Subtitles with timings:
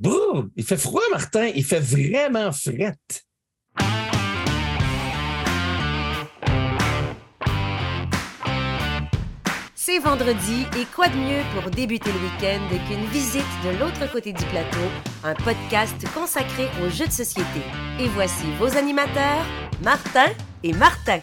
[0.00, 0.50] Boum!
[0.56, 1.48] Il fait froid, Martin.
[1.54, 2.96] Il fait vraiment fret.
[9.74, 14.32] C'est vendredi et quoi de mieux pour débuter le week-end qu'une visite de l'autre côté
[14.32, 14.78] du plateau,
[15.22, 17.60] un podcast consacré aux jeux de société.
[17.98, 19.44] Et voici vos animateurs,
[19.82, 20.28] Martin
[20.62, 21.20] et Martin.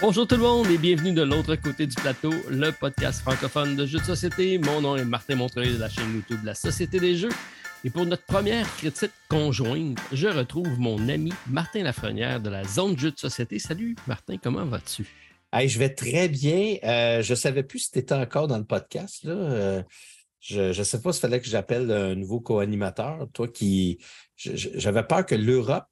[0.00, 3.86] Bonjour tout le monde et bienvenue de l'autre côté du plateau, le podcast francophone de
[3.86, 4.58] jeux de société.
[4.58, 7.30] Mon nom est Martin Montreuil de la chaîne YouTube La Société des Jeux.
[7.86, 12.98] Et pour notre première critique conjointe, je retrouve mon ami Martin Lafrenière de la Zone
[12.98, 13.58] Jeux de Société.
[13.58, 15.06] Salut Martin, comment vas-tu?
[15.52, 16.78] je vais très bien.
[16.82, 19.24] Euh, je ne savais plus si tu étais encore dans le podcast.
[19.24, 19.34] Là.
[19.34, 19.82] Euh,
[20.40, 23.28] je ne sais pas s'il fallait que j'appelle un nouveau co-animateur.
[23.34, 23.98] Toi qui.
[24.34, 25.84] J'avais peur que l'Europe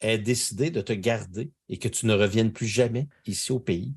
[0.00, 3.94] ait décidé de te garder et que tu ne reviennes plus jamais ici au pays.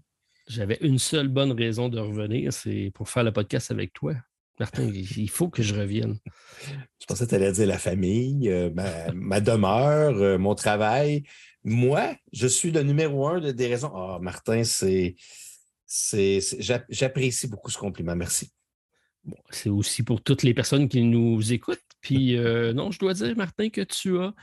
[0.47, 4.13] J'avais une seule bonne raison de revenir, c'est pour faire le podcast avec toi.
[4.59, 6.17] Martin, il faut que je revienne.
[6.99, 8.69] Je pensais que tu allais dire la famille, euh,
[9.13, 11.23] ma, demeure, mon travail.
[11.63, 13.91] Moi, je suis le numéro un de, des raisons.
[13.95, 15.15] Ah, Martin, c'est.
[16.89, 18.15] J'apprécie beaucoup ce compliment.
[18.15, 18.51] Merci.
[19.49, 21.79] c'est aussi pour toutes les personnes qui nous écoutent.
[22.01, 24.33] Puis, euh, non, je dois dire, Martin, que tu as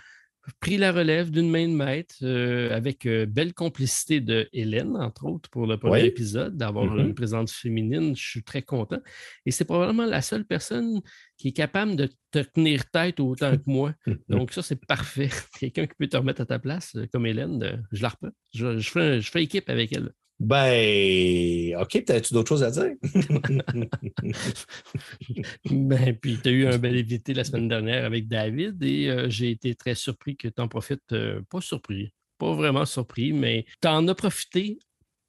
[0.61, 5.27] pris la relève d'une main de maître euh, avec euh, belle complicité de Hélène, entre
[5.27, 7.01] autres, pour le premier épisode, d'avoir mm-hmm.
[7.01, 8.17] une présence féminine.
[8.17, 9.01] Je suis très content.
[9.45, 11.01] Et c'est probablement la seule personne
[11.37, 13.95] qui est capable de te tenir tête autant que moi.
[14.29, 15.31] Donc, ça, c'est parfait.
[15.59, 18.31] Quelqu'un qui peut te remettre à ta place, euh, comme Hélène, je la reprends.
[18.55, 20.13] Je, fais, je fais équipe avec elle.
[20.39, 22.93] Ben, OK, peut-être tu d'autres choses à dire?
[25.71, 29.31] ben, puis tu as eu un bel invité la semaine dernière avec David et euh,
[29.31, 31.11] j'ai été très surpris que tu en profites.
[31.13, 34.79] Euh, pas surpris, pas vraiment surpris, mais tu en as profité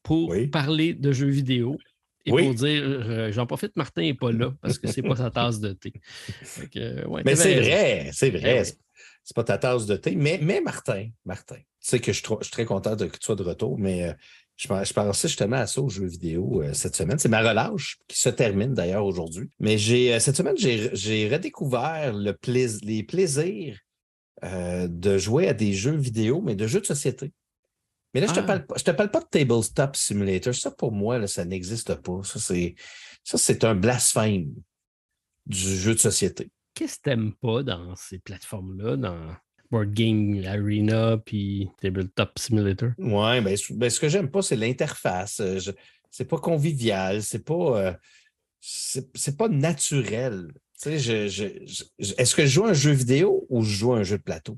[0.04, 1.78] pour parler de jeux vidéo
[2.26, 5.32] et pour dire euh, j'en profite, Martin n'est pas là parce que c'est pas sa
[5.32, 5.94] tasse de thé.
[7.24, 8.42] mais c'est vrai, c'est vrai.
[8.42, 8.66] Ben
[9.24, 10.16] c'est pas ta tasse de thé.
[10.16, 13.36] Mais, mais Martin, Martin, tu sais que je, suis très content de, que tu sois
[13.36, 14.16] de retour, mais
[14.58, 17.20] je, pensais justement à ça aux jeux vidéo euh, cette semaine.
[17.20, 19.50] C'est ma relâche qui se termine d'ailleurs aujourd'hui.
[19.60, 22.36] Mais j'ai euh, cette semaine, j'ai redécouvert le
[22.84, 23.80] les plaisirs
[24.44, 27.32] euh, de jouer à des jeux vidéo, mais de jeux de société.
[28.14, 28.60] Mais là, je ne te, ah.
[28.60, 30.56] parle, te parle pas de Tabletop Simulator.
[30.56, 32.22] Ça, pour moi, ça n'existe pas.
[32.24, 34.54] Ça, c'est un blasphème
[35.46, 36.50] du jeu de société.
[36.74, 39.36] Qu'est-ce que tu n'aimes pas dans ces plateformes-là, dans
[39.72, 42.90] Board Game Arena puis Tabletop Simulator.
[42.98, 45.40] Oui, ben, ben, ce que j'aime pas, c'est l'interface.
[45.40, 45.60] Euh,
[46.10, 47.94] c'est pas convivial, c'est pas, euh,
[48.62, 50.48] c'est pas naturel.
[50.86, 54.58] Est-ce que je joue un jeu vidéo ou je joue un jeu de plateau?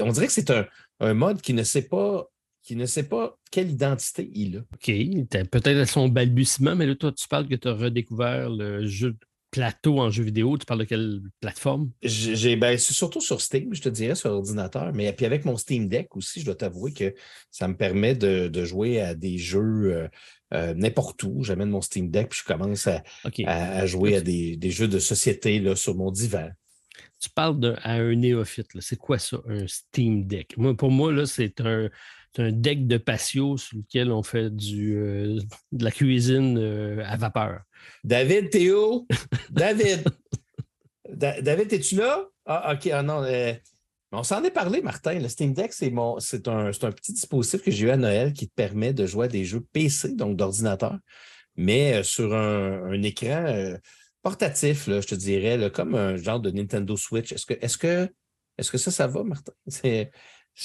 [0.00, 0.66] on dirait que c'est un,
[1.00, 2.28] un, mode qui ne sait pas
[2.62, 4.60] qui ne sait pas quelle identité il a.
[4.60, 4.86] OK.
[5.50, 9.16] Peut-être à son balbutiement, mais là, toi, tu parles que tu as redécouvert le jeu
[9.52, 11.90] plateau en jeu vidéo, tu parles de quelle plateforme?
[12.02, 15.58] J'ai, ben, c'est surtout sur Steam, je te dirais, sur ordinateur, mais puis avec mon
[15.58, 17.14] Steam Deck aussi, je dois t'avouer que
[17.50, 19.60] ça me permet de, jouer à des jeux
[19.94, 20.08] euh,
[20.54, 21.44] euh, n'importe où.
[21.44, 23.04] J'amène mon Steam Deck, puis je commence à,
[23.86, 26.48] jouer à des, jeux de société là, sur mon divan.
[27.20, 28.68] Tu parles d'un un néophyte.
[28.80, 30.56] C'est quoi ça, un Steam Deck?
[30.56, 31.90] Moi, pour moi, c'est un
[32.34, 35.38] c'est un deck de patio sur lequel on fait du, euh,
[35.72, 37.60] de la cuisine euh, à vapeur.
[38.04, 39.06] David, Théo,
[39.50, 40.04] David.
[41.08, 42.26] David, es-tu là?
[42.46, 42.86] Ah, OK.
[42.86, 43.22] Ah non.
[43.22, 43.52] Euh,
[44.12, 45.18] on s'en est parlé, Martin.
[45.18, 48.54] Le Steam Deck, c'est, un, un, petit dispositif que j'ai eu à Noël qui te
[48.54, 50.98] permet de jouer à des jeux PC, donc d'ordinateur,
[51.56, 53.74] mais sur un, écran
[54.22, 57.32] portatif, je te dirais, comme un genre de Nintendo Switch.
[57.32, 58.08] Est-ce que, est-ce que,
[58.58, 59.52] est-ce que ça, ça va, Martin?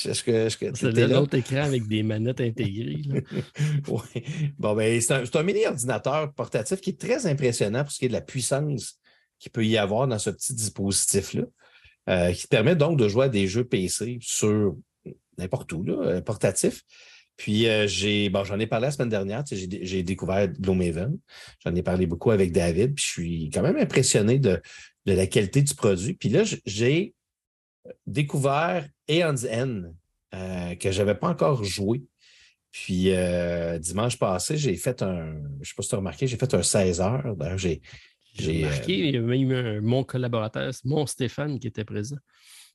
[0.05, 3.01] Est-ce que, est-ce que c'est l'autre écran avec des manettes intégrées.
[3.87, 4.23] oui.
[4.57, 8.05] Bon, ben, c'est un, un, mini ordinateur portatif qui est très impressionnant pour ce qui
[8.05, 8.99] est de la puissance
[9.39, 11.43] qu'il peut y avoir dans ce petit dispositif-là,
[12.09, 14.75] euh, qui permet donc de jouer à des jeux PC sur
[15.37, 16.83] n'importe où, là, euh, portatif.
[17.37, 21.17] Puis euh, j'ai, bon, j'en ai parlé la semaine dernière, j'ai, découvert Gloomhaven.
[21.63, 24.59] J'en ai parlé beaucoup avec David, puis je suis quand même impressionné de,
[25.05, 26.15] de la qualité du produit.
[26.15, 27.13] Puis là, j'ai
[28.05, 29.93] découvert Aeon's End,
[30.33, 32.03] euh, que je n'avais pas encore joué.
[32.71, 35.33] Puis euh, dimanche passé, j'ai fait un.
[35.33, 37.35] Je ne sais pas si tu as remarqué, j'ai fait un 16 heures.
[37.35, 37.81] D'ailleurs, j'ai.
[38.33, 42.17] J'ai remarqué, euh, il y a même mon collaborateur, mon Stéphane, qui était présent.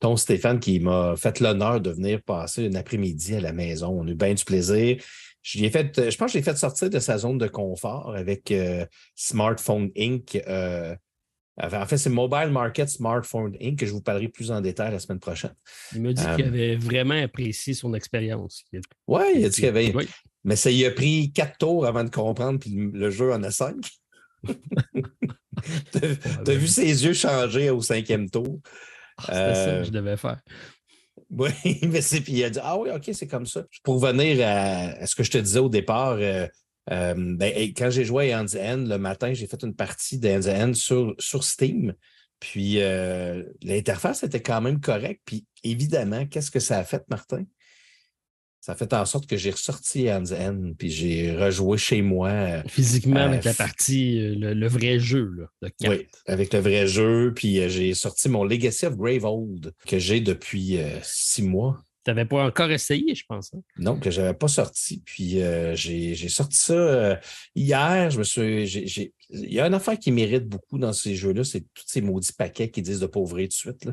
[0.01, 3.97] Ton Stéphane qui m'a fait l'honneur de venir passer une après-midi à la maison.
[3.97, 4.97] On a eu bien du plaisir.
[5.41, 8.53] Je, fait, je pense que je l'ai fait sortir de sa zone de confort avec
[9.15, 10.37] Smartphone Inc.
[11.61, 13.77] En fait, c'est Mobile Market Smartphone Inc.
[13.77, 15.53] que je vous parlerai plus en détail la semaine prochaine.
[15.93, 18.63] Il m'a dit qu'il euh, avait vraiment apprécié son expérience.
[19.07, 19.93] Oui, il a dit qu'il avait.
[20.43, 23.51] Mais ça y a pris quatre tours avant de comprendre, puis le jeu en a
[23.51, 23.87] cinq.
[24.43, 28.59] tu as, vu ses yeux changer au cinquième tour.
[29.19, 30.41] Ah, c'est ça que je devais faire.
[31.29, 31.51] Oui,
[31.83, 33.63] mais c'est puis il a dit Ah oui, OK, c'est comme ça.
[33.83, 36.47] Pour revenir à, ce que je te disais au départ, euh,
[36.91, 40.29] euh, ben, quand j'ai joué à Hands End le matin, j'ai fait une partie de
[40.29, 41.93] End sur, sur Steam.
[42.39, 45.21] Puis euh, l'interface était quand même correcte.
[45.25, 47.45] Puis évidemment, qu'est-ce que ça a fait, Martin?
[48.59, 52.29] ça a fait en sorte que j'ai ressorti Hands End, puis j'ai rejoué chez moi.
[52.29, 57.33] Euh, Physiquement, avec la partie, le, vrai jeu là, de Oui, avec le vrai jeu.
[57.35, 61.83] Puis j'ai sorti mon Legacy of Gravehold que j'ai depuis six mois.
[62.03, 63.53] Tu n'avais pas encore essayé, je pense.
[63.53, 63.61] Hein?
[63.77, 65.01] Non, que je n'avais pas sorti.
[65.05, 67.15] Puis euh, j'ai sorti ça euh,
[67.55, 68.09] hier.
[68.09, 69.11] Je me suis.
[69.29, 72.33] Il y a une affaire qui mérite beaucoup dans ces jeux-là, c'est tous ces maudits
[72.33, 73.89] paquets qui disent de pas ouvrir tout de suite.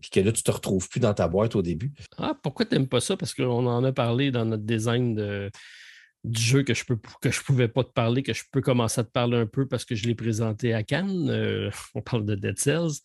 [0.00, 1.92] Puis que là, tu ne te retrouves plus dans ta boîte au début.
[2.16, 3.16] Ah, pourquoi tu n'aimes pas ça?
[3.16, 5.50] Parce qu'on en a parlé dans notre design
[6.24, 9.00] du jeu que je peux que je pouvais pas te parler, que je peux commencer
[9.00, 11.28] à te parler un peu parce que je l'ai présenté à Cannes.
[11.30, 13.00] Euh, on parle de Dead Cells.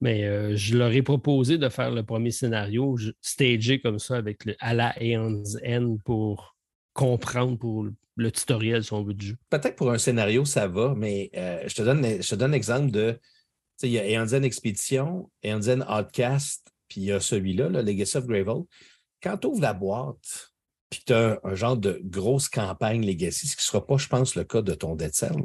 [0.00, 4.44] Mais euh, je leur ai proposé de faire le premier scénario stagé comme ça avec
[4.44, 6.56] le à la N pour
[6.92, 9.36] comprendre pour le tutoriel, si on veut, du jeu.
[9.50, 12.90] Peut-être pour un scénario, ça va, mais euh, je te donne je te donne l'exemple
[12.90, 13.18] de.
[13.82, 18.26] Il y a Eonzen Expedition, Eonzen Outcast, puis il y a celui-là, le Legacy of
[18.26, 18.64] Gravel.
[19.22, 20.54] Quand tu ouvres la boîte,
[20.88, 24.08] puis tu as un, genre de grosse campagne Legacy, ce qui ne sera pas, je
[24.08, 25.36] pense, le cas de ton Dead Cell,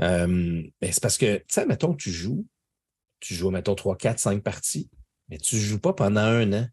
[0.00, 2.44] euh, ben, c'est parce que, tu sais, mettons tu joues,
[3.20, 4.90] tu joues, mettons, 3, 4, 5 parties,
[5.28, 6.66] mais tu ne joues pas pendant un an.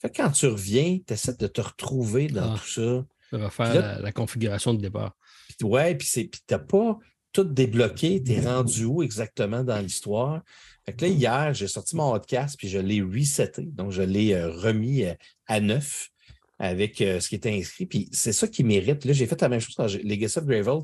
[0.00, 3.04] Fait quand tu reviens, tu essaies de te retrouver dans ah, tout ça.
[3.32, 5.16] Refaire la, configuration de départ.
[5.62, 6.98] Oui, puis tu n'as pas
[7.32, 10.42] tout débloqué, tu es rendu où exactement dans l'histoire?
[10.84, 13.62] Fait que là, hier, j'ai sorti mon podcast, puis je l'ai reseté.
[13.62, 15.14] Donc, je l'ai euh, remis euh,
[15.46, 16.10] à neuf
[16.58, 17.86] avec euh, ce qui était inscrit.
[17.86, 19.04] Puis c'est ça qui mérite.
[19.04, 20.80] Là, j'ai fait la même chose dans Legacy of Gravel.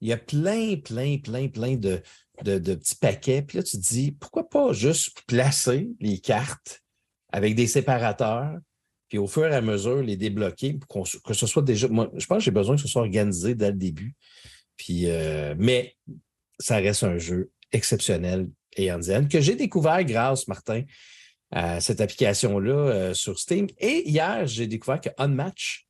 [0.00, 2.00] Il y a plein, plein, plein, plein de,
[2.42, 3.42] de, petits paquets.
[3.42, 6.82] Puis là, tu te dis, pourquoi pas juste placer les cartes
[7.32, 8.56] avec des séparateurs,
[9.08, 11.88] puis au fur et à mesure, les débloquer pour que ce soit déjà.
[11.88, 14.14] Moi, je pense que j'ai besoin que ce soit organisé dès le début.
[14.76, 15.94] Puis, euh, mais
[16.58, 20.82] ça reste un jeu exceptionnel et en que j'ai découvert grâce, Martin,
[21.50, 23.66] à cette application-là euh, sur Steam.
[23.78, 25.87] Et hier, j'ai découvert que Unmatch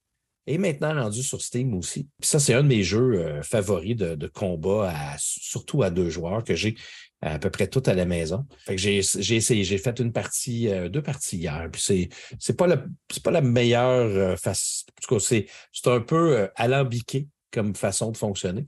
[0.49, 2.09] est maintenant rendu sur Steam aussi.
[2.21, 6.55] ça, c'est un de mes jeux euh, favoris de, combat, surtout à deux joueurs, que
[6.55, 6.77] j'ai
[7.21, 8.47] à peu près tout à la maison.
[8.69, 11.69] j'ai, essayé, j'ai fait une partie, euh, deux parties hier.
[11.73, 12.09] Puis
[12.39, 12.85] c'est, pas la,
[13.23, 14.85] pas la meilleure euh, façon.
[14.89, 15.47] En tout cas, c'est,
[15.87, 18.67] un peu alambiqué comme façon de fonctionner.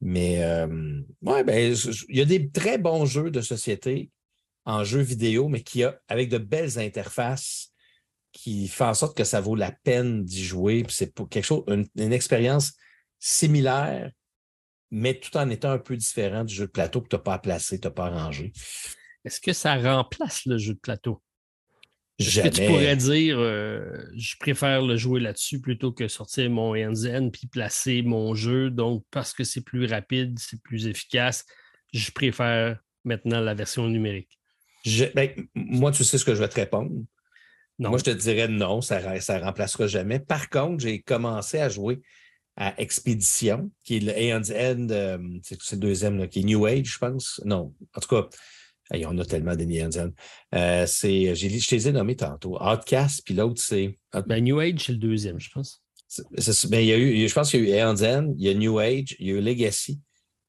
[0.00, 0.38] Mais
[1.22, 1.76] ouais, ben,
[2.08, 4.10] il y a des très bons jeux de société
[4.64, 7.69] en jeux vidéo, mais qui a avec de belles interfaces
[8.32, 10.84] qui fait en sorte que ça vaut la peine d'y jouer.
[10.88, 12.72] C'est pour quelque chose, une, expérience
[13.18, 14.10] similaire,
[14.90, 17.34] mais tout en étant un peu différent du jeu de plateau que tu n'as pas
[17.34, 18.52] à placer, tu n'as pas à ranger.
[19.24, 21.22] Est-ce que ça remplace le jeu de plateau?
[22.18, 26.74] Est-ce que tu pourrais dire euh, je préfère le jouer là-dessus plutôt que sortir mon
[26.74, 28.70] NZN puis placer mon jeu?
[28.70, 31.46] Donc, parce que c'est plus rapide, c'est plus efficace,
[31.94, 34.38] je préfère maintenant la version numérique.
[35.14, 36.90] Ben, moi, tu sais ce que je vais te répondre.
[37.88, 40.20] Moi, je te dirais non, ça ne remplacera jamais.
[40.20, 42.00] Par contre, j'ai commencé à jouer
[42.56, 44.42] à Expédition, qui est le End,
[44.90, 47.40] euh, c'est le deuxième, qui est New Age, je pense.
[47.44, 48.28] Non, en tout cas,
[48.92, 50.10] on a tellement de End.
[50.54, 52.60] Euh, c'est, je les ai nommés tantôt.
[52.62, 53.98] Outcast, puis l'autre, c'est.
[54.26, 55.82] Ben, New Age, c'est le deuxième, je pense.
[56.68, 58.54] Ben, il y a eu, je pense qu'il y a eu End, il y a
[58.54, 60.00] New Age, il y a eu Legacy.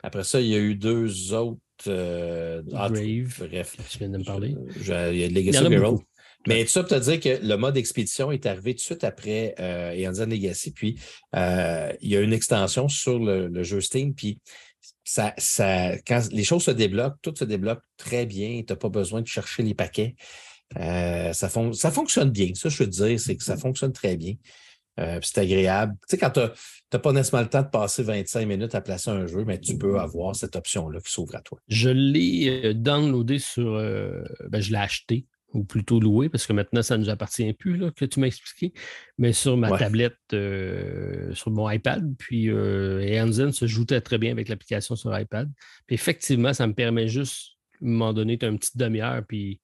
[0.03, 1.62] Après ça, il y a eu deux autres.
[1.88, 2.94] Euh, Brave.
[3.39, 3.77] Bref.
[3.89, 4.56] Tu viens de me parler.
[4.75, 6.01] il y a Legacy il
[6.48, 9.03] mais tout ça pour te dire que le mode expédition est arrivé tout de suite
[9.03, 10.71] après euh, Legacy.
[10.71, 11.00] Puis
[11.36, 14.15] euh, il y a une extension sur le, jeu Steam.
[14.15, 14.39] Puis
[15.03, 18.63] ça, ça, quand les choses se débloquent, tout se débloque très bien.
[18.65, 20.15] Tu n'as pas besoin de chercher les paquets.
[20.77, 22.51] Euh, ça, ça fonctionne bien.
[22.55, 24.33] Ça, je veux dire, c'est que ça fonctionne très bien.
[25.00, 25.93] Euh, c'est agréable.
[26.07, 29.12] Tu sais, quand tu n'as pas nécessairement le temps de passer 25 minutes à placer
[29.12, 31.60] un jeu, mais tu peux avoir cette option-là qui s'ouvre à toi.
[31.67, 33.74] Je l'ai downloadé sur.
[33.74, 37.77] Ben, je l'ai acheté ou plutôt loué, parce que maintenant, ça ne nous appartient plus,
[37.77, 38.74] là, que tu m'as expliqué,
[39.17, 42.15] mais sur ma tablette, euh, sur mon iPad.
[42.17, 45.51] Puis euh, se joue très, bien avec l'application sur iPad.
[45.88, 49.24] Puis effectivement, ça me permet juste, à un moment donné, tu as une petite demi-heure,
[49.27, 49.60] puis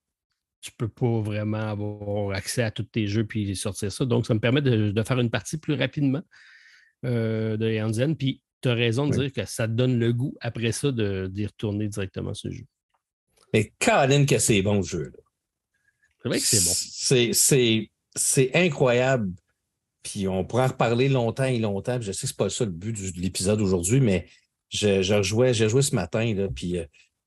[0.62, 4.06] tu ne peux pas vraiment avoir accès à tous tes jeux puis sortir ça.
[4.06, 6.24] Donc, ça me permet de, faire une partie plus rapidement
[7.06, 8.16] euh, de Hansen.
[8.16, 11.46] Puis tu as raison de dire que ça te donne le goût après ça d'y
[11.46, 12.66] retourner directement ce jeu.
[13.54, 15.04] Mais Colin, que c'est bon ce jeu.
[15.06, 15.27] Là.
[16.40, 17.90] C'est c'est.
[18.16, 19.32] C'est incroyable.
[20.02, 22.02] Puis on pourra en reparler longtemps et longtemps.
[22.02, 24.28] Je sais que ce n'est pas ça le but de l'épisode aujourd'hui, mais
[24.70, 26.86] j'ai joué ce matin, là, puis euh,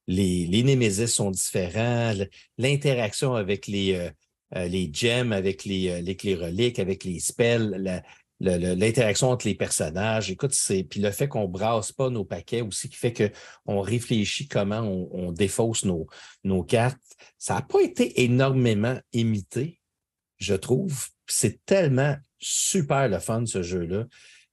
[0.09, 2.13] les, les sont différents,
[2.59, 4.11] l'interaction avec les,
[4.53, 8.03] les gems, avec les, les reliques, avec les spells,
[8.41, 10.31] l'interaction entre les personnages.
[10.31, 10.83] Écoute, c'est.
[10.85, 13.33] Puis le fait qu'on brasse pas nos paquets aussi, qui fait
[13.67, 16.07] qu'on réfléchit comment on, défausse nos,
[16.45, 16.99] nos cartes.
[17.39, 19.81] Ça n'a pas été énormément imité,
[20.39, 21.07] je trouve.
[21.27, 24.07] C'est tellement super le fun, ce jeu-là.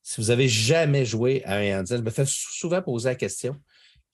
[0.03, 3.55] Si vous avez jamais joué à un Eonzen, je me fais souvent poser la question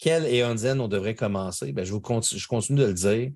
[0.04, 1.72] quel Eonzen on devrait commencer?
[1.72, 3.32] Ben, je, vous je continue de le dire.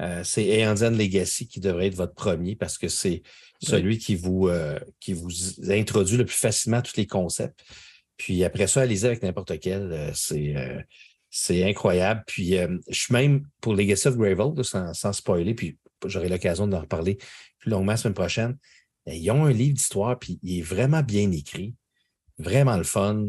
[0.00, 3.22] Euh, c'est Eonzen Legacy qui devrait être votre premier parce que c'est
[3.62, 5.30] celui qui, vous, euh, qui vous
[5.70, 7.64] introduit le plus facilement tous les concepts.
[8.16, 9.92] Puis après ça, allez-y avec n'importe quel.
[9.92, 10.54] Euh, c'est,
[11.30, 12.22] c'est incroyable.
[12.26, 12.56] Puis
[12.88, 17.18] je suis même pour Legacy of Gravel, sans, sans, spoiler, puis j'aurai l'occasion d'en reparler
[17.58, 18.58] plus longuement la semaine prochaine.
[19.06, 21.74] Ils ont un livre d'histoire, puis il est vraiment bien écrit,
[22.38, 23.28] vraiment le fun.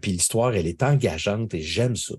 [0.00, 2.14] puis l'histoire, elle est engageante et j'aime ça.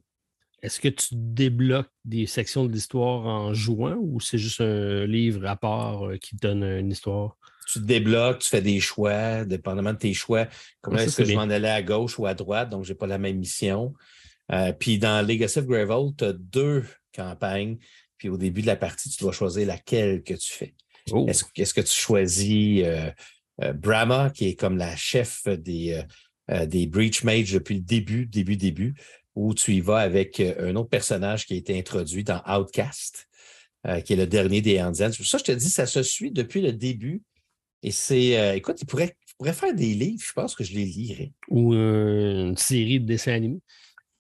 [0.64, 5.46] Est-ce que tu débloques des sections de l'histoire en jouant ou c'est juste un livre
[5.46, 7.38] à part euh, qui te donne une histoire?
[7.68, 10.48] Tu débloques, tu fais des choix, dépendamment de tes choix.
[10.82, 13.08] Comment est-ce que je m'en allais à gauche ou à droite, donc je n'ai pas
[13.08, 13.94] la même mission.
[14.54, 17.78] Euh, puis dans Legacy of Gravel, tu as deux campagnes.
[18.18, 20.76] Puis au début de la partie, tu dois choisir laquelle que tu fais.
[21.12, 21.26] Oh.
[21.28, 23.12] Est-ce, que tu choisis euh,
[23.74, 26.02] Brahma, qui est comme la chef des,
[26.48, 28.96] des Breach Mage depuis le début, début, début,
[29.36, 33.28] où tu y vas avec euh, un autre personnage qui a été introduit dans Outcast,
[33.88, 35.12] euh, qui est le dernier des Andians.
[35.12, 37.22] Ça, je te dis, ça se suit depuis le début.
[37.82, 39.16] Et c'est, euh, écoute, il pourrait,
[39.54, 41.34] faire des livres, je pense que je les lirais.
[41.50, 43.60] Ou une série de dessins animés.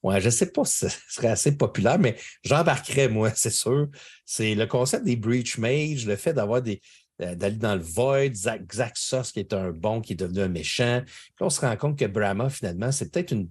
[0.01, 3.87] Ouais, je ne sais pas si ce serait assez populaire, mais j'embarquerais, moi, c'est sûr.
[4.25, 6.81] C'est le concept des Breach Mage, le fait d'avoir des,
[7.19, 11.01] d'aller dans le void, Zaxos qui est un bon, qui est devenu un méchant.
[11.05, 13.49] Puis on se rend compte que Brahma, finalement, c'est peut-être une,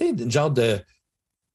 [0.00, 0.78] une genre de.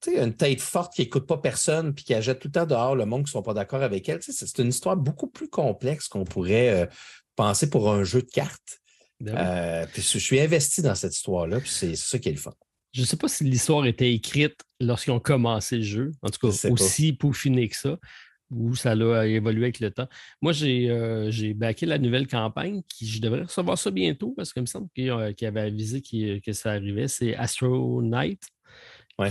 [0.07, 3.05] Une tête forte qui n'écoute pas personne puis qui jette tout le temps dehors le
[3.05, 4.17] monde qui ne sont pas d'accord avec elle.
[4.19, 6.85] c'est une histoire beaucoup plus complexe qu'on pourrait euh,
[7.35, 8.79] penser pour un jeu de cartes.
[9.19, 12.39] Ben euh, puis je suis investi dans cette histoire-là, puis c'est ça qui est le
[12.39, 12.53] fun.
[12.93, 16.47] Je ne sais pas si l'histoire était écrite lorsqu'ils ont commencé le jeu, en tout
[16.49, 17.97] cas aussi peaufiné que ça,
[18.51, 20.07] ou ça a évolué avec le temps.
[20.41, 24.61] Moi, j'ai euh, backé la nouvelle campagne, qui je devrais recevoir ça bientôt parce qu'il
[24.61, 27.07] me semble qu'il avait avisé que ça arrivait.
[27.07, 28.43] C'est Astro Knight,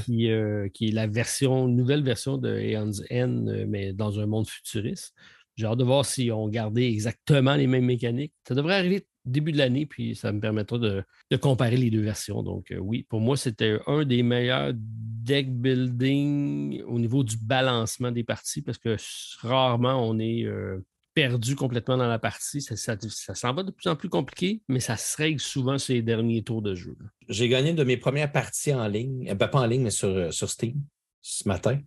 [0.05, 4.27] qui, euh, qui, est la version, nouvelle version de Aeon's End, euh, mais dans un
[4.27, 5.15] monde futuriste.
[5.57, 8.33] J'ai hâte de voir si on gardé exactement les mêmes mécaniques.
[8.47, 11.05] Ça devrait arriver début de l'année, puis ça me permettra de,
[11.41, 12.43] comparer les deux versions.
[12.43, 18.11] Donc, euh, oui, pour moi, c'était un des meilleurs deck building au niveau du balancement
[18.11, 18.97] des parties parce que
[19.43, 20.83] rarement on est euh,
[21.15, 22.63] perdu complètement dans la partie.
[22.63, 26.43] Ça, s'en va de plus en plus compliqué, mais ça se règle souvent les derniers
[26.43, 26.97] tours de jeu.
[27.29, 29.91] J'ai gagné une de mes premières parties en ligne, euh, ben, pas en ligne, mais
[29.91, 30.83] sur, sur Steam
[31.23, 31.79] ce matin.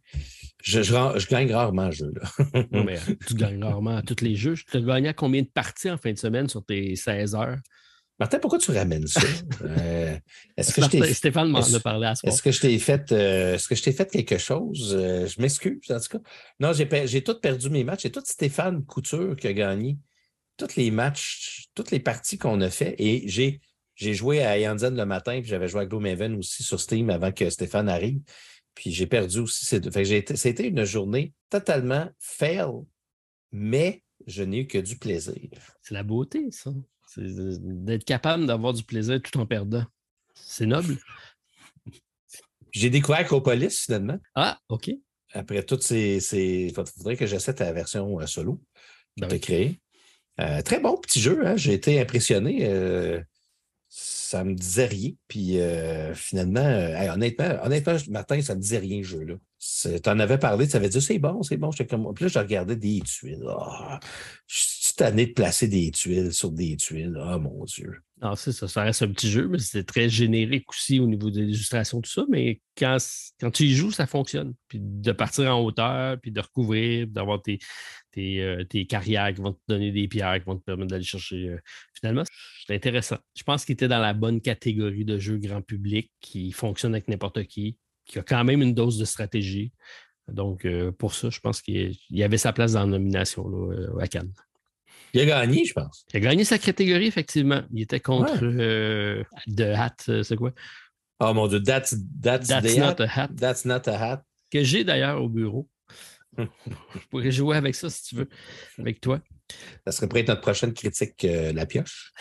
[0.63, 2.13] Je, je, gagne rarement le jeu.
[2.15, 2.63] Là.
[2.71, 4.55] mais tu gagnes rarement à tous les jeux.
[4.55, 7.57] Tu as gagné à combien de parties en fin de semaine sur tes 16 heures?
[8.17, 9.21] Martin, pourquoi tu ramènes ça?
[9.61, 10.17] Euh,
[10.57, 13.67] est-ce que Stéphane m'en a parlé à ce Est-ce que je t'ai fait, euh, est-ce
[13.67, 14.93] que je t'ai fait quelque chose?
[14.97, 16.23] Euh, je m'excuse, en tout cas.
[16.59, 18.03] Non, j'ai tout perdu mes matchs.
[18.03, 19.97] C'est tout Stéphane Couture qui a gagné
[20.57, 22.95] tous les matchs, toutes les parties qu'on a fait.
[22.99, 23.61] Et j'ai,
[23.95, 27.31] j'ai joué à Yanzen le matin, puis j'avais joué à Gloomhaven aussi sur Steam avant
[27.31, 28.21] que Stéphane arrive.
[28.75, 29.91] Puis j'ai perdu aussi ces deux.
[30.35, 32.71] C'était une journée totalement fail,
[33.51, 35.49] mais je n'ai eu que du plaisir.
[35.81, 36.71] C'est la beauté, ça.
[37.07, 39.85] C'est d'être capable d'avoir du plaisir tout en perdant.
[40.33, 40.97] C'est noble.
[42.71, 44.17] J'ai découvert Acropolis, finalement.
[44.33, 44.89] Ah, OK.
[45.33, 46.19] Après toutes ces.
[46.33, 48.61] Il faudrait que j'essaie ta version euh, solo
[49.19, 49.79] que ben créée.
[50.39, 51.45] Euh, très bon petit jeu.
[51.45, 51.55] Hein?
[51.55, 52.67] J'ai été impressionné.
[52.67, 53.21] Euh,
[54.33, 55.11] ça me disait rien.
[55.27, 59.35] Puis euh, finalement, euh, honnêtement, honnêtement, Martin, ça me disait rien, ce jeu-là.
[59.59, 61.69] Tu en avais parlé, tu avais dit c'est bon, c'est bon.
[61.87, 62.11] Comme...
[62.15, 63.43] Puis là, je regardais des tuiles.
[63.45, 63.61] Oh,
[64.47, 67.15] je suis tanné de placer des tuiles sur des tuiles.
[67.15, 68.01] Oh mon Dieu.
[68.23, 71.29] Non, c'est ça, ça reste un petit jeu, mais c'est très générique aussi au niveau
[71.29, 72.23] de l'illustration, tout ça.
[72.29, 72.97] Mais quand,
[73.39, 74.53] quand tu y joues, ça fonctionne.
[74.67, 77.59] Puis de partir en hauteur, puis de recouvrir, d'avoir tes,
[78.17, 81.49] euh, tes, carrières qui vont te donner des pierres, qui vont te permettre d'aller chercher.
[81.49, 81.57] Euh,
[81.93, 82.23] finalement,
[82.65, 83.17] c'est intéressant.
[83.35, 87.07] Je pense qu'il était dans la bonne catégorie de jeu grand public qui fonctionne avec
[87.07, 89.71] n'importe qui, qui a quand même une dose de stratégie.
[90.31, 94.07] Donc, euh, pour ça, je pense qu'il y avait sa place dans la nomination à
[94.07, 94.33] Cannes.
[95.13, 96.05] Il a gagné, je pense.
[96.13, 97.61] Il a gagné sa catégorie, effectivement.
[97.71, 98.39] Il était contre
[99.47, 100.53] The Hat, c'est quoi?
[101.19, 103.29] Oh mon Dieu, That's, that's, not a Hat.
[103.39, 104.23] That's not a Hat.
[104.51, 105.69] Que j'ai d'ailleurs au bureau.
[106.95, 108.29] Je pourrais jouer avec ça si tu veux,
[108.77, 109.21] avec toi.
[109.85, 112.11] Ça serait prêt notre prochaine critique, euh, La Pioche.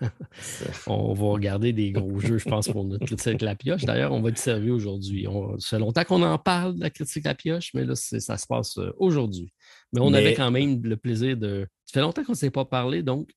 [0.86, 3.84] on va regarder des gros jeux, je pense, pour notre critique La Pioche.
[3.84, 5.26] D'ailleurs, on va être servi aujourd'hui.
[5.58, 8.46] Ça fait longtemps qu'on en parle de la critique La Pioche, mais là, ça se
[8.46, 9.52] passe euh, aujourd'hui.
[9.92, 11.66] Mais on avait quand même le plaisir de.
[11.84, 13.30] Ça fait longtemps qu'on ne s'est pas parlé, donc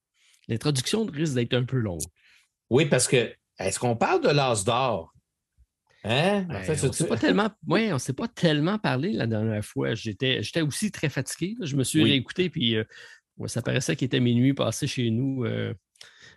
[0.47, 2.03] l'introduction risque d'être un peu longue.
[2.69, 5.14] Oui, parce que est-ce qu'on parle de l'as d'or?
[6.07, 6.45] Hein?
[6.51, 9.95] En fait, on ne pas tellement, ouais, on s'est pas tellement parlé la dernière fois.
[9.95, 11.55] J'étais, j'étais aussi très fatigué.
[11.61, 12.83] Je me suis réécouté, puis euh,
[13.47, 15.45] ça paraissait qu'il était minuit passé chez nous.
[15.45, 15.73] Euh,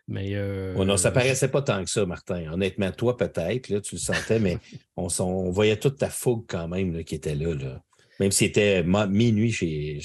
[0.08, 2.50] mais euh, non, ça paraissait pas tant que ça, Martin.
[2.50, 4.56] Honnêtement, toi, peut-être, là, tu le sentais, mais
[4.96, 7.82] on, voyait toute ta fougue quand même qui était là, là.
[8.20, 10.00] Même s'il était minuit chez,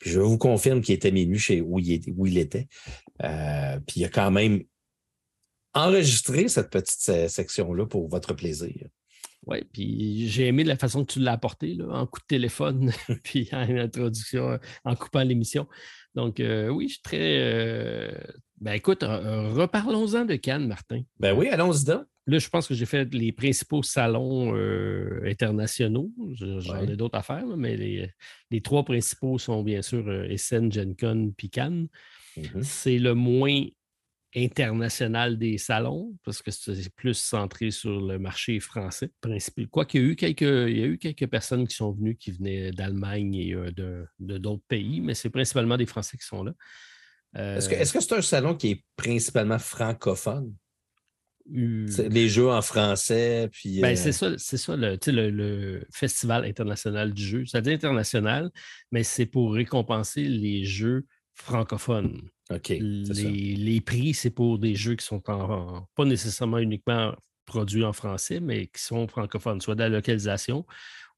[0.00, 2.12] Je vous confirme qu'il était minuit chez où il, était.
[2.16, 2.66] Où il était.
[3.18, 4.62] puis il a quand même
[5.74, 8.86] enregistrer cette petite section-là pour votre plaisir.
[9.46, 12.92] Oui, puis j'ai aimé la façon que tu l'as apporté, en coup de téléphone,
[13.24, 15.66] puis en introduction, en coupant l'émission.
[16.14, 17.38] Donc, euh, oui, je suis très.
[17.40, 18.12] Euh,
[18.60, 21.02] ben écoute, reparlons-en de Cannes, Martin.
[21.18, 22.04] Ben oui, allons-y donc.
[22.28, 26.12] Là, je pense que j'ai fait les principaux salons euh, internationaux.
[26.34, 31.32] J'en ai d'autres à faire, mais les, trois principaux sont bien sûr Essen, Gen Con
[31.36, 31.88] puis Cannes.
[32.36, 32.62] Mm-hmm.
[32.62, 33.64] C'est le moins
[34.34, 39.10] international des salons, parce que c'est plus centré sur le marché français.
[39.70, 42.32] Quoiqu'il y a eu quelques, il y a eu quelques personnes qui sont venues, qui
[42.32, 46.52] venaient d'Allemagne et euh, de, d'autres pays, mais c'est principalement des Français qui sont là.
[47.34, 50.54] Est-ce que, est-ce que c'est un salon qui est principalement francophone?
[51.50, 53.80] Les jeux en français, puis.
[53.80, 57.46] Ben, c'est euh, ça, c'est ça le, le, Festival international du jeu.
[57.46, 58.50] Ça dit international,
[58.92, 62.20] mais c'est pour récompenser les jeux francophones.
[62.50, 67.14] Les, prix, c'est pour des jeux qui sont pas nécessairement uniquement
[67.46, 70.66] produits en français, mais qui sont francophones, soit de la localisation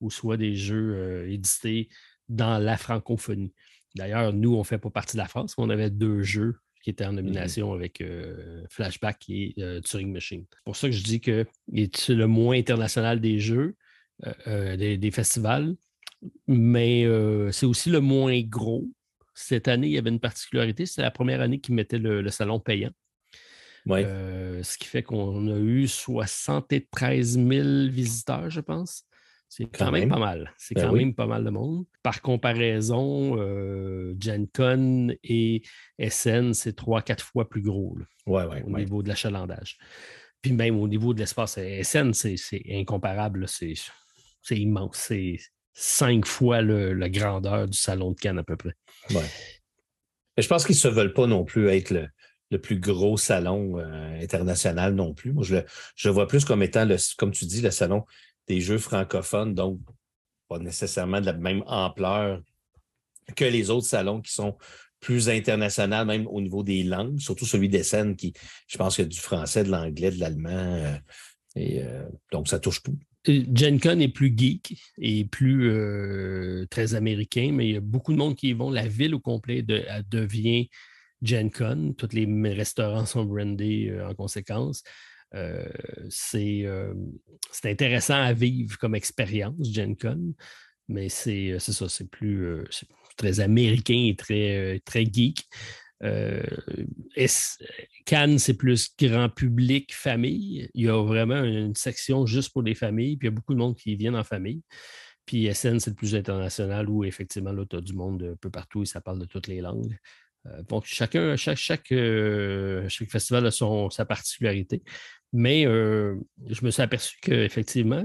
[0.01, 1.89] ou soit des jeux euh, édités
[2.29, 3.53] dans la francophonie.
[3.95, 6.91] D'ailleurs, nous, on ne fait pas partie de la France, on avait deux jeux qui
[6.91, 10.45] étaient en mmh nomination avec euh, Flashback et euh, Turing Machine.
[10.51, 11.47] C'est pour ça que je dis que
[11.95, 13.77] c'est le moins international des jeux,
[14.47, 15.77] des, festivals,
[16.47, 17.07] mais
[17.53, 18.87] c'est aussi le moins gros
[19.35, 20.87] cette année, il y avait une particularité.
[20.87, 22.93] C'était la première année qu'ils mettaient le, salon payant.
[23.91, 29.05] Euh, ce qui fait qu'on a eu 73 000 visiteurs, je pense.
[29.49, 30.53] C'est quand, même, pas mal.
[30.57, 31.85] C'est ben quand même pas mal de monde.
[32.03, 35.63] Par comparaison, euh, Gen Con et
[36.01, 39.79] SN, c'est trois, quatre fois plus gros au niveau de l'achalandage.
[40.43, 43.47] Puis même au niveau de l'espace SN, c'est incomparable.
[43.49, 43.77] C'est
[44.57, 45.13] immense.
[45.75, 48.75] Cinq fois la grandeur du salon de Cannes à peu près.
[49.11, 49.25] Ouais.
[50.39, 54.21] je pense qu'ils ne se veulent pas non plus être le, plus gros salon euh,
[54.23, 55.33] international non plus.
[55.33, 58.05] Moi, je le, vois plus comme étant, le, comme tu dis, le salon
[58.47, 59.81] des jeux francophones, donc
[60.49, 62.41] pas nécessairement de la même ampleur
[63.35, 64.57] que les autres salons qui sont
[65.01, 68.33] plus internationaux, même au niveau des langues, surtout celui des scènes qui,
[68.67, 70.51] je pense, qu'il y a du français, de l'anglais, de l'allemand.
[70.51, 70.97] Euh,
[71.57, 72.99] et euh, donc, ça touche tout.
[73.27, 78.13] Gen Con est plus geek et plus euh, très américain, mais il y a beaucoup
[78.13, 78.71] de monde qui y vont.
[78.71, 80.69] La ville au complet devient
[81.23, 81.95] Gen Con.
[81.97, 84.83] Tous les restaurants sont brandés euh, en conséquence.
[85.35, 85.67] Euh,
[86.11, 86.67] c'est
[87.65, 90.35] intéressant à vivre comme expérience, Gen Con,
[90.89, 92.47] mais c'est ça, c'est plus
[93.17, 95.45] très américain et très, très geek.
[96.05, 96.43] Euh,
[98.05, 100.69] Cannes, c'est plus grand public, famille?
[100.75, 103.55] Il y a vraiment une section juste pour les familles, puis il y a beaucoup
[103.55, 104.63] de monde qui viennent en famille.
[105.25, 108.51] Puis SN, c'est le plus international où effectivement, là, tu as du monde un peu
[108.51, 109.97] partout et ça parle de toutes les langues.
[110.47, 113.51] Euh, donc, chacun, chaque, euh, festival a
[113.91, 114.83] sa particularité.
[115.33, 118.05] Mais je me suis aperçu qu'effectivement,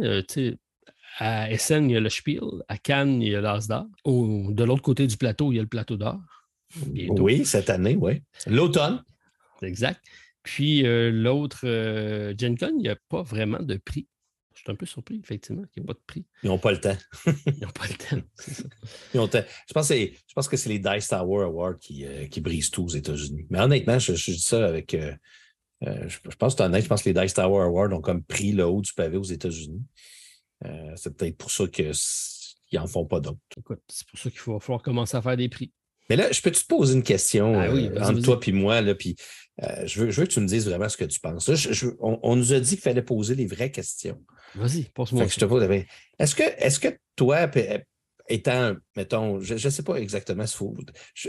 [1.19, 3.85] à Essen, il y a le Spiel, à Cannes, il y a l'Asdar.
[4.05, 6.19] De l'autre côté du plateau, il y a le plateau d'or.
[6.93, 8.21] Oui, cette année, oui.
[8.47, 9.03] L'automne.
[9.61, 9.99] Exact.
[10.43, 14.07] Puis euh, l'autre, euh, Gen Con, il n'y a pas vraiment de prix.
[14.55, 16.25] Je suis un peu surpris, effectivement, qu'il n'y a pas de prix.
[16.43, 16.97] Ils n'ont pas le temps.
[17.45, 18.63] Ils n'ont pas le temps, c'est ça.
[19.13, 22.83] Je, pense je pense que c'est les Dice Tower Awards qui, euh, qui, brisent tout
[22.83, 23.45] aux États-Unis.
[23.49, 24.97] Mais honnêtement, je, dis ça avec.
[25.81, 28.65] je, pense que honnête, je pense que les Dice Tower Awards ont comme pris le
[28.65, 29.83] haut du pavé aux États-Unis.
[30.95, 31.93] c'est peut-être pour ça qu'ils
[32.73, 33.39] n'en font pas d'autres.
[33.87, 35.71] c'est pour ça qu'il va falloir commencer à faire des prix.
[36.09, 38.95] Mais là, je peux te poser une question ah euh, entre toi et moi, là,
[38.95, 39.15] puis
[39.61, 41.49] euh, je, veux, je, veux, que tu me dises vraiment ce que tu penses.
[41.99, 44.19] on, nous a dit qu'il fallait poser les vraies questions.
[44.55, 45.27] Vas-y, pose-moi.
[45.27, 45.63] Je te pose.
[46.17, 47.49] Est-ce que, est que toi,
[48.27, 50.75] étant, mettons, je ne sais pas exactement ce faut.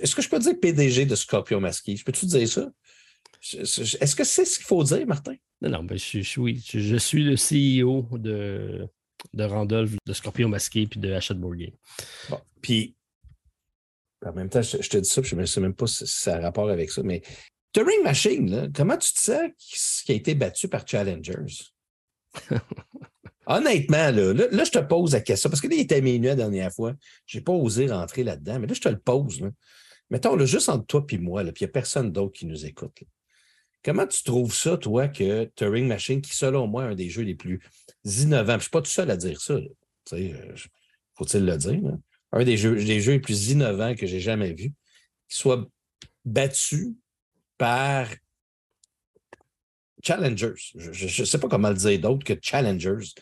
[0.01, 1.97] Est-ce que je peux dire PDG de Scorpion Masqué?
[1.97, 2.71] Je peux-tu dire ça?
[3.53, 5.35] Est-ce que c'est ce qu'il faut dire, Martin?
[5.63, 8.87] Non, non, ben je, oui, je, suis le CEO de
[9.35, 11.39] de Randolph, de Scorpion Masqué puis de Hachette.
[11.39, 11.55] Bon,
[12.63, 12.95] puis
[14.25, 16.41] en même temps, je, te dis ça, je ne sais même pas si ça a
[16.41, 17.23] rapport avec ça, mais
[17.73, 19.51] Turing Machine, comment tu te sens
[20.05, 21.71] qui a été battu par Challengers?
[23.47, 26.37] Honnêtement, là, là, je te pose la question, parce que là, il était minuit la
[26.37, 26.95] dernière fois.
[27.27, 29.41] Je n'ai pas osé rentrer là-dedans, mais là, je te le pose.
[29.41, 29.51] Là.
[30.11, 32.67] Mettons, là, juste entre toi et moi, puis il n'y a personne d'autre qui nous
[32.67, 33.03] écoute.
[33.83, 37.23] Comment tu trouves ça, toi, que Turing Machine, qui, selon moi, est un des jeux
[37.23, 37.61] les plus
[38.05, 40.55] innovants, je ne suis pas tout seul à dire ça, euh,
[41.15, 41.81] faut-il le dire,
[42.33, 44.73] un des jeux, des jeux les plus innovants que j'ai jamais vus,
[45.29, 45.69] qui soit
[46.25, 46.95] battu
[47.59, 48.09] par
[50.03, 50.55] challengers.
[50.75, 53.13] Je ne sais pas comment le dire d'autre que challengers.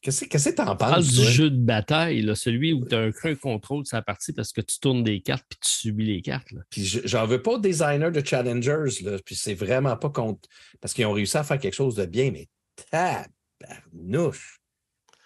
[0.00, 1.08] Qu'est-ce que tu en penses?
[1.08, 4.52] du jeu de bataille, là, celui où tu as un, contrôle de sa partie parce
[4.52, 6.50] que tu tournes des cartes puis tu subis les cartes.
[6.52, 6.60] Là.
[6.70, 10.48] Puis j'en veux pas designer de challengers, là, puis c'est vraiment pas contre.
[10.80, 12.48] Parce qu'ils ont réussi à faire quelque chose de bien, mais
[12.90, 14.60] tabarnouche.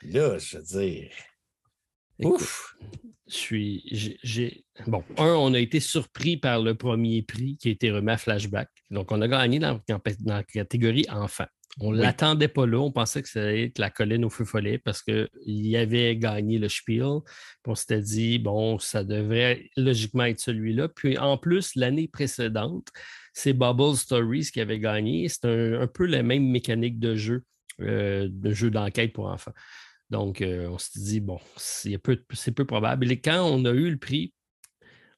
[0.02, 1.10] Là, je veux dire.
[2.22, 2.76] Ouf!
[3.28, 4.18] Je suis.
[4.22, 8.10] J'ai, bon, un, on a été surpris par le premier prix qui a été remis
[8.10, 8.68] à Flashback.
[8.90, 11.46] Donc, on a gagné dans, dans la catégorie enfant.
[11.78, 12.78] On ne l'attendait pas là.
[12.78, 16.58] On pensait que ça allait être la colline au feu follet parce qu'il avait gagné
[16.58, 17.20] le Spiel.
[17.66, 20.88] on s'était dit, bon, ça devrait logiquement être celui-là.
[20.88, 22.88] Puis en plus, l'année précédente,
[23.32, 25.28] c'est Bubble Stories qui avait gagné.
[25.28, 27.44] C'est un, peu la même mécanique de jeu,
[27.80, 29.52] euh, de jeu d'enquête pour enfants.
[30.10, 32.16] Donc, euh, on s'est dit, bon, c'est peu,
[32.54, 33.10] peu, probable.
[33.10, 34.32] Et quand on a eu le prix,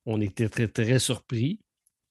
[0.04, 1.60] on était très, très surpris.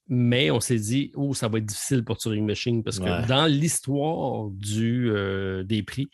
[0.08, 3.46] Mais on s'est dit, oh, ça va être difficile pour Turing Machine parce que dans
[3.46, 6.10] l'histoire euh, des prix,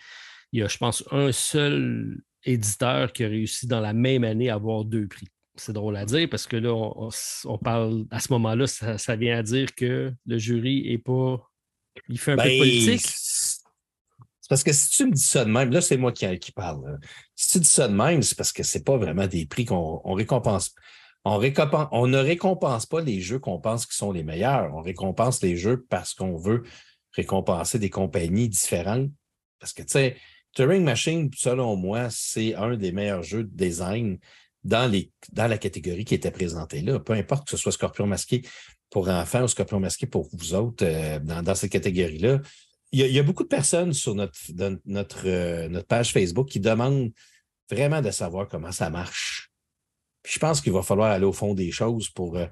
[0.52, 4.50] il y a, je pense, un seul éditeur qui a réussi dans la même année
[4.50, 5.28] à avoir deux prix.
[5.56, 9.44] C'est drôle à dire parce que là, on, parle à ce moment-là, ça, vient à
[9.44, 11.42] dire que le jury n'est pas.
[12.08, 13.08] Il fait un peu de ben, politique.
[14.50, 17.00] Parce que si tu me dis ça de même, là, c'est moi qui, parle.
[17.36, 19.66] Si tu dis ça de même, c'est parce que ce n'est pas vraiment des prix
[19.66, 20.74] qu'on récompense
[21.92, 24.74] on, ne récompense pas les jeux qu'on pense qui sont les meilleurs.
[24.74, 26.64] On récompense les jeux parce qu'on veut
[27.12, 29.10] récompenser des compagnies différentes.
[29.60, 30.18] Parce que, tu sais,
[30.54, 34.18] Turing Machine, selon moi, c'est un des meilleurs jeux de design
[34.64, 37.00] dans, les, dans la catégorie qui était présentée là.
[37.00, 38.44] Peu importe que ce soit Scorpion masqué
[38.90, 42.40] pour enfants ou Scorpion masqué pour vous autres euh, dans, cette catégorie-là.
[42.92, 44.40] Il, y, a, beaucoup de personnes sur notre,
[44.86, 47.12] notre, euh, notre page Facebook qui demandent
[47.70, 49.48] vraiment de savoir comment ça marche
[50.28, 52.48] je pense qu'il va falloir aller au fond des choses pour, euh,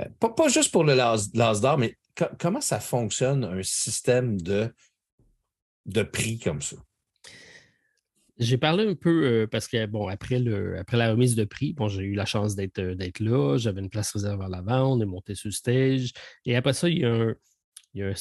[0.00, 1.96] euh, pas, juste pour le las d'or, mais
[2.38, 4.72] comment ça fonctionne un système de,
[5.86, 6.76] de prix comme ça?
[8.38, 11.88] J'ai parlé un peu parce que, bon, après, le, après la remise de prix, bon,
[11.88, 12.80] j'ai eu la chance d'être
[13.20, 16.12] là, j'avais une place réservée à l'avant, on est monté sur stage.
[16.44, 17.34] Et après ça, il y a un,
[17.94, 18.14] il y a un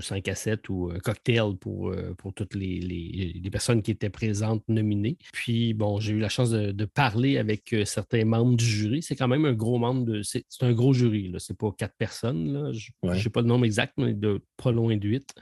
[0.00, 4.64] 5 à 7 ou un cocktail pour, euh, pour toutes les, personnes qui étaient présentes
[4.68, 5.18] nominées.
[5.32, 9.02] Puis, bon, j'ai eu la chance de, parler avec euh, certains membres du jury.
[9.02, 10.22] C'est quand même un gros membre de.
[10.22, 11.38] C'est un gros jury, là.
[11.38, 15.08] C'est pas quatre personnes, Je n'ai pas le nombre exact, mais de pas loin de
[15.08, 15.34] 8.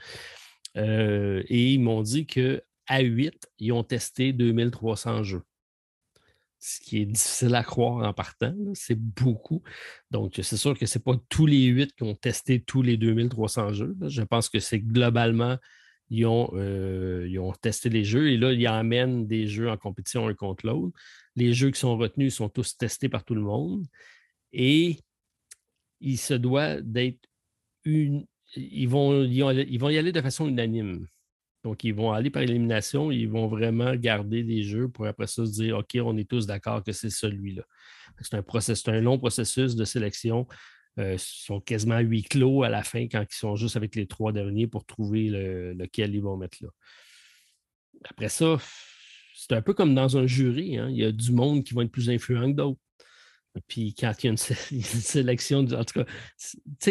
[0.77, 5.43] Euh, et ils m'ont dit qu'à 8, ils ont testé 2300 jeux
[6.61, 8.55] ce qui est difficile à croire en partant.
[8.73, 9.63] C'est beaucoup.
[10.11, 12.97] Donc, c'est sûr que ce n'est pas tous les huit qui ont testé tous les
[12.97, 13.97] 2300 jeux.
[14.07, 15.57] Je pense que c'est globalement,
[16.11, 19.77] ils ont, euh, ils ont testé les jeux et là, ils emmènent des jeux en
[19.77, 20.95] compétition un contre l'autre.
[21.35, 23.85] Les jeux qui sont retenus sont tous testés par tout le monde
[24.53, 24.97] et
[25.99, 27.27] il se doit d'être
[27.85, 28.25] une.
[28.55, 31.07] Ils vont, ils vont y aller de façon unanime.
[31.63, 35.45] Donc, ils vont aller par élimination, ils vont vraiment garder des jeux pour après ça
[35.45, 37.63] se dire OK, on est tous d'accord que c'est celui-là.
[38.19, 40.47] C'est un, process, un long processus de sélection.
[40.99, 44.07] Euh, ils sont quasiment huit clos à la fin quand ils sont juste avec les
[44.07, 45.29] trois derniers pour trouver
[45.75, 46.69] lequel ils vont mettre là.
[48.05, 48.57] Après ça,
[49.35, 50.77] c'est un peu comme dans un jury.
[50.77, 50.89] Hein.
[50.89, 52.79] Il y a du monde qui va être plus influent que d'autres.
[53.67, 54.37] Puis quand il y a une,
[54.81, 56.05] sélection, en tout cas,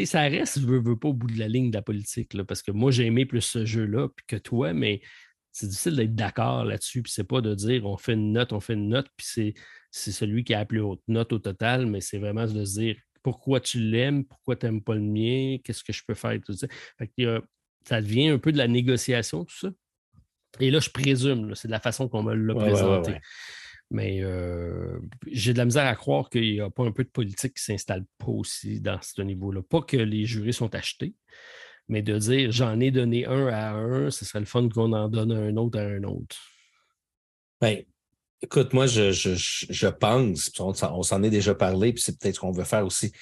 [0.04, 2.44] ça reste, je veux, veux pas au bout de la ligne de la politique, là,
[2.44, 5.00] parce que moi, j'ai aimé plus ce jeu-là que toi, mais
[5.52, 7.02] c'est difficile d'être d'accord là-dessus.
[7.02, 9.54] Puis c'est pas de dire on fait une note, on fait une note, puis
[9.90, 12.78] c'est celui qui a la plus haute note au total, mais c'est vraiment de se
[12.78, 16.38] dire pourquoi tu l'aimes, pourquoi tu n'aimes pas le mien, qu'est-ce que je peux faire,
[16.44, 16.66] tout ça.
[16.98, 17.42] Fait que,
[17.86, 19.70] ça devient un peu de la négociation, tout ça.
[20.58, 23.16] Et là, je présume, c'est de la façon qu'on me l'a présenté.
[23.90, 27.08] Mais euh, j'ai de la misère à croire qu'il n'y a pas un peu de
[27.08, 29.62] politique qui ne s'installe pas aussi dans ce niveau-là.
[29.62, 31.14] Pas que les jurys sont achetés,
[31.88, 35.08] mais de dire j'en ai donné un à un, ce serait le fun qu'on en
[35.08, 36.36] donne un autre à un autre.
[37.60, 37.80] Bien,
[38.40, 42.64] écoute, moi, je, pense, on, s'en est déjà parlé, puis c'est peut-être ce qu'on veut
[42.64, 43.12] faire aussi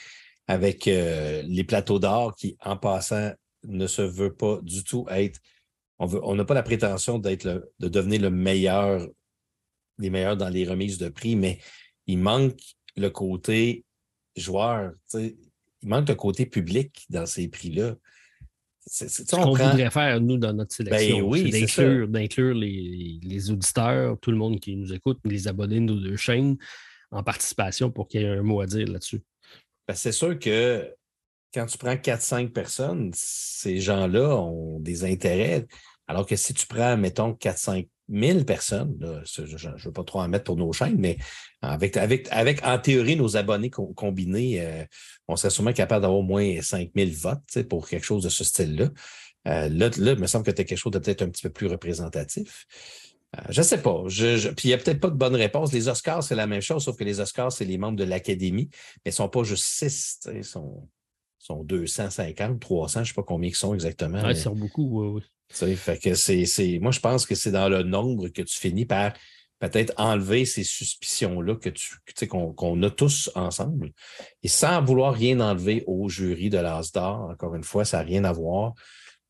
[0.46, 3.32] avec euh, les plateaux d'or qui, en passant,
[3.64, 5.40] ne se veut pas du tout être
[5.98, 9.06] on n'a pas la prétention d'être de devenir le meilleur,
[9.98, 11.58] les meilleurs dans les remises de prix, mais
[12.06, 12.60] il manque
[12.96, 13.84] le côté
[14.36, 14.92] joueur.
[15.14, 15.34] Il
[15.82, 17.96] manque le côté public dans ces prix-là.
[18.90, 21.30] C'est ce qu'on voudrait faire, nous, dans notre sélection.
[21.30, 26.00] Ben d'inclure les, les, auditeurs, tout le monde qui nous écoute, les abonnés de nos
[26.00, 26.56] deux chaînes
[27.10, 29.20] en participation pour qu'il y ait un mot à dire là-dessus.
[29.86, 30.90] Ben, c'est sûr que
[31.52, 35.66] quand tu prends 4-5 personnes, ces gens-là ont des intérêts.
[36.06, 40.28] Alors que si tu prends, mettons, 4-5 000 personnes, je ne veux pas trop en
[40.28, 41.18] mettre pour nos chaînes, mais
[41.62, 44.84] avec, avec, avec en théorie, nos abonnés combinés, euh,
[45.26, 48.44] on serait sûrement capable d'avoir au moins 5 000 votes pour quelque chose de ce
[48.44, 48.90] style-là.
[49.46, 51.42] Euh, là, là, il me semble que tu as quelque chose de peut-être un petit
[51.42, 52.66] peu plus représentatif.
[53.36, 54.04] Euh, je ne sais pas.
[54.06, 55.72] Je, Puis il n'y a peut-être pas de bonne réponse.
[55.72, 58.68] Les Oscars, c'est la même chose, sauf que les Oscars, c'est les membres de l'Académie,
[59.04, 60.20] mais ils ne sont pas juste six.
[60.34, 60.88] Ils sont,
[61.38, 64.28] sont 250, 300, je ne sais pas combien ils sont exactement.
[64.28, 65.22] ils sont beaucoup, oui,
[65.60, 65.76] oui.
[65.76, 69.12] Fait que c'est, moi, je pense que c'est dans le nombre que tu finis par
[69.60, 73.92] peut-être enlever ces suspicions-là que tu, qu'on, a tous ensemble.
[74.42, 78.04] Et sans vouloir rien enlever au jury de l'As d'or, encore une fois, ça n'a
[78.04, 78.74] rien à voir.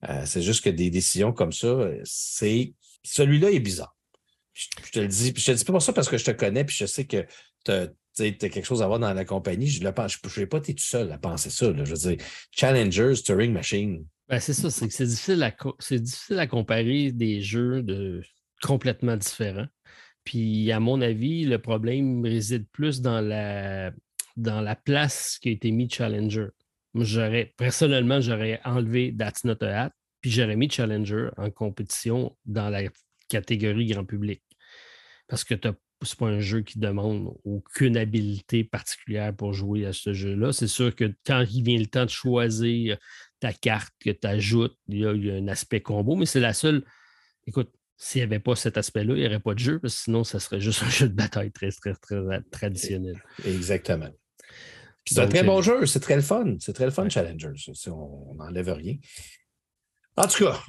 [0.09, 3.97] Euh, c'est juste que des décisions comme ça, c'est celui-là est bizarre.
[4.53, 6.65] Je, te le dis, je te dis pas pour ça parce que je te connais,
[6.65, 7.25] puis je sais que
[7.65, 9.67] tu as, quelque chose à voir dans la compagnie.
[9.67, 9.87] Je ne
[10.29, 11.73] sais pas tu tout seul à penser ça.
[11.73, 14.05] Je veux dire, Challengers, Turing Machine.
[14.29, 15.55] Ben, c'est ça, c'est difficile, à,
[15.91, 18.23] difficile à comparer des jeux de
[18.63, 19.67] complètement différents.
[20.25, 23.93] Puis, à mon avis, le problème réside plus dans la,
[24.37, 26.49] dans la place qui a été mis Challenger.
[27.57, 32.83] Personnellement, j'aurais enlevé That's Not Hat, puis j'aurais mis Challenger en compétition dans la
[33.29, 34.43] catégorie grand public.
[35.29, 35.73] Parce que ce
[36.03, 40.53] n'est pas un jeu qui demande aucune habileté particulière pour jouer à ce jeu-là.
[40.53, 42.99] C'est sûr que quand il vient le temps de choisir
[43.41, 46.85] ta carte que tu ajoutes, il y, a, un aspect combo, mais c'est la seule.
[47.47, 50.01] Écoute, s'il n'y avait pas cet aspect-là, il n'y aurait pas de jeu, parce que
[50.03, 53.23] sinon, ça serait juste un jeu de bataille très, très, très traditionnel.
[53.45, 54.11] Exactement.
[55.05, 56.57] C'est un très bon jeu, c'est très le fun.
[56.61, 57.53] C'est très le fun, Challenger.
[57.87, 58.97] On n'enlève rien.
[60.17, 60.61] En tout cas,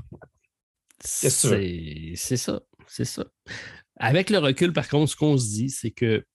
[1.02, 3.26] C'est ça, c'est ça.
[4.00, 6.26] Avec le recul, par contre, ce qu'on se dit, c'est que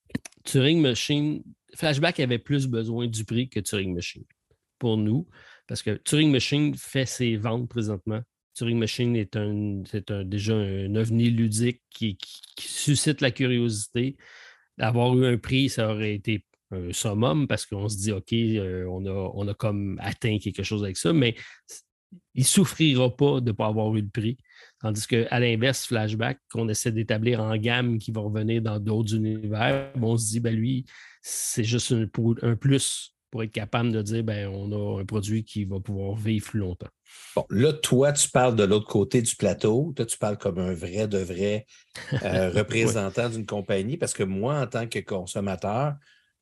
[0.44, 1.42] Turing Machine,
[1.74, 4.24] Flashback avait plus besoin du prix que Turing Machine
[4.78, 5.26] pour nous,
[5.66, 8.20] parce que Turing Machine fait ses ventes présentement.
[8.54, 9.82] Turing Machine est, un,
[10.24, 12.18] déjà un ovni ludique qui,
[12.58, 14.16] suscite la curiosité.
[14.76, 18.86] D'avoir eu un prix, ça aurait été un summum parce qu'on se dit, OK, euh,
[18.90, 21.36] on, a, on a comme atteint quelque chose avec ça, mais
[22.34, 24.36] il souffrira pas de ne pas avoir eu le prix.
[24.84, 29.90] Tandis qu'à l'inverse, Flashback, qu'on essaie d'établir en gamme qui va revenir dans d'autres univers,
[29.98, 30.84] on se dit, ben lui,
[31.22, 35.64] c'est juste un, plus pour être capable de dire, ben on a un produit qui
[35.64, 36.90] va pouvoir vivre plus longtemps.
[37.34, 39.94] Bon, là, toi, tu parles de l'autre côté du plateau.
[39.96, 41.64] Toi, tu parles comme un vrai de vrai
[42.22, 45.94] euh, représentant d'une compagnie, parce que moi, en tant que consommateur,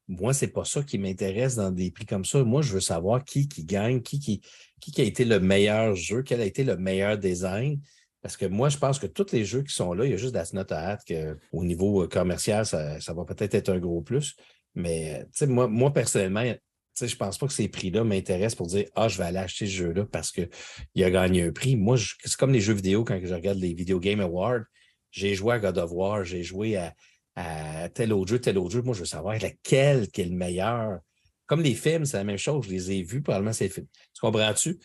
[0.08, 2.42] moi, ce n'est pas ça qui m'intéresse dans des prix comme ça.
[2.42, 4.40] Moi, je veux savoir qui, qui gagne, qui, qui,
[4.80, 7.80] qui a été le meilleur jeu, quel a été le meilleur design.
[8.22, 10.16] Parce que moi, je pense que tous les jeux qui sont là, il y a
[10.16, 14.36] juste That's Not a qu'au niveau euh, commercial, ça, va peut-être être un gros plus.
[14.74, 16.44] Mais moi, moi, personnellement,
[16.98, 19.66] je ne pense pas que ces prix-là m'intéressent pour dire Ah, je vais aller acheter
[19.66, 21.74] ce jeu-là parce qu'il a gagné un prix.
[21.74, 24.62] Moi, c'est comme les jeux vidéo quand je regarde les Video Game Awards.
[25.10, 26.94] J'ai joué à God of War, j'ai joué à,
[27.34, 28.82] à, tel autre jeu, tel autre jeu.
[28.82, 31.00] Moi, je veux savoir lequel qui est le meilleur.
[31.46, 32.66] Comme les films, c'est la même chose.
[32.66, 33.88] Je les ai vus, probablement, ces films.
[34.14, 34.78] Tu comprends-tu?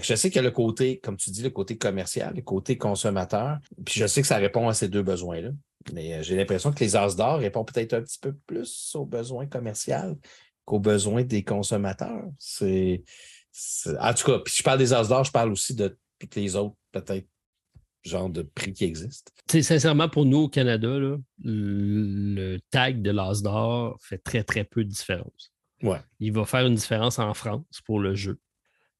[0.00, 2.78] Je sais qu'il y a le côté, comme tu dis, le côté commercial, le côté
[2.78, 3.58] consommateur.
[3.84, 5.50] Puis je sais que ça répond à ces deux besoins-là.
[5.92, 9.04] Mais euh, j'ai l'impression que les As d'or répondent peut-être un petit peu plus aux
[9.04, 10.18] besoins commerciaux
[10.64, 12.24] qu'aux besoins des consommateurs.
[12.38, 13.02] C'est.
[14.00, 16.56] En tout cas, puis je parle des As d'or, je parle aussi de toutes les
[16.56, 17.26] autres, peut-être,
[18.04, 19.32] genres de prix qui existent.
[19.48, 20.98] sincèrement, pour nous au Canada,
[21.44, 25.52] le tag de l'As d'or fait très, très peu de différence.
[26.20, 28.38] Il va faire une différence en France pour le jeu,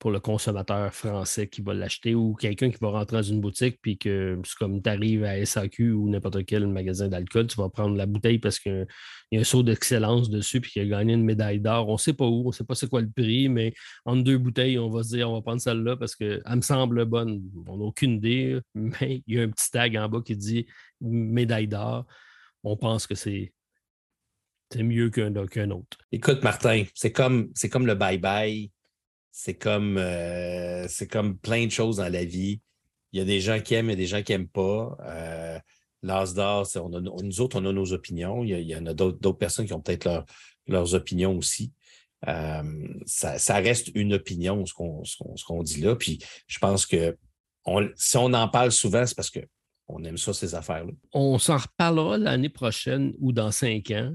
[0.03, 3.79] pour le consommateur français qui va l'acheter ou quelqu'un qui va rentrer dans une boutique
[3.81, 7.69] puis que c'est comme tu arrives à SAQ ou n'importe quel magasin d'alcool, tu vas
[7.69, 8.89] prendre la bouteille parce qu'il
[9.31, 11.89] y a un saut d'excellence dessus puis qu'il a gagné une médaille d'or.
[11.89, 14.25] On ne sait pas où, on ne sait pas c'est quoi le prix, mais entre
[14.25, 17.41] deux bouteilles, on va se dire on va prendre celle-là parce qu'elle me semble bonne.
[17.69, 20.67] On n'a aucune idée, mais il y a un petit tag en bas qui dit
[21.01, 22.07] médaille d'or.
[22.65, 23.53] On pense que c'est
[24.75, 25.37] mieux qu'un
[25.71, 25.97] autre.
[26.11, 28.69] Écoute, Martin, c'est comme, comme le bye-bye.
[29.33, 32.61] C'est comme, euh, comme plein de choses dans la vie.
[33.13, 34.97] Il y a des gens qui aiment, il y a des gens qui n'aiment pas.
[35.01, 35.59] Euh,
[36.03, 38.45] L'As nous autres, on a nos opinions.
[38.45, 40.25] Il y, en a d'autres personnes qui ont peut-être
[40.67, 41.73] leurs opinions aussi.
[42.29, 45.97] Euh, ça, reste une opinion, ce qu'on dit là.
[45.97, 47.17] Puis je pense que
[47.97, 50.93] si on en parle souvent, c'est parce qu'on aime ça, ces affaires-là.
[51.13, 54.13] On s'en reparlera l'année prochaine ou dans cinq ans.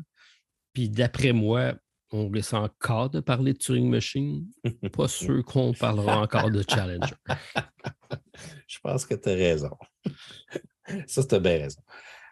[0.73, 1.73] Puis d'après moi,
[2.11, 4.45] on risque encore de parler de Turing Machine.
[4.91, 7.15] Pas sûr qu'on parlera encore de Challenger.
[8.67, 9.71] je pense que tu as raison.
[11.07, 11.81] Ça, tu as bien raison.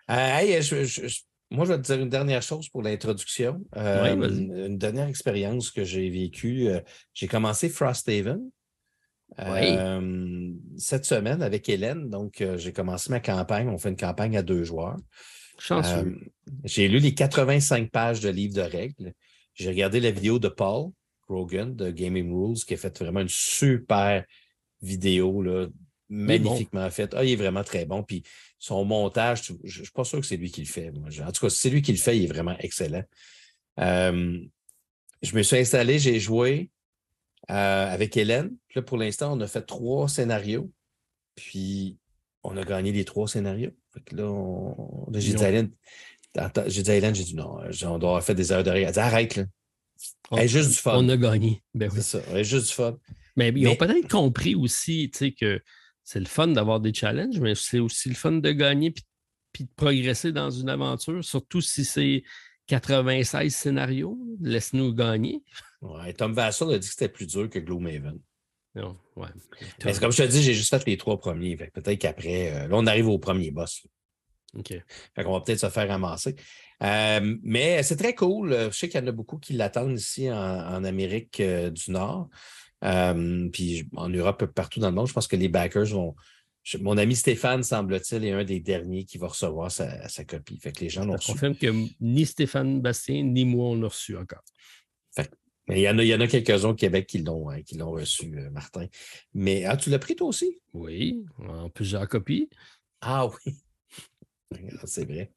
[0.09, 3.61] Euh, moi, je vais te dire une dernière chose pour l'introduction.
[3.75, 6.67] Euh, une dernière expérience que j'ai vécue.
[6.67, 6.79] Euh,
[7.13, 8.49] j'ai commencé Frosthaven
[10.77, 12.09] cette semaine avec Hélène.
[12.09, 13.67] Donc, j'ai commencé ma campagne.
[13.67, 14.97] On fait une campagne à deux joueurs.
[16.63, 19.13] j'ai lu les 85 pages de livres de règles.
[19.55, 20.91] J'ai regardé la vidéo de Paul
[21.27, 24.23] Grogan de Gaming Rules qui a fait vraiment une super
[24.81, 25.67] vidéo, là,
[26.09, 27.13] magnifiquement faite.
[27.15, 28.03] Ah, il est vraiment très bon.
[28.03, 28.23] Puis
[28.59, 30.91] son montage, je ne suis pas sûr que c'est lui qui le fait.
[31.21, 33.03] En tout cas, si c'est lui qui le fait, il est vraiment excellent.
[33.79, 34.39] Euh,
[35.21, 36.69] je me suis installé, j'ai joué
[37.49, 38.55] euh, avec Hélène.
[38.75, 40.71] là, pour l'instant, on a fait trois scénarios.
[41.35, 41.97] Puis
[42.43, 43.71] on a gagné les trois scénarios.
[44.11, 45.71] là, j'ai dit à Hélène,
[46.67, 48.87] j'ai dit à Hélène, j'ai dit non, on doit avoir fait des heures de rire.
[48.87, 49.45] Elle dit arrête, là.
[50.31, 50.97] On, juste du fun.
[50.97, 51.61] On a gagné.
[51.73, 52.97] Ben c'est ça, juste du fun.
[53.35, 55.61] Mais, ils ont peut-être compris aussi que
[56.03, 59.69] c'est le fun d'avoir des challenges, mais c'est aussi le fun de gagner puis, de
[59.75, 62.23] progresser dans une aventure, surtout si c'est
[62.67, 64.17] 96 scénarios.
[64.41, 65.43] Laisse-nous gagner.
[65.81, 68.19] Ouais, Tom Vassal a dit que c'était plus dur que Gloomhaven.
[68.75, 69.29] Non, ouais.
[69.85, 71.55] Mais comme je te dis, j'ai juste fait les trois premiers.
[71.55, 73.87] Peut-être qu'après, euh, là, on arrive au premier boss.
[74.55, 74.69] OK.
[75.15, 76.35] Fait qu'on va peut-être se faire ramasser.
[76.83, 78.51] Euh, mais c'est très cool.
[78.51, 82.29] Je sais qu'il y en a beaucoup qui l'attendent ici en, Amérique euh, du Nord.
[82.83, 85.07] Euh, puis en Europe, partout dans le monde.
[85.07, 86.15] Je pense que les backers vont.
[86.81, 90.59] mon ami Stéphane, semble-t-il, est un des derniers qui va recevoir sa, copie.
[90.59, 91.31] Fait que les gens l'ont reçu.
[91.31, 91.67] confirme que
[91.99, 94.43] ni Stéphane Bastien, ni moi, on l'a reçu encore.
[95.67, 98.27] mais il y en a, a quelques-uns au Québec qui l'ont, hein, qui l'ont reçu,
[98.51, 98.85] Martin.
[99.33, 100.59] Mais ah, tu l'as pris toi aussi?
[100.73, 102.49] Oui, en plusieurs copies.
[103.01, 103.53] Ah oui.
[104.85, 105.31] C'est vrai.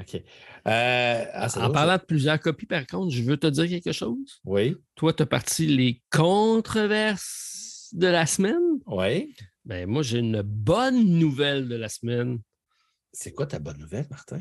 [0.00, 0.14] OK.
[0.14, 4.40] Euh, ah, en parlant de plusieurs copies, par contre, je veux te dire quelque chose.
[4.44, 4.76] Oui.
[4.94, 8.80] Toi, tu as parti les controverses de la semaine?
[8.86, 9.34] Oui.
[9.64, 12.40] Ben, moi, j'ai une bonne nouvelle de la semaine.
[13.12, 14.40] C'est quoi ta bonne nouvelle, Martin?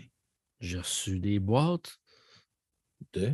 [0.61, 1.97] J'ai reçu des boîtes.
[3.13, 3.33] De?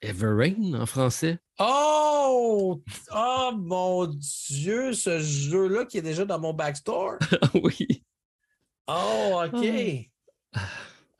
[0.00, 1.38] Everrain en français.
[1.58, 2.82] Oh!
[3.14, 7.18] Oh mon Dieu, ce jeu-là qui est déjà dans mon backstore.
[7.54, 8.04] oui.
[8.88, 10.10] Oh, OK.
[10.54, 10.60] Ah.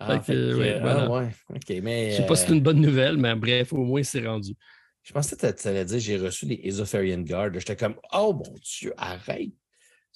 [0.00, 1.80] Ah, ouais, ah, ouais.
[1.80, 4.54] mais, je sais pas si c'est une bonne nouvelle, mais bref, au moins c'est rendu.
[5.02, 7.50] Je pensais que tu allais dire j'ai reçu les Esopharian Guard.
[7.54, 9.50] J'étais comme Oh mon Dieu, arrête.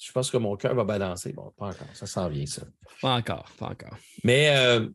[0.01, 1.33] Je pense que mon cœur va balancer.
[1.33, 1.89] Bon, pas encore.
[1.95, 2.63] Ça s'en vient, ça.
[3.01, 3.97] Pas encore, pas encore.
[4.23, 4.89] Mais euh,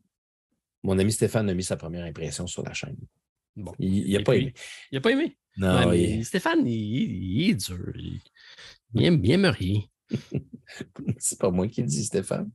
[0.84, 2.98] mon ami Stéphane a mis sa première impression sur la chaîne.
[3.58, 3.74] Bon.
[3.80, 4.54] Il n'a pas aimé.
[4.92, 5.38] Il n'a pas aimé.
[5.58, 7.92] Non, Stéphane, il, est dur.
[8.94, 9.82] Il, aime bien rien.
[11.18, 12.50] c'est pas moi qui le dis, Stéphane.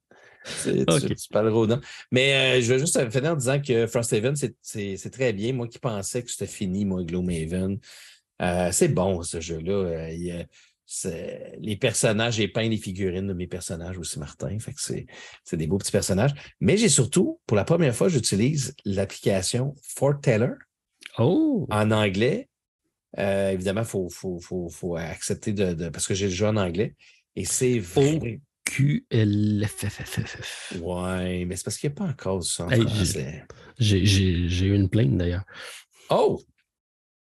[0.65, 1.67] Tu, parles au
[2.11, 5.53] Mais euh, je veux juste finir en disant que Frosthaven, c'est très bien.
[5.53, 7.79] Moi qui pensais que c'était fini, moi, Gloomhaven.
[8.41, 9.73] Euh, c'est bon, ce jeu-là.
[9.73, 10.45] Euh,
[11.61, 14.59] les personnages, j'ai peint les figurines de mes personnages aussi, Martin.
[14.59, 16.35] Fait que c'est des beaux petits personnages.
[16.61, 20.53] Mais j'ai surtout, pour la première fois, j'utilise l'application Forteller
[21.19, 21.67] oh.
[21.71, 22.49] en anglais.
[23.17, 26.95] évidemment, il faut, faut, faut, accepter de, parce que j'ai le jeu en anglais.
[27.37, 28.41] Et c'est vrai.
[28.65, 30.75] QLFFFF.
[30.81, 32.71] Ouais, mais c'est parce qu'il n'y a pas encore ça en
[33.79, 35.45] J'ai eu une plainte d'ailleurs.
[36.11, 36.41] Oh!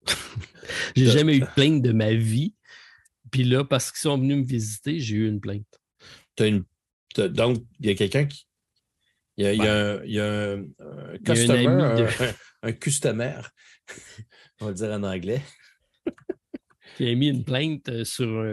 [0.96, 2.54] j'ai jamais eu de plainte de ma vie.
[3.30, 5.66] Puis là, parce qu'ils sont venus me visiter, j'ai eu une plainte.
[6.38, 6.64] As une...
[7.16, 8.46] Donc, il y a quelqu'un qui.
[9.36, 10.64] Il y a, il y a, un, il y a un,
[11.24, 12.06] customer, un,
[12.62, 13.40] un, customer,
[14.60, 15.42] on va le dire en anglais.
[16.96, 18.44] qui a mis une plainte sur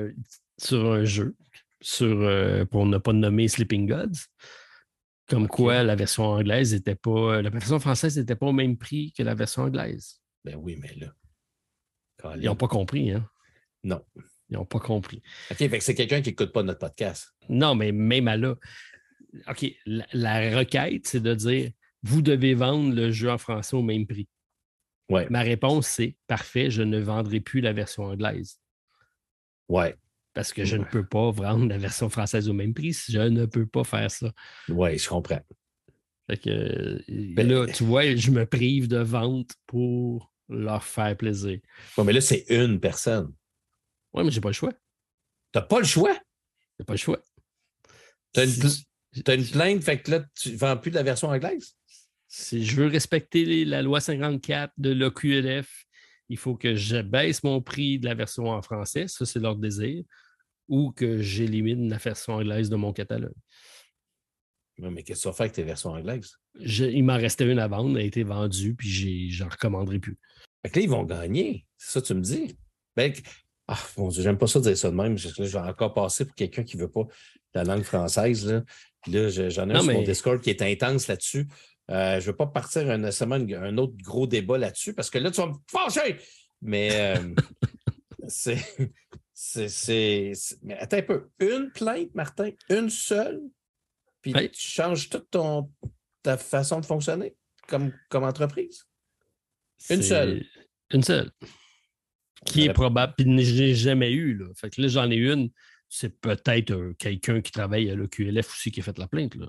[0.58, 1.36] sur un jeu
[1.82, 4.28] sur, euh, pour ne pas nommer Sleeping Gods.
[5.30, 7.42] Comme quoi la version anglaise n'était pas.
[7.42, 10.22] La version française n'était pas au même prix que la version anglaise.
[10.46, 11.14] Ben oui, mais là.
[12.36, 13.30] Ils n'ont pas compris, hein?
[13.84, 14.04] Non.
[14.50, 15.22] Ils n'ont pas compris.
[15.52, 17.34] OK, fait que c'est quelqu'un qui n'écoute pas notre podcast.
[17.50, 18.56] Non, mais même à là.
[19.50, 21.72] OK, la, requête, c'est de dire
[22.04, 24.30] vous devez vendre le jeu en français au même prix.
[25.10, 25.28] Ouais.
[25.30, 28.60] Ma réponse, c'est parfait, je ne vendrai plus la version anglaise.
[29.68, 29.96] Ouais
[30.38, 32.96] parce que je ne peux pas vendre la version française au même prix.
[33.10, 34.32] Je ne peux pas faire ça.
[34.70, 35.42] Oui, je comprends.
[36.30, 41.58] Fait que, ben, là, tu vois, je me prive de vente pour leur faire plaisir.
[41.98, 43.34] Oui, mais là, c'est une personne.
[44.14, 44.74] Oui, mais j'ai pas le choix.
[44.74, 44.78] Tu
[45.56, 46.16] n'as pas le choix?
[46.78, 47.20] J'ai pas le choix.
[48.36, 51.74] Tu as, une plainte, fait que là, tu ne vends plus de la version anglaise?
[52.28, 55.88] Si je veux respecter la loi 54 de l'OQLF,
[56.30, 59.08] il faut que je baisse mon prix de la version en français.
[59.08, 60.04] Ça, c'est leur désir
[60.68, 63.34] ou que j'élimine la version anglaise de mon catalogue.
[64.78, 66.38] mais qu'est-ce que tu vas faire avec tes versions anglaises?
[66.60, 70.18] il m'en restait une à vendre, elle a été vendue, puis j'en recommanderai plus.
[70.64, 71.66] Fait que là, ils vont gagner.
[71.78, 72.58] C'est ça que tu me dis?
[72.96, 73.14] Ben,
[73.68, 75.18] ah, mon Dieu, j'aime pas ça dire ça de même.
[75.18, 77.06] Je, vais encore passer pour quelqu'un qui ne veut pas
[77.54, 78.48] la langue française.
[78.48, 78.64] Là,
[79.08, 81.48] là j'en ai un sur mon Discord qui est intense là-dessus.
[81.90, 85.32] Euh, je ne veux pas partir un, un autre gros débat là-dessus parce que là,
[85.32, 86.18] tu vas me fâcher.
[86.62, 87.36] Mais euh,
[88.28, 88.58] c'est.
[89.40, 90.34] C'est.
[90.64, 91.30] Mais attends un peu.
[91.40, 93.40] Une plainte, Martin, une seule,
[94.22, 95.72] puis tu changes toute ton,
[96.24, 97.36] ta façon de fonctionner
[97.68, 98.86] comme, comme entreprise?
[99.92, 100.44] Une seule.
[100.92, 101.32] Une seule
[102.46, 104.36] qui est probable, puis je n'ai jamais eu.
[104.36, 104.48] Là.
[104.56, 105.52] Fait que là, j'en ai une,
[105.90, 109.36] c'est peut-être euh, quelqu'un qui travaille à l'OQLF aussi qui a fait la plainte.
[109.36, 109.48] Là.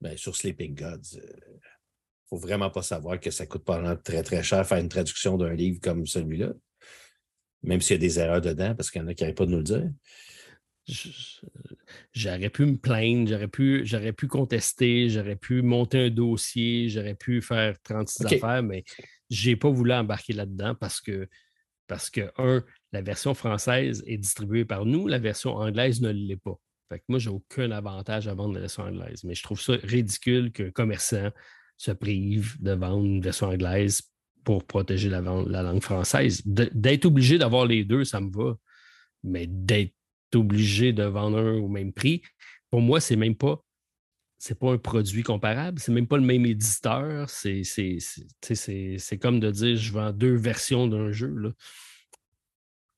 [0.00, 3.96] Bien, sur Sleeping Gods, il euh, ne faut vraiment pas savoir que ça coûte pas
[3.96, 6.52] très, très cher faire une traduction d'un livre comme celui-là.
[7.62, 9.46] Même s'il y a des erreurs dedans, parce qu'il y en a qui n'arrivent pas
[9.46, 9.90] de nous le dire.
[12.12, 17.14] J'aurais pu me plaindre, j'aurais pu, j'aurais pu contester, j'aurais pu monter un dossier, j'aurais
[17.16, 18.84] pu faire 36 affaires, mais
[19.28, 21.28] je n'ai pas voulu embarquer là-dedans parce que
[21.86, 26.36] parce que, un, la version française est distribuée par nous, la version anglaise ne l'est
[26.36, 26.58] pas.
[26.88, 29.24] Fait que moi, j'ai aucun avantage à vendre la version anglaise.
[29.24, 31.30] Mais je trouve ça ridicule qu'un commerçant
[31.76, 34.02] se prive de vendre une version anglaise
[34.46, 36.40] pour protéger la, la langue française.
[36.46, 38.56] D'être obligé d'avoir les deux, ça me va.
[39.24, 39.92] Mais d'être
[40.36, 42.22] obligé de vendre un au même prix,
[42.70, 43.60] pour moi, c'est même pas
[44.38, 47.28] c'est pas un produit comparable, c'est même pas le même éditeur.
[47.28, 47.62] C'est,
[49.20, 51.34] comme de dire je vends deux versions d'un jeu.
[51.34, 51.50] Là.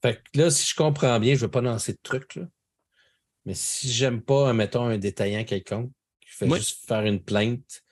[0.02, 2.42] Fait que là, si je comprends bien, je ne vais pas lancer de trucs, là.
[3.46, 5.92] mais si j'aime pas, mettons, un détaillant quelconque,
[6.26, 7.82] je fais juste faire une plainte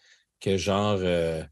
[0.40, 1.42] que genre euh,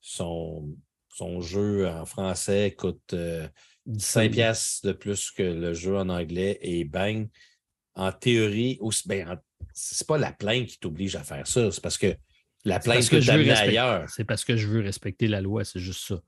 [0.00, 0.74] son,
[1.12, 6.58] son jeu en français coûte 5 euh, piastres de plus que le jeu en anglais
[6.62, 7.28] et bang,
[7.94, 9.38] en théorie, aussi, ben,
[9.74, 12.16] c'est pas la plainte qui t'oblige à faire ça, c'est parce que
[12.64, 14.08] la plainte que je ailleurs.
[14.08, 16.22] C'est parce que je veux respecter la loi, c'est juste ça.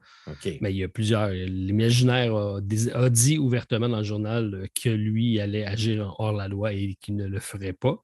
[0.61, 1.29] Mais il y a plusieurs.
[1.29, 6.73] L'imaginaire a, dit ouvertement dans le journal euh, que lui allait agir hors la loi
[6.73, 8.03] et qu'il ne le ferait pas.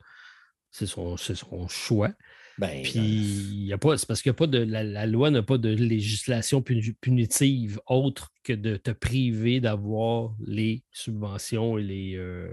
[0.70, 2.12] C'est son, son, choix.
[2.60, 5.56] Ben, Puis, il y a pas, c'est parce que pas de, la, loi n'a pas
[5.56, 12.50] de législation punitive autre que de te priver d'avoir les subventions et les, euh,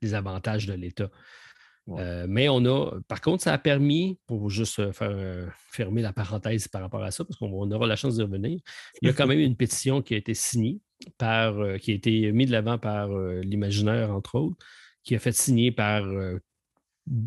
[0.00, 1.10] les avantages de l'État.
[1.90, 6.00] Euh, mais on a, par contre, ça a permis, pour juste euh, faire euh, fermer
[6.00, 8.58] la parenthèse par rapport à ça, parce qu'on aura la chance de revenir,
[9.02, 10.80] il y a quand même une pétition qui a été signée
[11.18, 13.10] par, qui a été mise de l'avant par
[13.42, 14.56] l'imaginaire, entre autres,
[15.02, 16.06] qui a fait signer par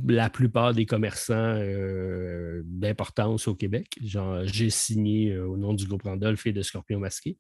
[0.05, 1.59] la plupart des commerçants
[2.65, 3.97] d'importance au Québec.
[4.01, 7.38] J'ai signé au nom du groupe Randolph et de Scorpion Masqué.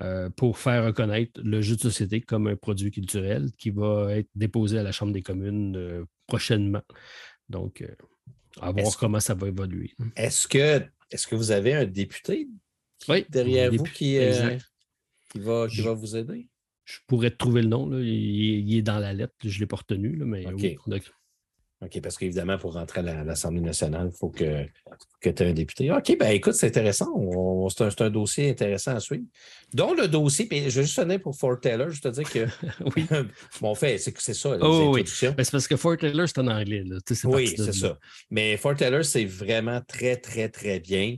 [0.00, 4.28] Euh, pour faire reconnaître le jeu de société comme un produit culturel qui va être
[4.34, 6.82] déposé à la Chambre des communes euh, prochainement.
[7.48, 7.94] Donc, euh,
[8.60, 9.94] à voir comment ça va évoluer.
[10.16, 12.48] Est-ce que, est que vous avez un député
[13.28, 14.18] derrière vous qui,
[15.36, 16.48] va, qui va vous aider?
[16.84, 17.96] Je pourrais te trouver le nom.
[18.00, 19.34] Il, est dans la lettre.
[19.44, 20.16] Je ne l'ai pas retenu.
[20.24, 20.44] mais
[21.84, 24.64] OK, parce qu'évidemment, pour rentrer à l'Assemblée nationale, il faut que,
[25.20, 25.92] que tu aies un député.
[25.92, 27.06] OK, ben écoute, c'est intéressant.
[27.68, 29.24] C'est un, dossier intéressant à suivre.
[29.72, 32.46] Dont le dossier, puis je vais juste donner pour Fort Taylor, je te dis que.
[32.96, 33.06] oui.
[33.60, 34.56] bon, fait, c'est ça.
[34.60, 35.02] Oh, oui.
[35.02, 36.84] Ben, c'est parce que Fort Taylor, c'est en anglais.
[37.24, 37.98] oui, c'est ça.
[38.30, 41.16] Mais Fort Taylor, c'est vraiment très, très, très bien.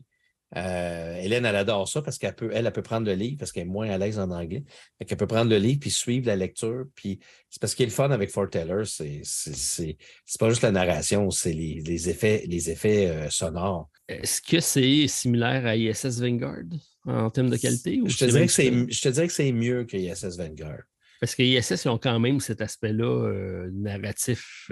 [0.55, 3.65] Euh, Hélène, elle adore ça parce qu'elle peut, elle, peut prendre le livre parce qu'elle
[3.65, 4.65] est moins à l'aise en anglais.
[4.99, 6.85] Elle peut prendre le livre puis suivre la lecture.
[6.95, 7.19] Puis
[7.51, 9.97] c'est parce qu'il est le fun avec Fort Taylor, c'est, c'est,
[10.39, 13.91] pas juste la narration, c'est les, effets, les effets euh, sonores.
[14.09, 16.63] Est-ce que c'est similaire à ISS Vanguard
[17.07, 18.01] en termes de qualité?
[18.05, 20.83] je, te dirais que c'est, je te dirais que c'est mieux que ISS Vanguard.
[21.19, 24.71] Parce que ISS, ils ont quand même cet aspect-là euh, narratif,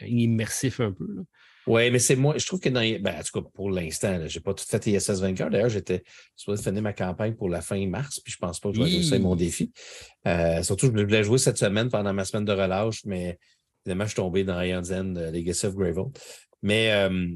[0.00, 1.06] immersif un peu.
[1.06, 1.22] Là.
[1.66, 2.34] Oui, mais c'est moi.
[2.36, 2.80] Je trouve que dans.
[2.80, 5.50] Ben, en tout cas, pour l'instant, je n'ai pas tout fait ISS Vanguard.
[5.50, 6.02] D'ailleurs, j'étais
[6.36, 8.82] supposé finir ma campagne pour la fin mars, puis je ne pense pas que je
[8.82, 9.72] vais réussir mon défi.
[10.26, 13.38] Euh, surtout, je voulais jouer cette semaine pendant ma semaine de relâche, mais
[13.84, 16.04] évidemment, je suis tombé dans Iron Zen de Legacy of Gravel.
[16.62, 17.28] Mais euh,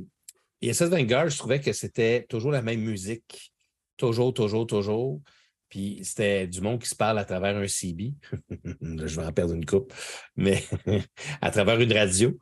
[0.60, 3.52] ISS Vanguard, je trouvais que c'était toujours la même musique.
[3.96, 5.20] Toujours, toujours, toujours.
[5.68, 8.14] Puis c'était du monde qui se parle à travers un CB.
[8.82, 9.92] je vais en perdre une coupe,
[10.36, 10.64] mais
[11.42, 12.38] à travers une radio.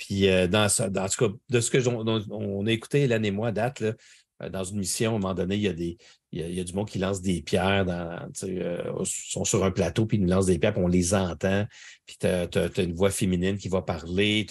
[0.00, 3.52] Puis euh, dans, dans, tout cas, de ce que on, a écouté, Hélène et moi,
[3.52, 3.92] date, là,
[4.42, 5.98] euh, dans une mission, à un moment donné, il y a, des,
[6.32, 10.06] il y a, du monde qui lance des pierres, dans, euh, sont sur un plateau,
[10.06, 11.66] puis ils nous lancent des pierres, puis on les entend.
[12.06, 14.46] Puis tu as, une voix féminine qui va parler.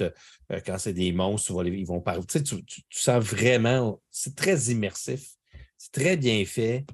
[0.67, 2.23] quand c'est des monstres, ils vont parler.
[2.25, 5.31] Tu, tu, sens vraiment, c'est très immersif,
[5.79, 6.85] c'est très bien fait.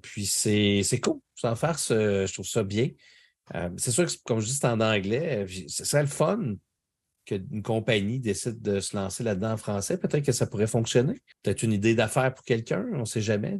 [0.00, 1.20] puis c'est cool.
[1.34, 2.88] Sans farce, je trouve ça bien.
[3.54, 5.46] Euh, c'est sûr que, comme je dis, c'est en anglais.
[5.68, 6.54] Ce serait le fun
[7.24, 9.96] qu'une compagnie décide de se lancer là-dedans en français.
[9.96, 11.20] Peut-être que ça pourrait fonctionner.
[11.42, 13.58] Peut-être une idée d'affaires pour quelqu'un, on ne sait jamais.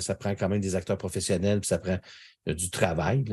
[0.00, 1.98] ça prend quand même des acteurs professionnels, puis ça prend
[2.46, 3.24] du travail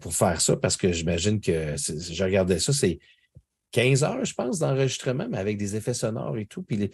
[0.00, 2.98] pour faire ça, parce que j'imagine que je regardais ça, c'est
[3.74, 6.62] 15 heures, je pense, d'enregistrement, mais avec des effets sonores et tout.
[6.62, 6.90] Puis,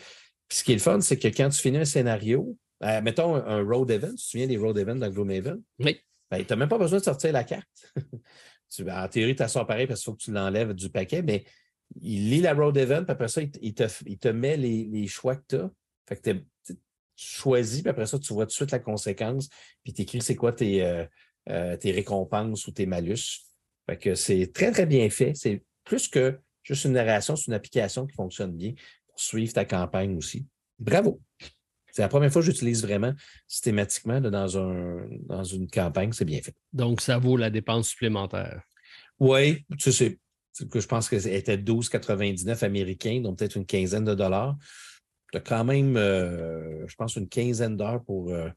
[0.50, 3.62] ce qui est le fun, c'est que quand tu finis un scénario, euh, mettons un,
[3.62, 5.60] road event, tu te souviens des road events dans Gloomhaven?
[5.78, 6.00] Oui.
[6.30, 7.92] Ben, tu n'as même pas besoin de sortir la carte.
[8.88, 11.44] en théorie, tu as ça pareil parce qu'il faut que tu l'enlèves du paquet, mais
[12.00, 15.56] il lit la road event, puis après ça, il, te, met les, choix que tu
[15.56, 15.70] as.
[16.08, 16.30] Fait que
[16.64, 16.76] tu
[17.16, 19.48] choisis, puis après ça, tu vois tout de suite la conséquence,
[19.82, 21.04] puis tu écris c'est quoi tes, euh,
[21.48, 23.42] euh, tes récompenses ou tes malus.
[23.88, 25.32] Fait que c'est très, très bien fait.
[25.34, 28.74] C'est plus que Juste une narration, c'est une application qui fonctionne bien
[29.08, 30.46] pour suivre ta campagne aussi.
[30.78, 31.20] Bravo!
[31.93, 33.12] C'est la première fois que j'utilise vraiment
[33.47, 36.12] systématiquement dans, un, dans une campagne.
[36.12, 36.55] C'est bien fait.
[36.72, 38.62] Donc, ça vaut la dépense supplémentaire.
[39.18, 40.18] Oui, tu sais,
[40.70, 44.57] que je pense que c'était 12,99 américains, donc peut-être une quinzaine de dollars.
[45.32, 48.49] Tu as quand même, euh, je pense, une quinzaine d'heures pour, euh,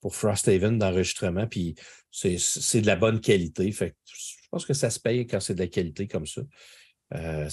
[0.00, 1.74] pour Frosthaven d'enregistrement, puis
[2.10, 3.70] c'est de la bonne qualité.
[3.72, 6.42] Fait je pense que ça se paye quand c'est de la qualité comme ça.
[7.14, 7.48] Euh,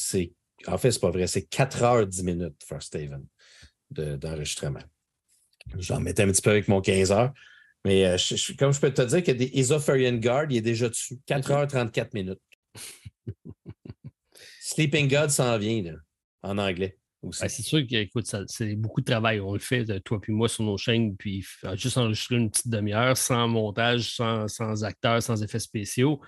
[0.68, 3.26] en fait, c'est pas vrai, c'est 4 heures 10 minutes, First Haven,
[3.92, 4.84] d'enregistrement.
[5.78, 7.34] J'en mettais un petit peu avec mon 15 heures.
[7.86, 8.18] Mais euh,
[8.58, 11.18] comme je peux te dire que des Isofarian Guard, il est déjà dessus.
[11.26, 12.42] 4 heures 34 minutes.
[14.62, 15.94] Sleeping God s'en vient, là,
[16.44, 16.98] en anglais.
[17.32, 17.96] c'est sûr que
[18.48, 19.40] c'est beaucoup de travail.
[19.40, 22.68] On le fait, euh, toi puis moi, sur nos chaînes, puis juste enregistrer une petite
[22.70, 26.22] demi-heure, sans montage, sans, sans acteurs, sans effets spéciaux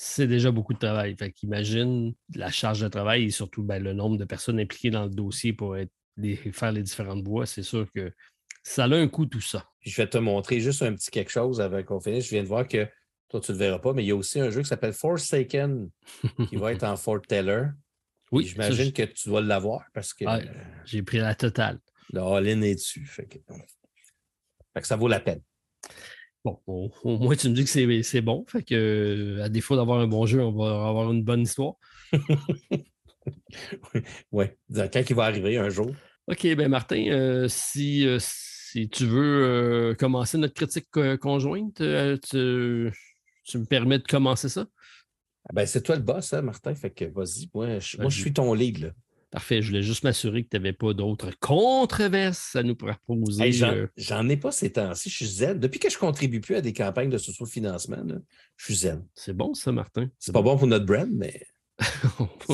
[0.00, 1.16] c'est déjà beaucoup de travail.
[1.18, 5.04] Fait qu'imagine la charge de travail et surtout ben, le nombre de personnes impliquées dans
[5.04, 5.76] le dossier pour
[6.52, 7.46] faire les différentes voix.
[7.46, 8.12] C'est sûr que
[8.62, 9.68] ça a un coût, tout ça.
[9.80, 12.26] je vais te montrer juste un petit quelque chose avant qu'on finisse.
[12.26, 12.86] Je viens de voir que
[13.28, 14.92] toi, tu ne le verras pas, mais il y a aussi un jeu qui s'appelle
[14.92, 15.90] Forsaken
[16.48, 17.66] qui va être en Fort Teller.
[18.30, 18.46] Oui.
[18.46, 20.24] J'imagine que tu dois l'avoir parce que.
[20.84, 21.78] j'ai pris la totale.
[22.12, 23.06] Le all-in est dessus.
[23.06, 25.42] Fait que ça vaut la peine.
[26.44, 28.44] Bon, au, moins, tu me dis que c'est bon.
[28.46, 31.74] Fait que, euh, à défaut d'avoir un bon jeu, on va avoir une bonne histoire.
[34.32, 35.90] oui, quand il va arriver un jour.
[36.28, 38.18] OK, ben Martin, euh, si, euh,
[38.72, 40.88] si tu veux commencer notre critique
[41.20, 42.92] conjointe, tu,
[43.54, 44.66] me permets de commencer ça?
[45.48, 46.74] Ah ben, c'est toi le boss, hein, Martin.
[46.74, 48.78] Fait que vas-y, moi, je, moi, je suis ton lead.
[48.78, 48.90] Là.
[49.30, 49.60] Parfait.
[49.60, 53.62] Je voulais juste m'assurer que tu n'avais pas d'autres controverses à nous proposer.
[53.62, 53.86] Euh.
[53.96, 55.10] J'en ai pas ces temps-ci.
[55.10, 55.58] Je suis zen.
[55.58, 58.04] Depuis que je ne contribue plus à des campagnes de socio-financement,
[58.56, 59.06] je suis zen.
[59.14, 60.10] C'est bon, ça, Martin.
[60.18, 61.46] C'est pas bon pour notre brand, mais.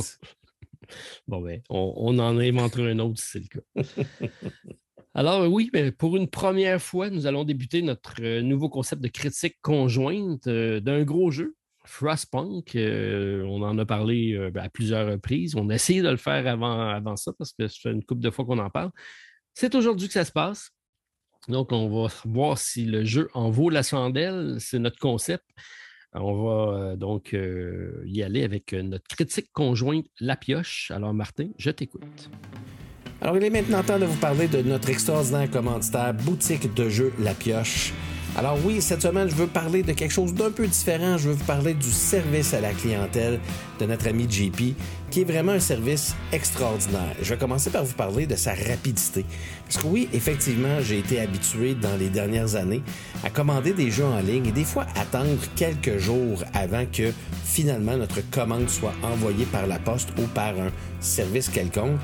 [1.29, 3.61] bon, ben, on, en inventera un autre si c'est le cas.
[5.17, 9.07] Alors oui, ben, pour une première fois, nous allons débuter notre euh, nouveau concept de
[9.07, 11.55] critique conjointe euh, d'un gros jeu
[11.87, 15.55] Frostpunk, euh, on en a parlé ben, à plusieurs reprises.
[15.55, 18.31] On a essayé de le faire avant, avant ça parce que c'est une couple de
[18.31, 18.91] fois qu'on en parle.
[19.53, 20.71] C'est aujourd'hui que ça se passe.
[21.47, 24.57] Donc, on va voir si le jeu en vaut la chandelle.
[24.61, 25.45] C'est notre concept.
[26.15, 27.37] On va donc
[28.07, 30.91] y aller avec notre critique conjointe La Pioche.
[30.91, 32.31] Alors, Martin, je t'écoute.
[33.21, 37.13] Alors, il est maintenant temps de vous parler de notre extraordinaire commanditaire boutique de jeux
[37.21, 37.93] La Pioche.
[38.37, 41.17] Alors oui, cette semaine, je veux parler de quelque chose d'un peu différent.
[41.17, 43.39] Je veux vous parler du service à la clientèle
[43.79, 44.75] de notre ami JP,
[45.11, 47.15] qui est vraiment un service extraordinaire.
[47.23, 49.25] Je vais commencer par vous parler de sa rapidité.
[49.65, 52.83] Parce que oui, effectivement, j'ai été habitué dans les dernières années
[53.23, 57.13] à commander des jeux en ligne et des fois attendre quelques jours avant que
[57.45, 60.71] finalement notre commande soit envoyée par la poste ou par un
[61.01, 61.99] service quelconque.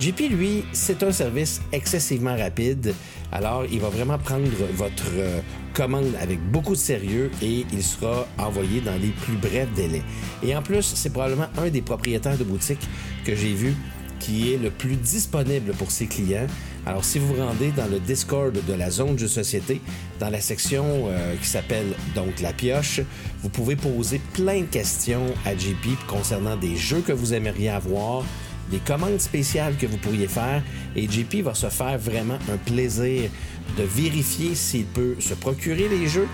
[0.00, 2.94] JP, lui, c'est un service excessivement rapide.
[3.32, 5.40] Alors, il va vraiment prendre votre euh,
[5.74, 10.02] commande avec beaucoup de sérieux et il sera envoyé dans les plus brefs délais.
[10.42, 12.86] Et en plus, c'est probablement un des propriétaires de boutiques
[13.24, 13.74] que j'ai vu
[14.18, 16.46] qui est le plus disponible pour ses clients.
[16.84, 19.80] Alors, si vous vous rendez dans le Discord de la zone de société,
[20.20, 23.00] dans la section euh, qui s'appelle donc la pioche,
[23.42, 28.22] vous pouvez poser plein de questions à JP concernant des jeux que vous aimeriez avoir,
[28.70, 30.62] des commandes spéciales que vous pourriez faire
[30.96, 33.30] et JP va se faire vraiment un plaisir
[33.78, 36.28] de vérifier s'il peut se procurer les jeux,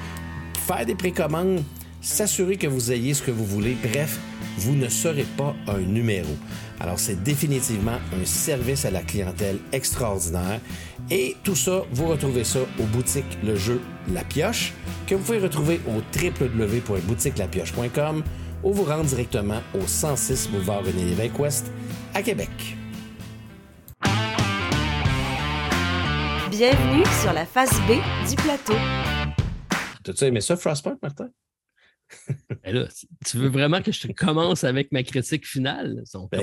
[0.66, 1.62] faire des précommandes,
[2.00, 3.76] s'assurer que vous ayez ce que vous voulez.
[3.80, 4.18] Bref,
[4.58, 6.28] vous ne serez pas un numéro.
[6.80, 10.60] Alors c'est définitivement un service à la clientèle extraordinaire.
[11.10, 13.80] Et tout ça, vous retrouvez ça aux boutiques Le Jeu
[14.12, 14.72] La Pioche,
[15.06, 18.22] que vous pouvez retrouver au www.boutiquelapioche.com
[18.62, 21.70] ou vous rendre directement au 106 boulevard René Lévesque Ouest
[22.14, 22.50] à Québec.
[26.50, 27.92] Bienvenue sur la face B
[28.28, 28.74] du plateau.
[30.04, 31.28] T'as-tu aimé ça, Frostpunk, Martin?
[32.64, 32.88] Ben
[33.26, 36.04] tu veux vraiment que je commence avec ma critique finale?
[36.30, 36.40] Ben,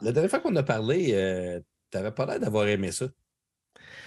[0.00, 1.60] la dernière fois qu'on a parlé, euh,
[1.90, 3.08] tu n'avais pas l'air d'avoir aimé ça.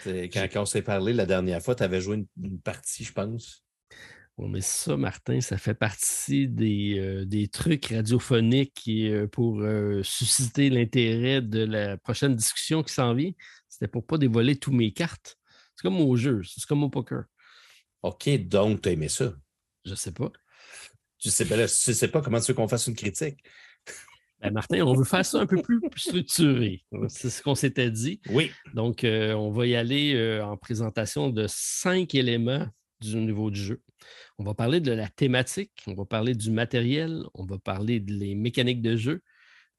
[0.05, 3.63] Quand, on s'est parlé la dernière fois, tu avais joué une, partie, je pense.
[4.37, 9.61] Oui, mais ça, Martin, ça fait partie des, euh, trucs radiophoniques euh, pour
[10.03, 13.31] susciter l'intérêt de la prochaine discussion qui s'en vient.
[13.67, 15.37] C'était pour ne pas dévoiler tous mes cartes.
[15.75, 17.23] C'est comme au jeu, c'est comme au poker.
[18.03, 19.33] OK, donc tu as aimé ça.
[19.85, 20.31] Je sais pas.
[21.19, 23.37] Tu sais, ben sais pas comment tu veux qu'on fasse une critique.
[24.41, 26.81] Ben Martin, on veut faire ça un peu plus structuré.
[27.09, 28.21] C'est ce qu'on s'était dit.
[28.29, 28.51] Oui.
[28.73, 32.65] Donc, euh, on va y aller euh, en présentation de cinq éléments
[33.01, 33.81] du niveau du jeu.
[34.37, 38.33] On va parler de la thématique, on va parler du matériel, on va parler des
[38.33, 39.21] mécaniques de jeu,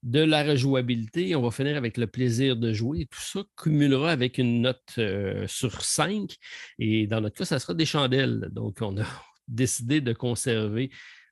[0.02, 1.34] de la rejouabilité.
[1.36, 3.06] On va finir avec le plaisir de jouer.
[3.10, 6.36] Tout ça cumulera avec une note euh, sur 5.
[6.78, 8.48] Et dans notre cas, ça sera des chandelles.
[8.52, 9.06] Donc, on a
[9.48, 10.90] décidé de conserver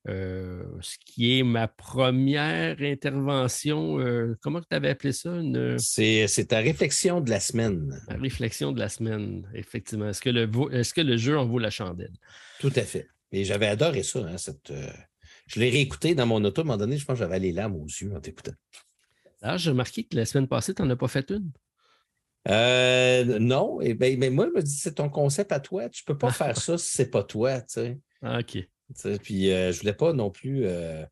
[0.09, 3.99] euh, ce qui est ma première intervention.
[4.01, 5.41] Euh, comment tu avais appelé ça?
[5.79, 8.01] C'est, ta réflexion de la semaine.
[8.09, 10.09] La réflexion de la semaine, effectivement.
[10.09, 12.15] Est-ce que le, est-ce que le jeu en vaut la chandelle?
[12.61, 13.09] Tout à fait.
[13.33, 14.73] Et j'avais adoré ça, hein, cette,
[15.49, 16.61] je l'ai réécouté dans mon auto.
[16.61, 18.53] À un moment donné, je pense que j'avais les larmes aux yeux en t'écoutant.
[19.43, 21.51] Alors, j'ai remarqué que la semaine passée, tu n'en as pas fait une.
[22.49, 25.89] Euh, non, et ben, mais moi, je me dis, c'est ton concept à toi.
[25.89, 27.61] Tu ne peux pas faire ça si ce n'est pas toi.
[27.61, 27.99] Tu sais.
[28.23, 28.59] Ah, OK.
[29.23, 31.05] Puis euh, je ne voulais pas non plus euh,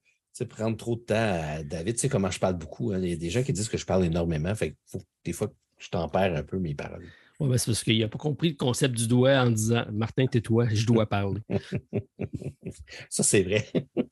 [0.49, 1.95] prendre trop de temps à David.
[1.95, 2.93] Tu sais comment je parle beaucoup.
[2.93, 3.01] Hein.
[3.03, 4.55] Il y a des gens qui disent que je parle énormément.
[4.55, 7.07] Fait faut, des fois, je t'en perds un peu mes paroles.
[7.39, 10.27] Oui, ben c'est parce qu'il n'a pas compris le concept du doigt en disant Martin,
[10.27, 11.43] tais-toi, je dois parler.
[13.11, 13.67] Ça, c'est vrai.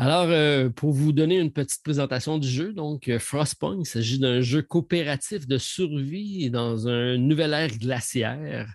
[0.00, 4.20] Alors, euh, pour vous donner une petite présentation du jeu, donc euh, Frostpunk, il s'agit
[4.20, 8.72] d'un jeu coopératif de survie dans un nouvel ère glaciaire.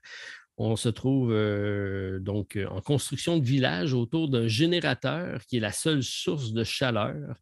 [0.58, 5.72] On se trouve euh, donc en construction de village autour d'un générateur qui est la
[5.72, 7.36] seule source de chaleur,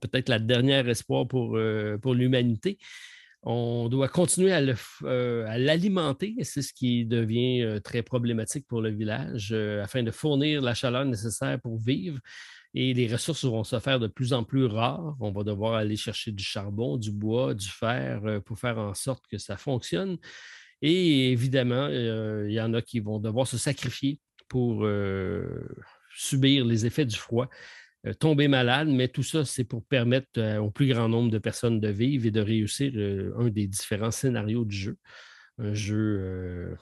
[0.00, 1.58] peut-être la dernière espoir pour,
[2.00, 2.78] pour l'humanité.
[3.42, 4.60] On doit continuer à
[5.58, 11.04] l'alimenter, c'est ce qui devient très problématique pour le village, afin de fournir la chaleur
[11.04, 12.18] nécessaire pour vivre
[12.74, 15.16] et les ressources vont se faire de plus en plus rares.
[15.20, 18.94] On va devoir aller chercher du charbon, du bois, du fer euh, pour faire en
[18.94, 20.18] sorte que ça fonctionne.
[20.86, 25.66] Et évidemment, euh, il y en a qui vont devoir se sacrifier pour euh,
[26.14, 27.48] subir les effets du froid,
[28.20, 31.88] tomber malade, mais tout ça, c'est pour permettre au plus grand nombre de personnes de
[31.88, 32.92] vivre et de réussir
[33.38, 34.98] un des différents scénarios du jeu.
[35.56, 36.76] Un jeu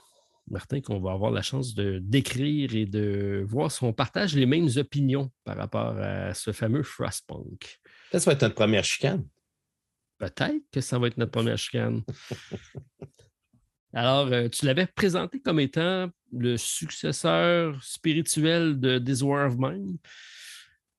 [0.50, 4.46] Martin, qu'on va avoir la chance de d'écrire et de voir si on partage les
[4.46, 7.78] mêmes opinions par rapport à ce fameux Frostpunk.
[8.10, 9.24] Ça va être notre première chicane.
[10.18, 12.02] Peut-être que ça va être notre première chicane.
[13.94, 19.98] Alors, euh, tu l'avais présenté comme étant le successeur spirituel de This War of Mine,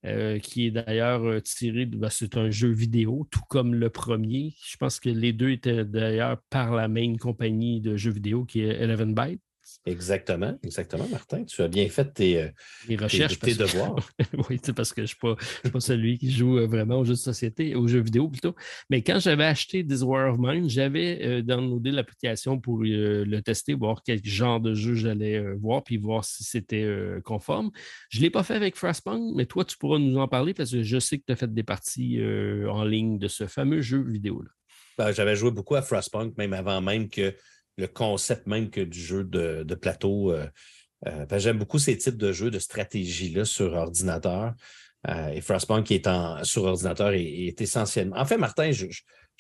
[0.06, 4.54] euh, qui est d'ailleurs euh, tiré, ben, c'est un jeu vidéo, tout comme le premier.
[4.64, 8.62] Je pense que les deux étaient d'ailleurs par la même compagnie de jeux vidéo qui
[8.62, 9.42] est Eleven Byte.
[9.86, 11.44] Exactement, exactement, Martin.
[11.44, 12.50] Tu as bien fait tes, euh,
[12.98, 13.96] recherches, tes, devoirs.
[14.50, 17.16] oui, c'est parce que je ne suis, pas celui qui joue euh, vraiment aux jeux
[17.16, 18.56] de société, aux jeux vidéo plutôt.
[18.90, 23.74] Mais quand j'avais acheté This War of Mine, j'avais euh, downloadé l'application pour le tester,
[23.74, 26.88] voir quel genre de jeu j'allais voir, puis voir si c'était
[27.26, 27.70] conforme.
[28.10, 30.72] Je ne l'ai pas fait avec Frostpunk, mais toi, tu pourras nous en parler parce
[30.72, 32.22] que je sais que tu as fait des parties
[32.70, 34.50] en ligne de ce fameux jeu vidéo-là.
[34.98, 37.34] Ben, j'avais joué beaucoup à Frostpunk, même avant même que
[37.78, 40.32] le concept même que du jeu de, plateau.
[40.32, 40.48] Euh,
[41.08, 44.54] euh, j'aime beaucoup ces types de jeux de stratégie-là sur ordinateur.
[45.10, 48.18] Euh, et Frostpunk qui est sur ordinateur est, essentiellement.
[48.18, 48.86] En fait, Martin, je,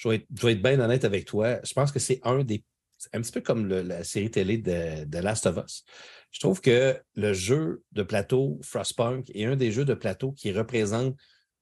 [0.05, 1.59] vais être, bien honnête avec toi.
[1.63, 2.63] Je pense que c'est un des.
[3.11, 5.84] Un petit peu comme la série télé de, de, Last of Us.
[6.31, 10.53] Je trouve que le jeu de plateau Frostpunk est un des jeux de plateau qui
[10.53, 11.17] représente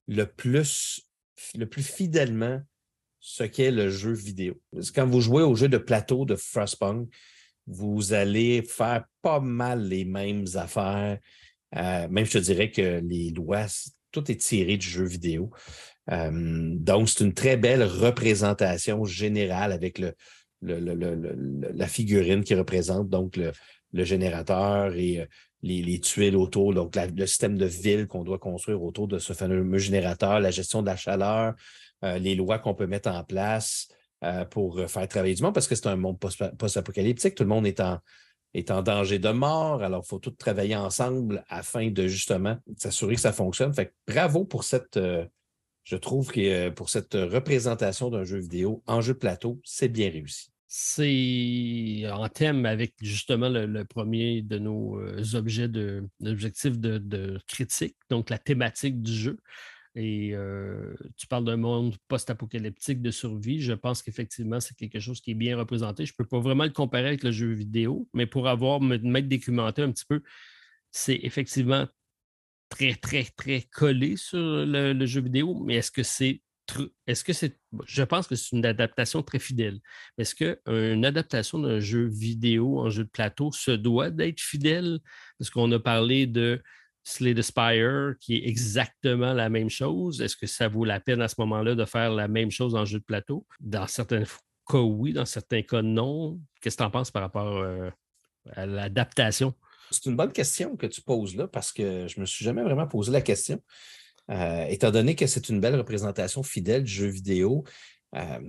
[0.07, 1.01] le plus,
[1.57, 2.61] le plus fidèlement
[3.21, 4.55] ce qu'est le jeu vidéo.
[4.95, 7.07] Quand vous jouez au jeu de plateau de Frostpunk,
[7.67, 11.19] vous allez faire pas mal les mêmes affaires.
[11.77, 13.67] Euh, même, je te dirais que les lois,
[14.11, 15.51] tout est tiré du jeu vidéo.
[16.11, 20.01] Euh, donc, c'est une très belle représentation générale avec
[20.61, 23.51] la figurine qui représente donc le,
[24.03, 25.25] générateur et euh,
[25.61, 29.77] les, tuiles autour, donc le système de ville qu'on doit construire autour de ce fameux
[29.77, 31.53] générateur, la gestion de la chaleur,
[32.03, 33.87] les lois qu'on peut mettre en place
[34.23, 37.33] euh, pour euh, faire travailler du monde, parce que c'est un monde post-apocalyptique.
[37.33, 39.81] Tout le monde est en, danger de mort.
[39.81, 43.73] Alors, il faut tout travailler ensemble afin de justement s'assurer que ça fonctionne.
[43.73, 44.99] Fait bravo pour cette,
[45.83, 50.11] je trouve que pour cette représentation d'un jeu vidéo en jeu de plateau, c'est bien
[50.11, 50.51] réussi.
[50.67, 57.95] c'est en thème avec justement le, premier de nos euh, objets de, d'objectifs de, critique,
[58.11, 59.39] donc la thématique du jeu.
[59.95, 63.61] Et euh, tu parles d'un monde post-apocalyptique de survie.
[63.61, 66.05] Je pense qu'effectivement, c'est quelque chose qui est bien représenté.
[66.05, 69.27] Je ne peux pas vraiment le comparer avec le jeu vidéo, mais pour avoir m'être
[69.27, 70.21] documenté un petit peu,
[70.91, 71.87] c'est effectivement
[72.69, 75.61] très, très, très collé sur le jeu vidéo.
[75.65, 76.41] Mais est-ce que c'est
[77.07, 77.57] est-ce que c'est.
[77.85, 79.79] Je pense que c'est une adaptation très fidèle.
[80.17, 84.99] Est-ce qu'une adaptation d'un jeu vidéo en jeu de plateau se doit d'être fidèle?
[85.37, 86.61] Parce qu'on a parlé de
[87.03, 90.21] Slay the Spire, qui est exactement la même chose.
[90.21, 92.85] Est-ce que ça vaut la peine à ce moment-là de faire la même chose en
[92.85, 93.45] jeu de plateau?
[93.59, 94.23] Dans certains
[94.69, 95.13] cas, oui.
[95.13, 96.39] Dans certains cas, non.
[96.61, 97.89] Qu'est-ce que tu en penses par rapport euh,
[98.51, 99.53] à l'adaptation?
[99.89, 102.63] C'est une bonne question que tu poses là parce que je ne me suis jamais
[102.63, 103.61] vraiment posé la question.
[104.29, 107.65] Euh, étant donné que c'est une belle représentation fidèle du jeu vidéo,
[108.15, 108.39] euh,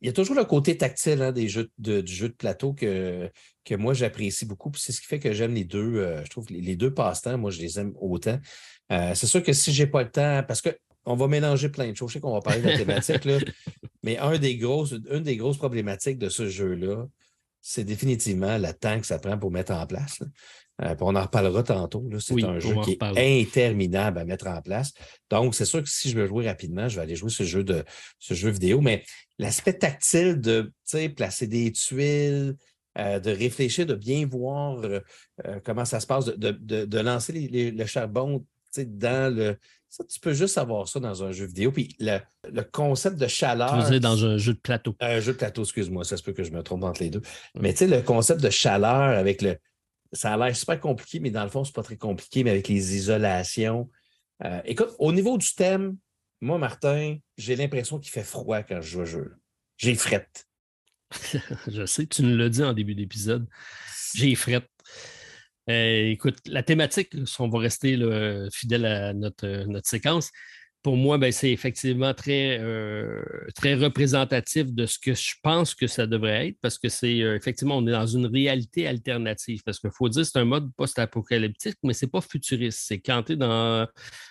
[0.00, 2.74] il y a toujours le côté tactile hein, des jeux de, du jeu de plateau
[2.74, 3.30] que,
[3.64, 4.70] que moi j'apprécie beaucoup.
[4.76, 5.96] C'est ce qui fait que j'aime les deux.
[5.96, 8.38] Euh, je trouve les, les deux passe-temps, moi, je les aime autant.
[8.90, 11.96] c'est sûr que si je n'ai pas le temps, parce qu'on va mélanger plein de
[11.96, 12.10] choses.
[12.10, 13.38] Je sais qu'on va parler de la thématique, là,
[14.02, 17.06] mais un des grosses, une des grosses problématiques de ce jeu-là,
[17.60, 20.20] c'est définitivement le temps que ça prend pour mettre en place.
[20.82, 22.04] Euh, on en reparlera tantôt.
[22.18, 24.92] C'est un jeu qui est interminable à mettre en place.
[25.30, 27.64] Donc, c'est sûr que si je veux jouer rapidement, je vais aller jouer ce jeu,
[27.64, 27.84] de,
[28.18, 28.80] ce jeu vidéo.
[28.80, 29.02] Mais
[29.38, 30.72] l'aspect tactile de
[31.14, 32.56] placer des tuiles,
[32.98, 35.00] euh, de réfléchir, de bien voir euh,
[35.64, 38.44] comment ça se passe, de, lancer le charbon
[38.84, 39.56] dans le.
[39.88, 41.72] Ça, tu peux juste avoir ça dans un jeu vidéo.
[41.72, 42.20] Puis le,
[42.72, 43.70] concept de chaleur.
[43.70, 44.94] Tu veux dire dans un jeu de plateau.
[45.00, 47.22] Un jeu de plateau, excuse-moi, ça se peut que je me trompe entre les deux.
[47.58, 49.56] Mais tu sais, le concept de chaleur avec le,
[50.12, 52.50] ça a l'air super compliqué, mais dans le fond, ce n'est pas très compliqué, mais
[52.50, 53.90] avec les isolations.
[54.44, 55.96] Euh, écoute, au niveau du thème,
[56.40, 59.36] moi, Martin, j'ai l'impression qu'il fait froid quand je joue au jeu.
[59.76, 60.46] J'ai frette.
[61.68, 63.46] je sais, tu nous l'as dit en début d'épisode.
[64.14, 64.68] J'ai frette.
[65.68, 67.98] Euh, écoute, la thématique, on va rester
[68.52, 70.30] fidèle à notre, notre séquence,
[70.86, 73.20] pour moi, ben, c'est effectivement très, euh,
[73.56, 77.34] très représentatif de ce que je pense que ça devrait être, parce que c'est euh,
[77.34, 79.62] effectivement, on est dans une réalité alternative.
[79.64, 82.84] Parce qu'il faut dire, c'est un mode post-apocalyptique, mais ce n'est pas futuriste.
[82.84, 83.88] C'est canté dans,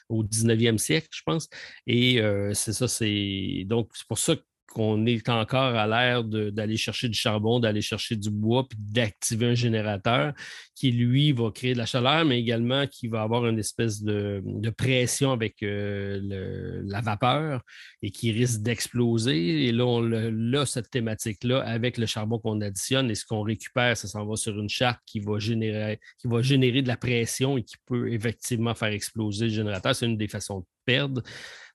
[0.08, 1.49] au 19e siècle, je pense.
[1.88, 3.66] Et euh, c'est ça, c'est.
[3.66, 4.43] Donc, c'est pour ça que
[4.76, 9.46] qu'on est encore à l'ère d'aller chercher du charbon, d'aller chercher du bois, puis d'activer
[9.46, 10.34] un générateur
[10.76, 14.44] qui, lui, va créer de la chaleur, mais également qui va avoir une espèce de,
[14.78, 17.62] pression avec euh, la vapeur
[18.02, 19.66] et qui risque d'exploser.
[19.66, 24.10] Et là, on cette thématique-là avec le charbon qu'on additionne et ce qu'on récupère, ça
[24.10, 27.64] s'en va sur une charte qui va, générer, qui va générer de la pression et
[27.64, 29.96] qui peut effectivement faire exploser le générateur.
[29.96, 31.22] C'est une des façons de perdre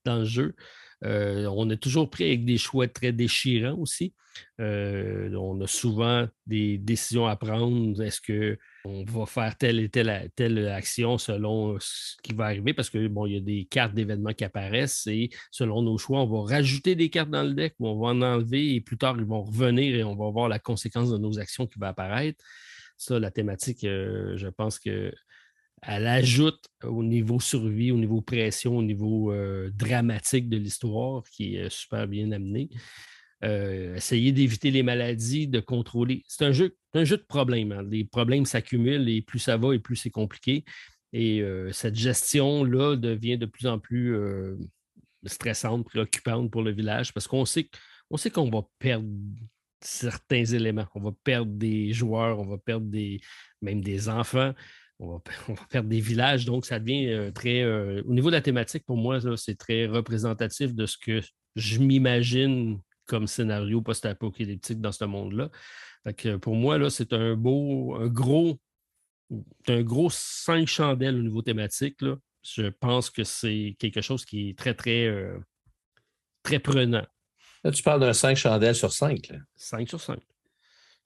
[0.05, 0.55] dans le jeu.
[1.05, 4.13] Euh, on est toujours pris avec des choix très déchirants aussi.
[4.61, 8.01] Euh, on a souvent des décisions à prendre.
[8.03, 12.75] Est-ce qu'on va faire telle et telle, action selon ce qui va arriver?
[12.75, 16.21] Parce que bon, il y a des cartes d'événements qui apparaissent et selon nos choix,
[16.21, 18.99] on va rajouter des cartes dans le deck ou on va en enlever et plus
[18.99, 21.89] tard, ils vont revenir et on va voir la conséquence de nos actions qui va
[21.89, 22.45] apparaître.
[22.99, 25.11] Ça, la thématique, euh, je pense que
[25.83, 31.57] elle ajoute au niveau survie, au niveau pression, au niveau euh, dramatique de l'histoire, qui
[31.57, 32.68] est super bien amené.
[33.43, 36.22] Euh, essayer d'éviter les maladies, de contrôler.
[36.28, 37.72] C'est un jeu, un jeu de problèmes.
[37.72, 37.83] Hein.
[37.91, 40.64] Les problèmes s'accumulent et plus ça va et plus c'est compliqué.
[41.14, 44.14] Et euh, cette gestion-là devient de plus en plus
[45.24, 47.70] stressante, préoccupante pour le village parce qu'on sait,
[48.16, 49.09] sait qu'on va perdre
[49.81, 50.87] certains éléments.
[50.95, 52.87] On va perdre des joueurs, on va perdre
[53.62, 54.53] même des enfants
[55.49, 57.63] on va, perdre des villages, donc ça devient euh, très.
[57.63, 61.21] Euh, au niveau de la thématique, pour moi, c'est très représentatif de ce que
[61.57, 65.51] je m'imagine comme scénario post-apocalyptique dans ce monde-là.
[66.41, 68.61] pour moi, là, c'est un beau, un gros,
[69.67, 71.99] un gros cinq chandelles au niveau thématique.
[72.43, 75.39] Je pense que c'est quelque chose qui est très, très, euh,
[76.43, 77.05] très prenant.
[77.65, 79.33] Là, tu parles d'un 5 chandelles sur 5.
[79.57, 80.19] 5 sur 5.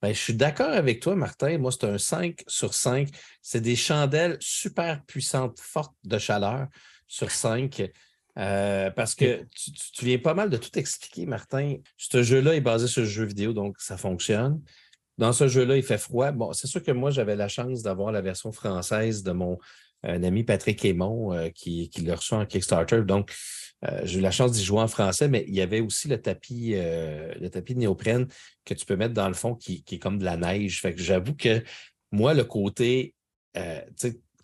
[0.04, 1.56] Ben, je suis d'accord avec toi, Martin.
[1.56, 3.08] Moi, c'est un 5 sur 5.
[3.40, 6.66] C'est des chandelles super puissantes, fortes de chaleur
[7.08, 7.90] sur 5.
[8.38, 9.46] Euh, parce que
[9.94, 11.76] tu, viens pas mal de tout expliquer, Martin.
[11.96, 14.60] Ce jeu-là est basé sur le jeu vidéo, donc ça fonctionne.
[15.16, 16.32] Dans ce jeu-là, il fait froid.
[16.32, 19.58] Bon, c'est sûr que moi, j'avais la chance d'avoir la version française de mon
[20.04, 23.02] euh, ami Patrick Aymon euh, qui, l'a reçu en Kickstarter.
[23.02, 23.32] Donc,
[23.84, 26.20] euh, j'ai eu la chance d'y jouer en français, mais il y avait aussi le
[26.20, 28.26] tapis, euh, le tapis de néoprène
[28.64, 30.80] que tu peux mettre dans le fond qui, est comme de la neige.
[30.80, 31.62] Fait que j'avoue que
[32.12, 33.14] moi, le côté,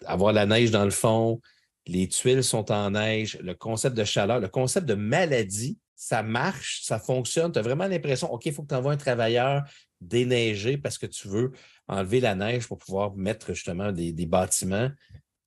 [0.05, 1.41] avoir la neige dans le fond,
[1.87, 6.81] les tuiles sont en neige, le concept de chaleur, le concept de maladie, ça marche,
[6.83, 7.53] ça fonctionne.
[7.53, 9.65] Tu as vraiment l'impression, OK, il faut que tu envoies un travailleur
[10.01, 11.53] déneiger parce que tu veux
[11.89, 14.91] enlever la neige pour pouvoir mettre justement des, bâtiments.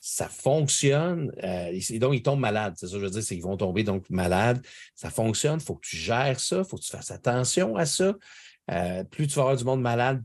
[0.06, 1.32] Ça fonctionne.
[1.46, 2.74] Euh, et donc, ils tombent malades.
[2.76, 4.62] C'est ça que je veux dire, c'est qu'ils vont tomber donc malades.
[4.96, 5.60] Ça fonctionne.
[5.62, 6.58] Il faut que tu gères ça.
[6.58, 8.14] Il faut que tu fasses attention à ça.
[8.70, 10.22] Euh, plus tu vas avoir du monde malade,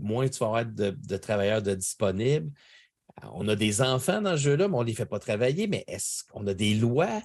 [0.00, 2.50] moins tu vas avoir de, travailleurs de disponibles.
[3.22, 5.68] Euh, on a des enfants dans ce jeu-là, mais on ne les fait pas travailler.
[5.68, 7.22] Mais est-ce qu'on a des lois?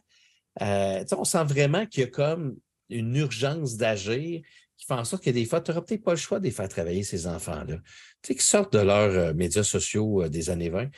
[0.61, 2.55] on sent vraiment qu'il y a comme
[2.89, 4.43] une urgence d'agir
[4.77, 6.51] qui fait en sorte que des fois, tu n'auras peut-être pas le choix de les
[6.51, 7.77] faire travailler, ces enfants-là.
[8.21, 10.89] Tu sais, qui sortent de leurs euh, médias sociaux euh, des années 20,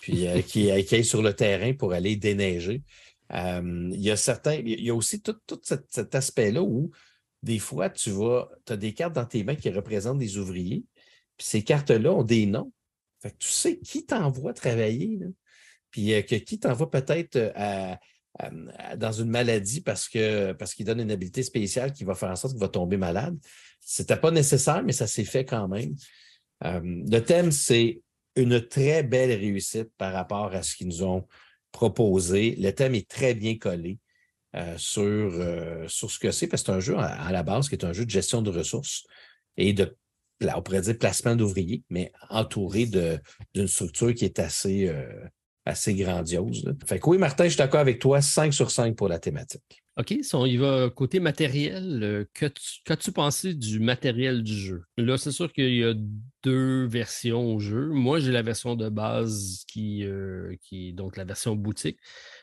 [0.00, 2.82] puis euh, qui, qui aillent sur le terrain pour aller déneiger.
[3.32, 6.90] il y a certains, il y a aussi tout, cet, aspect-là où
[7.42, 10.84] des fois, tu vas, tu as des cartes dans tes mains qui représentent des ouvriers,
[11.36, 12.72] puis ces cartes-là ont des noms.
[13.20, 15.18] Fait que tu sais qui t'envoie travailler,
[15.90, 17.96] puis que qui t'envoie peut-être à, euh,
[18.96, 22.36] dans une maladie parce que parce qu'il donne une habilité spéciale qui va faire en
[22.36, 23.36] sorte qu'il va tomber malade.
[23.80, 25.94] C'était pas nécessaire, mais ça s'est fait quand même.
[26.64, 28.00] Euh, le thème, c'est
[28.36, 31.26] une très belle réussite par rapport à ce qu'ils nous ont
[31.70, 32.56] proposé.
[32.56, 33.98] Le thème est très bien collé
[34.56, 37.76] euh, sur, sur ce que c'est, parce que c'est un jeu à, la base qui
[37.76, 39.04] est un jeu de gestion de ressources
[39.56, 39.96] et de,
[40.42, 42.86] on pourrait dire, placement d'ouvriers, mais entouré
[43.54, 44.92] d'une structure qui est assez,
[45.66, 46.64] assez grandiose.
[46.86, 49.84] Fait que oui, Martin, je suis d'accord avec toi, 5 sur 5 pour la thématique.
[49.96, 54.82] OK, si on y va côté matériel, euh, qu'as-tu pensé du matériel du jeu?
[54.96, 55.94] Là, c'est sûr qu'il y a
[56.42, 57.90] deux versions au jeu.
[57.90, 62.00] Moi, j'ai la version de base qui, euh, qui est donc la version boutique.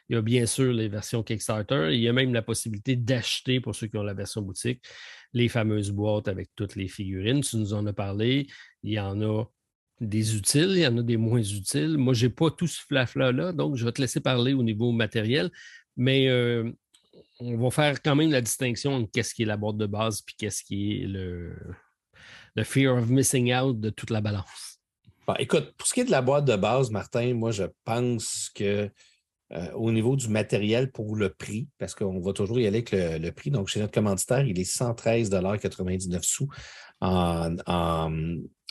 [0.08, 1.90] Il y a bien sûr les versions Kickstarter.
[1.92, 4.82] Il y a même la possibilité d'acheter, pour ceux qui ont la version boutique,
[5.34, 7.42] les fameuses boîtes avec toutes les figurines.
[7.42, 8.48] Tu nous en as parlé.
[8.84, 9.44] Il y en a
[10.02, 11.98] des utiles, il y en a des moins utiles.
[11.98, 14.92] Moi, je n'ai pas tout ce flafla-là, donc je vais te laisser parler au niveau
[14.92, 15.52] matériel,
[15.96, 16.70] mais euh,
[17.40, 20.24] on va faire quand même la distinction entre qu'est-ce qui est la boîte de base
[20.28, 21.56] et qu'est-ce qui est le,
[22.56, 24.80] le fear of missing out de toute la balance.
[25.38, 28.90] écoute, pour ce qui est de la boîte de base, Martin, moi, je pense que
[29.54, 32.92] euh, au niveau du matériel pour le prix, parce qu'on va toujours y aller avec
[32.92, 33.52] le, prix.
[33.52, 36.48] Donc, chez notre commanditaire, il est 113,99 sous
[37.02, 37.58] en,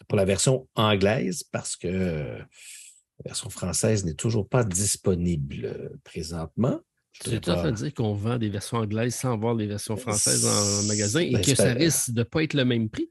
[0.09, 6.81] pour la version anglaise parce que la version française n'est toujours pas disponible euh, présentement.
[7.27, 10.47] Es en train de dire qu'on vend des versions anglaises sans voir les versions françaises
[10.47, 13.11] en magasin et ben, que ça risque de ne pas être le même prix?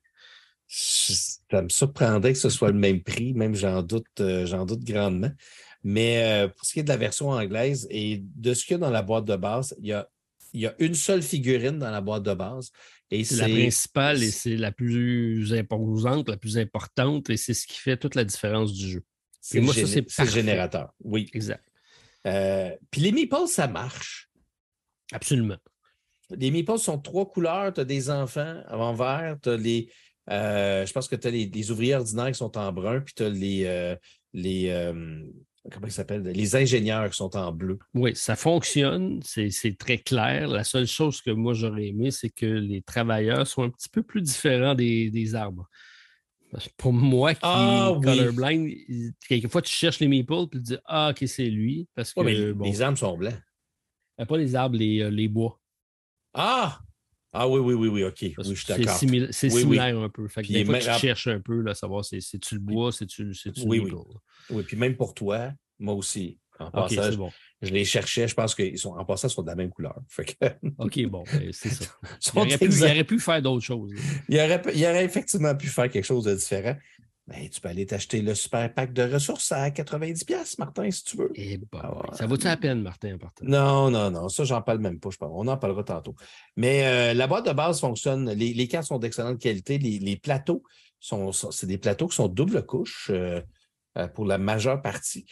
[0.67, 4.83] Ça me surprendrait que ce soit le même prix, même j'en doute, euh, j'en doute
[4.83, 5.31] grandement.
[5.83, 8.75] Mais euh, pour ce qui est de la version anglaise et de ce qu'il y
[8.75, 10.07] a dans la boîte de base, il y a,
[10.53, 12.71] il y a une seule figurine dans la boîte de base
[13.23, 17.77] c'est la principale et c'est la plus imposante, la plus importante, et c'est ce qui
[17.77, 19.03] fait toute la différence du jeu.
[19.41, 20.93] C'est moi, ça, c'est le générateur.
[21.03, 21.29] Oui.
[21.33, 21.65] Exact.
[22.27, 24.29] Euh, puis les meeples, ça marche.
[25.11, 25.57] Absolument.
[26.29, 27.73] Les meeples sont trois couleurs.
[27.73, 29.91] Tu as des enfants en vert, tu as les.
[30.29, 33.23] Euh, je pense que tu as les, ouvriers ordinaires qui sont en brun, puis tu
[33.23, 33.95] as les, euh,
[34.33, 34.93] les,
[35.71, 37.79] comment ils s'appellent, les ingénieurs qui sont en bleu.
[37.93, 40.47] Oui, ça fonctionne, c'est très clair.
[40.47, 44.03] La seule chose que moi j'aurais aimé, c'est que les travailleurs soient un petit peu
[44.03, 45.67] plus différents des, arbres.
[46.77, 48.71] Pour moi qui ah, est colorblind,
[49.27, 51.87] quelquefois tu cherches les meeples et tu dis Ah, ok, c'est lui.
[51.93, 53.39] Parce que, les arbres sont blancs.
[54.19, 55.59] Euh, pas les arbres, les, euh, les bois.
[56.33, 56.79] Ah!
[57.31, 58.17] Ah oui, oui, oui, oui, OK.
[58.21, 58.97] oui, je suis d'accord.
[59.31, 60.27] C'est similaire un peu.
[60.27, 63.33] Fait que des fois, tu cherches un peu, là, savoir c'est-tu le bois, c'est-tu le
[63.65, 63.91] oui, oui.
[64.49, 66.39] oui, puis même pour toi, moi aussi.
[66.59, 67.31] En passant, bon.
[67.61, 69.97] je les cherchais, je pense qu'ils sont en passant, ils sont de la même couleur.
[70.77, 71.85] OK, bon, ben, c'est ça.
[72.35, 73.93] Il aurait, pu, il aurait, pu, faire d'autres choses.
[74.27, 76.75] Il aurait, il aurait, effectivement pu faire quelque chose de différent.
[77.29, 81.17] Ben, tu peux aller t'acheter le super pack de ressources à 90$, Martin, si tu
[81.17, 81.31] veux.
[81.35, 84.29] Eh ah ça vaut-tu la peine, Martin, en Non, non, non.
[84.29, 85.11] Ça, j'en parle même pas.
[85.11, 86.15] Je On en parlera tantôt.
[86.55, 88.31] Mais euh, la boîte de base fonctionne.
[88.31, 89.77] Les, cartes sont d'excellente qualité.
[89.77, 90.63] Les, plateaux
[90.99, 93.11] sont, c'est des plateaux qui sont double couche.
[93.13, 93.41] Euh,
[93.97, 95.25] euh, pour la majeure partie.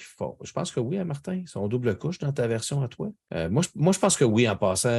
[0.44, 3.10] Je pense que oui, hein, Martin, ils sont double couche dans ta version à toi.
[3.50, 4.90] moi, je, moi, je pense que oui, en passant,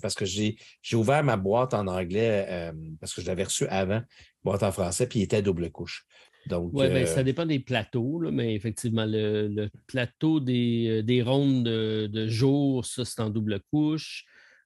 [0.00, 0.56] parce que j'ai
[0.94, 4.02] ouvert ma boîte en anglais, parce que je l'avais reçue avant,
[4.42, 6.06] boîte en français, puis il était double couche.
[6.50, 11.64] Oui, ben, ça euh, dépend des plateaux, mais effectivement, le, plateau des, euh, des rondes
[11.64, 14.24] de, jour, ça, c'est en double couche.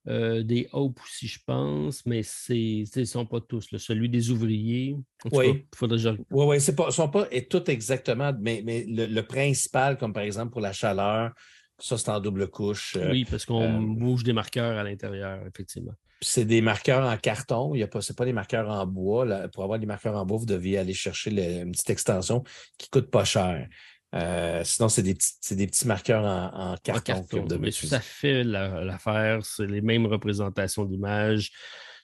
[0.09, 3.69] Euh, des Hope aussi, je pense, mais ils ne sont pas tous.
[3.77, 4.97] Celui des ouvriers,
[5.33, 5.99] oui, faudrait
[6.31, 10.23] Oui, oui, ce ne sont pas et tout exactement, mais, mais le, principal, comme par
[10.23, 11.33] exemple pour la chaleur,
[11.79, 12.97] ça, c'est en double couche.
[13.11, 17.75] oui, parce qu'on bouge des marqueurs à l'intérieur, effectivement c'est des marqueurs en carton.
[17.75, 19.49] Ce n'est pas, pas des marqueurs en bois.
[19.53, 22.43] Pour avoir des marqueurs en bois, vous deviez aller chercher une petite extension
[22.77, 23.69] qui ne coûte pas cher.
[24.15, 27.27] Euh, sinon, c'est des, petits, des petits marqueurs en, carton.
[27.61, 29.45] mais ça fait l'affaire.
[29.45, 31.51] c'est les mêmes représentations d'images.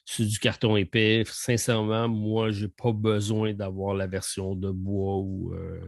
[0.05, 1.23] sur du carton épais.
[1.25, 5.53] Sincèrement, moi, je n'ai pas besoin d'avoir la version de bois ou.
[5.53, 5.79] Euh,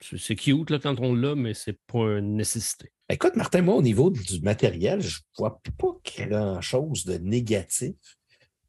[0.00, 2.90] c'est cute là, quand on l'a, mais ce n'est pas une nécessité.
[3.10, 7.96] Écoute, Martin, moi, au niveau du matériel, je ne vois pas grand-chose de négatif.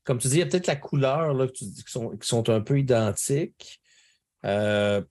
[0.03, 3.81] Comme tu dis, il y a peut-être la couleur là, qui, sont, un peu identiques.
[4.45, 5.01] Euh,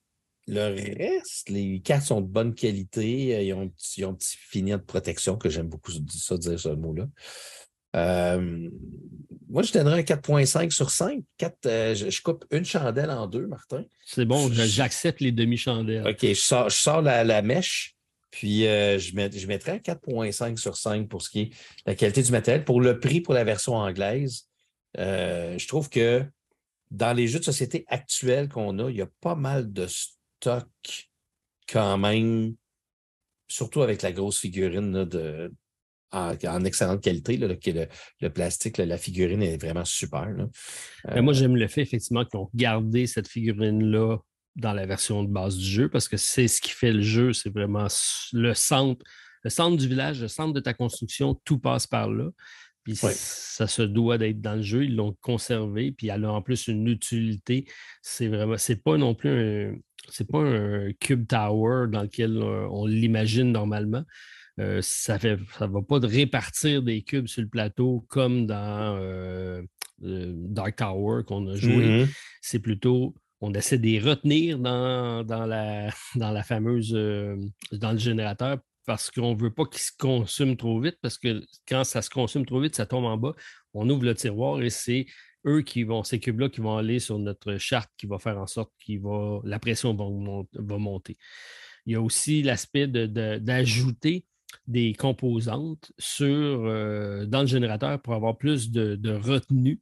[0.46, 3.36] le reste, les cartes sont de bonne qualité.
[3.36, 3.54] Euh, ils
[4.04, 7.06] ont, un petit fini de protection, que j'aime beaucoup ça dire ce mot-là.
[7.96, 8.70] Euh,
[9.48, 11.22] moi, je donnerais un 4.5 sur 5.
[11.66, 13.84] Euh, je, coupe une chandelle en deux, Martin.
[14.04, 16.06] C'est bon, j'accepte les demi-chandelles.
[16.06, 17.96] OK, je sors, la, mèche,
[18.30, 21.50] puis je, je mettrais un 4.5 sur 5 pour ce qui est
[21.86, 22.64] la qualité du matériel.
[22.64, 24.48] Pour le prix pour la version anglaise,
[24.96, 26.24] je trouve que
[26.90, 29.86] dans les jeux de société actuels qu'on a, il y a pas mal de
[30.40, 30.68] stock
[31.68, 32.54] quand même,
[33.46, 35.52] surtout avec la grosse figurine de,
[36.12, 37.88] en, excellente qualité, là, qui est
[38.20, 40.28] le, plastique, la figurine est vraiment super.
[40.34, 40.48] moi,
[41.08, 44.18] euh, j'aime le fait effectivement qu'ils ont gardé cette figurine-là
[44.56, 47.32] dans la version de base du jeu parce que c'est ce qui fait le jeu,
[47.32, 47.86] c'est vraiment
[48.32, 49.04] le centre,
[49.44, 52.30] le centre du village, le centre de ta construction, tout passe par là.
[52.84, 54.84] Puis ça se doit d'être dans le jeu.
[54.84, 55.92] Ils l'ont conservé.
[55.92, 57.66] Puis elle a en plus une utilité.
[58.02, 59.74] C'est vraiment, c'est pas non plus un,
[60.08, 64.04] c'est pas un cube tower dans lequel euh, on l'imagine normalement.
[64.58, 68.96] Euh, ça ne ça va pas de répartir des cubes sur le plateau comme dans
[69.00, 69.62] euh,
[69.98, 72.04] Dark Tower qu'on a joué.
[72.04, 72.08] Mm-hmm.
[72.40, 76.92] C'est plutôt on essaie de les retenir dans, dans, la, dans la fameuse
[77.72, 81.42] dans le générateur parce qu'on ne veut pas qu'ils se consument trop vite, parce que
[81.68, 83.34] quand ça se consomme trop vite, ça tombe en bas.
[83.74, 85.06] On ouvre le tiroir et c'est
[85.46, 88.46] eux qui vont, ces cubes-là qui vont aller sur notre charte qui va faire en
[88.46, 91.16] sorte que la pression va, monter.
[91.86, 94.26] Il y a aussi l'aspect d'ajouter
[94.66, 99.80] des composantes sur, euh, dans le générateur pour avoir plus de, retenue.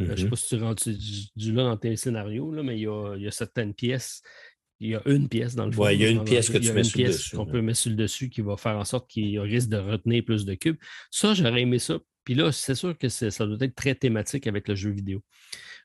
[0.00, 0.28] Euh, je ne sais mm-hmm.
[0.28, 0.88] pas si tu rentres
[1.36, 2.86] du, là dans tes scénarios, là, mais il y,
[3.26, 4.22] a, certaines pièces
[4.82, 5.84] il y a une pièce dans le fond.
[5.84, 7.36] Oui, il y a une pièce que tu mets sur le dessus.
[7.36, 10.24] qu'on peut mettre sur le dessus qui va faire en sorte qu'il risque de retenir
[10.24, 10.76] plus de cubes.
[11.10, 14.68] Ça, j'aurais aimé ça puis là, c'est sûr que ça doit être très thématique avec
[14.68, 15.22] le jeu vidéo.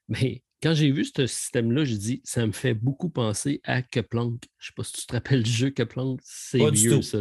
[0.08, 4.43] Mais quand j'ai vu ce système-là, j'ai dit, ça me fait beaucoup penser à Keplank.
[4.58, 6.20] Je ne sais pas si tu te rappelles le jeu Keplank.
[6.24, 7.20] C'est vieux, ça.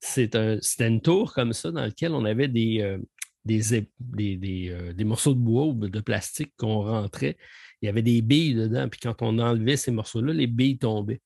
[0.00, 2.98] C'était une tour comme ça dans laquelle on avait des, euh,
[3.44, 7.36] des, des, euh, des, morceaux de bois ou de plastique qu'on rentrait.
[7.82, 8.88] Il y avait des billes dedans.
[8.88, 11.20] Puis quand on enlevait ces morceaux-là, les billes tombaient.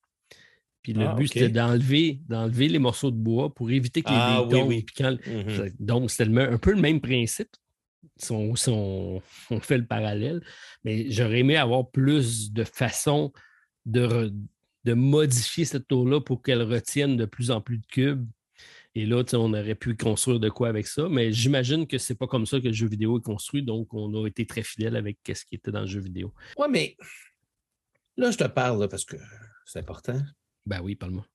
[0.83, 4.17] Puis le ah, but, c'était d'enlever, d'enlever les morceaux de bois pour éviter que les
[4.19, 4.73] ah, tombent.
[4.73, 5.75] Mm-hmm.
[5.79, 7.49] Donc, c'était un peu le même principe.
[8.17, 9.23] Si on,
[9.61, 10.43] fait le parallèle.
[10.85, 13.33] Mais j'aurais aimé avoir plus de façons
[13.87, 14.33] de,
[14.85, 18.27] de modifier cette tour-là pour qu'elle retienne de plus en plus de cubes.
[18.95, 21.09] Et là, on aurait pu construire de quoi avec ça.
[21.09, 23.63] Mais j'imagine que c'est pas comme ça que le jeu vidéo est construit.
[23.63, 26.33] Donc, on a été très fidèle avec ce qui était dans le jeu vidéo.
[26.59, 26.97] Oui, mais
[28.17, 29.17] là, je te parle parce que
[29.65, 30.21] c'est important.
[30.67, 31.27] Ben oui, parle-moi.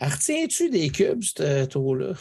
[0.00, 2.14] Retiens-tu des cubes, ce tour-là?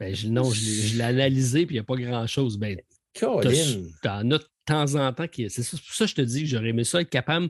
[0.00, 2.58] Ben, non, je, l'ai analysé, puis il n'y a pas grand-chose.
[2.58, 2.80] Ben,
[3.14, 5.48] tu en as de temps en temps qui.
[5.48, 7.48] C'est pour ça que je te dis que j'aurais aimé ça être capable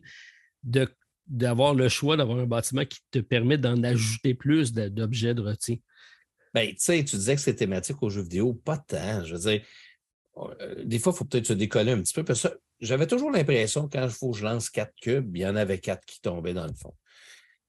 [0.62, 0.88] de,
[1.27, 5.77] d'avoir le choix d'avoir un bâtiment qui te permet d'en ajouter plus d'objets de retien.
[6.55, 9.24] Ben, tu sais, tu disais que c'est thématique aux jeux vidéo, pas tant.
[9.24, 9.62] Je veux dire,
[10.39, 12.24] euh, des fois, il faut peut-être se décoller un petit peu.
[12.24, 12.49] Parce que
[12.81, 16.05] j'avais toujours l'impression, quand faut que je lance quatre cubes, il y en avait quatre
[16.07, 16.95] qui tombaient dans le fond.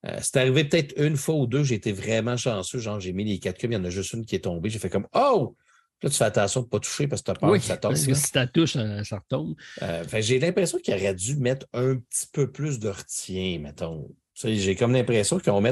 [0.06, 2.80] Euh, c'est arrivé peut-être une fois ou deux, été vraiment chanceux.
[2.80, 4.70] Genre, j'ai mis les quatre cubes, il y en a juste une qui est tombée.
[4.70, 5.56] J'ai fait comme Oh!
[6.04, 7.78] Là, tu fais attention de ne pas toucher parce que tu as peur que ça
[7.78, 7.92] tombe.
[7.92, 8.74] Parce que si tu touches,
[9.04, 9.56] ça, retombe.
[9.82, 14.08] Euh, j'ai l'impression qu'il aurait dû mettre un petit peu plus de retien, mettons.
[14.36, 15.64] J'ai comme l'impression qu'ils ont,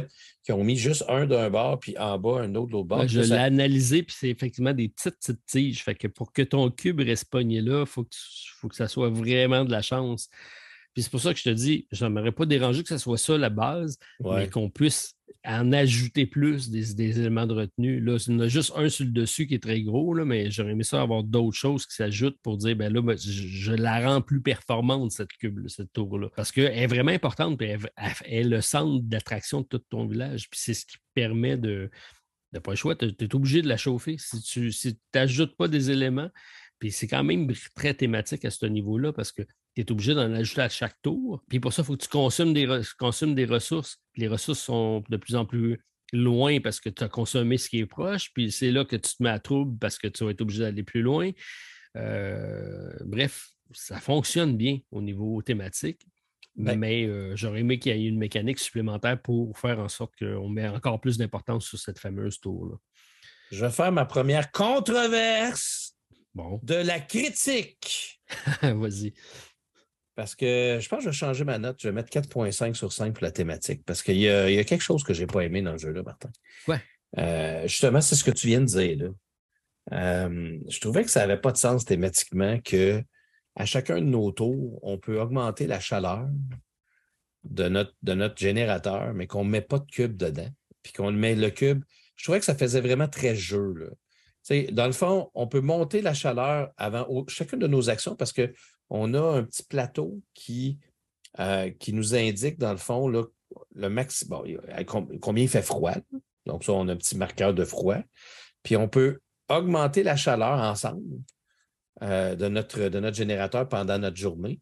[0.49, 3.07] ont, mis juste un d'un bord, puis en bas, un autre de l'autre bord.
[3.07, 5.84] je l'ai analysé, puis c'est effectivement des petites, petites tiges.
[5.84, 8.15] Fait que pour que ton cube reste pogné là, il faut, que,
[8.57, 10.30] faut que ça soit vraiment de la chance.
[10.96, 13.18] Puis c'est pour ça que je te dis, je m'aurais pas dérangé que ce soit
[13.18, 18.00] ça la base, mais qu'on puisse en ajouter plus des, éléments de retenue.
[18.00, 20.24] Là, il y en a juste un sur le dessus qui est très gros, là,
[20.24, 23.74] mais j'aurais aimé ça avoir d'autres choses qui s'ajoutent pour dire, ben là, ben, je,
[23.74, 26.30] la rends plus performante, cette cube, cette tour-là.
[26.34, 27.82] Parce qu'elle est vraiment importante, puis elle,
[28.24, 30.50] est le centre d'attraction de tout ton village.
[30.50, 31.89] Puis c'est ce qui permet de.
[32.54, 34.16] de pas le choix, tu es, obligé de la chauffer.
[34.18, 36.30] Si tu si n'ajoutes pas des éléments,
[36.80, 39.43] puis c'est quand même très thématique à ce niveau-là parce que
[39.76, 41.43] tu es obligé d'en ajouter à chaque tour.
[41.49, 43.97] Puis pour ça, il faut que tu consommes des, des ressources.
[44.15, 45.80] les ressources sont de plus en plus
[46.13, 48.32] loin parce que tu as consommé ce qui est proche.
[48.34, 50.61] Puis c'est là que tu te mets à trouble parce que tu vas être obligé
[50.61, 51.32] d'aller plus loin.
[51.97, 56.01] Euh, bref, ça fonctionne bien au niveau thématique.
[56.55, 60.13] Ben mais euh, j'aurais aimé qu'il y ait une mécanique supplémentaire pour faire en sorte
[60.17, 62.78] qu'on met encore plus d'importance sur cette fameuse tour-là.
[63.51, 65.95] Je vais faire ma première controverse
[66.34, 66.59] Bon.
[66.63, 68.21] de la critique.
[68.61, 69.13] Vas-y.
[70.16, 71.78] Parce que je pense que je vais changer ma note.
[71.82, 73.84] Je vais mettre 4.5 sur 5 pour la thématique.
[73.86, 75.74] Parce qu'il y, a- il y a quelque chose que je n'ai pas aimé dans
[75.74, 76.30] le jeu-là, Martin.
[76.68, 76.82] Ouais.
[77.18, 78.97] Euh, justement, c'est ce que tu viens de dire.
[78.97, 79.09] Là.
[79.93, 83.03] Euh, je trouvais que ça n'avait pas de sens thématiquement que
[83.55, 86.28] à chacun de nos tours, on peut augmenter la chaleur
[87.43, 90.49] de notre, de notre générateur, mais qu'on ne met pas de cube dedans.
[90.82, 91.84] Puis qu'on met le cube.
[92.16, 93.74] Je trouvais que ça faisait vraiment très jeu.
[93.74, 93.88] Là.
[93.89, 93.95] Tu
[94.43, 98.16] sais, dans le fond, on peut monter la chaleur avant au- chacune de nos actions
[98.16, 98.32] parce
[98.90, 100.80] qu'on a un petit plateau qui,
[101.40, 105.62] euh, nous indique, dans le fond, le max, bon, il- à com- combien il fait
[105.62, 105.96] froid.
[106.46, 107.98] Donc, ça, on a un petit marqueur de froid.
[108.64, 109.20] Puis on peut
[109.50, 111.04] augmenter la chaleur ensemble
[112.02, 114.60] euh, de, notre, générateur pendant notre journée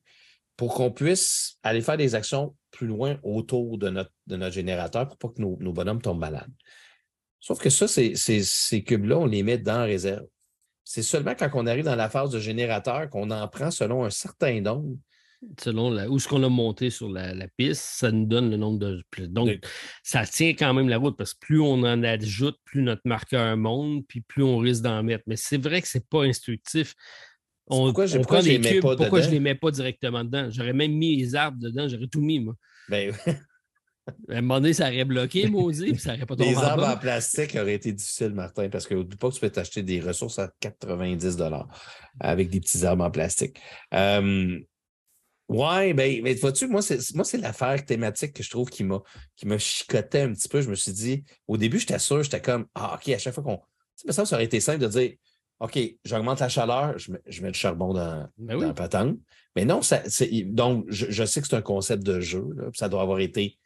[0.56, 5.30] pour qu'on puisse aller faire des actions plus loin autour de notre, générateur pour pas
[5.30, 6.52] que nos, bonhommes tombent malades.
[7.40, 10.26] Sauf que ça, ces cubes-là, on les met dans la réserve.
[10.84, 14.10] C'est seulement quand on arrive dans la phase de générateur qu'on en prend selon un
[14.10, 14.98] certain nombre.
[15.60, 18.56] Selon la- où ce qu'on a monté sur la, la piste, ça nous donne le
[18.56, 19.04] nombre de.
[19.28, 19.50] Donc,
[20.02, 23.58] ça tient quand même la route parce que plus on en ajoute, plus notre marqueur
[23.58, 25.24] monte, puis plus on risque d'en mettre.
[25.28, 26.94] Mais c'est vrai que c'est pas instructif.
[27.68, 30.50] On, pourquoi on je les mets cubes, pas pourquoi je les mets pas directement dedans?
[30.50, 32.56] J'aurais même mis les arbres dedans, j'aurais tout mis, moi.
[32.90, 33.14] Ben,
[34.30, 36.88] À un moment donné, ça aurait bloqué, maudit, puis ça n'aurait pas tombé les arbres
[36.88, 40.40] en plastique auraient été difficiles, Martin, parce que pas que tu peux t'acheter des ressources
[40.40, 41.38] à 90
[42.20, 43.60] avec des petits arbres en plastique.
[43.94, 44.60] Euh,
[45.48, 49.02] ouais, ben, mais vois-tu, moi, c'est, moi, c'est l'affaire thématique que je trouve qui m'a,
[49.38, 50.62] qui m'a chicoté un petit peu.
[50.62, 53.44] Je me suis dit, au début, j'étais sûr, j'étais comme, ah, OK, à chaque fois
[53.44, 53.58] qu'on.
[53.58, 53.64] Tu
[53.96, 55.14] sais, mais ça, ça aurait été simple de dire,
[55.60, 59.18] OK, j'augmente la chaleur, je mets, je mets le charbon dans, Ben dans la patente.
[59.56, 60.02] Mais non, ça,
[60.48, 63.20] donc, je, je sais que c'est un concept de jeu, là, puis ça doit avoir
[63.20, 63.58] été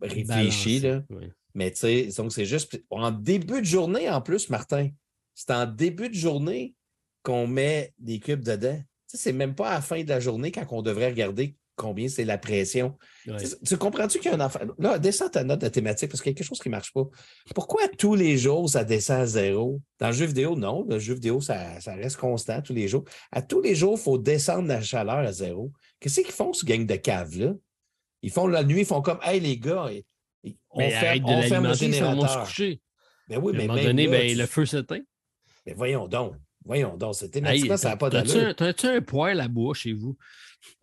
[0.00, 1.02] réfléchi, là.
[1.10, 1.26] oui.
[1.54, 4.90] Mais tu sais, donc c'est juste en début de journée en plus, Martin.
[5.34, 6.74] C'est en début de journée
[7.22, 8.76] qu'on met des cubes dedans.
[8.76, 11.56] Tu sais, c'est même pas à la fin de la journée quand on devrait regarder
[11.74, 12.98] combien c'est la pression.
[13.64, 14.60] Tu, comprends-tu qu'il y a un enfant?
[14.78, 16.92] Là, descends ta note de thématique parce qu'il y a quelque chose qui ne marche
[16.92, 17.04] pas.
[17.54, 19.80] Pourquoi tous les jours ça descend à zéro?
[19.98, 20.84] Dans le jeu vidéo, non.
[20.88, 23.04] Le jeu vidéo, ça, ça reste constant tous les jours.
[23.32, 25.72] À tous les jours, il faut descendre la chaleur à zéro.
[26.00, 27.54] Qu'est-ce qu'ils font, ce gang de caves-là?
[28.22, 29.88] Ils font la nuit, ils font comme Hey les gars,
[30.70, 32.44] on Mais ferme, on ferme le se générateur.
[32.44, 32.80] coucher.
[33.28, 35.00] Ben oui, à un mais moment donné, là, ben, tu- le feu s'éteint.
[35.66, 36.34] mais voyons donc.
[36.64, 37.14] Voyons donc.
[37.14, 38.48] C'est Hey, thématiquement, ça n'a pas d'allure.
[38.48, 40.16] un, t'as-tu un poêle à bois chez vous?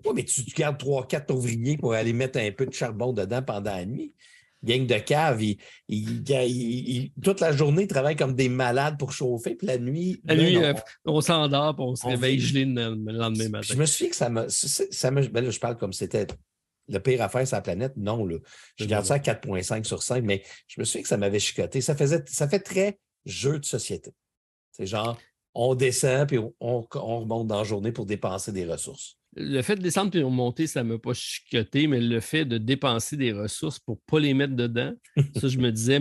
[0.06, 3.42] Oui, mais tu, tu gardes 3-4 ouvriers pour aller mettre un peu de charbon dedans
[3.44, 4.14] pendant la nuit.
[4.64, 5.58] Gang de cave, ils,
[5.88, 9.78] ils- ils- ils- toute la journée, ils travaillent comme des malades pour chauffer, puis la
[9.78, 10.22] nuit.
[10.24, 10.62] La là, nuit, non.
[10.64, 10.74] euh,
[11.06, 13.68] on s'endort, puis on se on réveille gelé le le lendemain matin.
[13.70, 14.48] Je me que ça me.
[14.50, 16.26] ça- ça me ben là, je parle comme c'était
[16.88, 17.94] le pire affaire sur la planète.
[17.98, 18.38] Non, là.
[18.78, 21.40] Je C'est garde ça à 4,5 sur 5, mais je me souviens que ça m'avait
[21.40, 21.82] chicoté.
[21.82, 24.12] Ça, faisait, ça fait très jeu de société.
[24.72, 25.18] C'est genre,
[25.54, 29.18] on descend puis on, on- on remonte dans la journée pour dépenser des ressources.
[29.38, 32.46] Le fait de descendre et de remonter, ça ne m'a pas chicoté, mais le fait
[32.46, 34.94] de dépenser des ressources pour ne pas les mettre dedans,
[35.42, 36.00] ça, je me disais,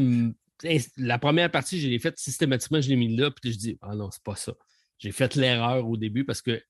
[0.97, 3.95] la première partie, je l'ai faite systématiquement, je l'ai mis là, puis je dis, ah
[3.97, 4.55] non, c'est pas ça.
[4.99, 6.63] J'ai fait l'erreur au début parce que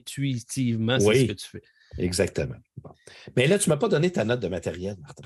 [0.00, 1.20] intuitivement, c'est Oui.
[1.22, 1.62] ce que tu fais.
[1.98, 2.56] Exactement.
[2.82, 2.90] Bon.
[3.36, 5.24] Mais là, tu ne m'as pas donné ta note de matériel, Martin.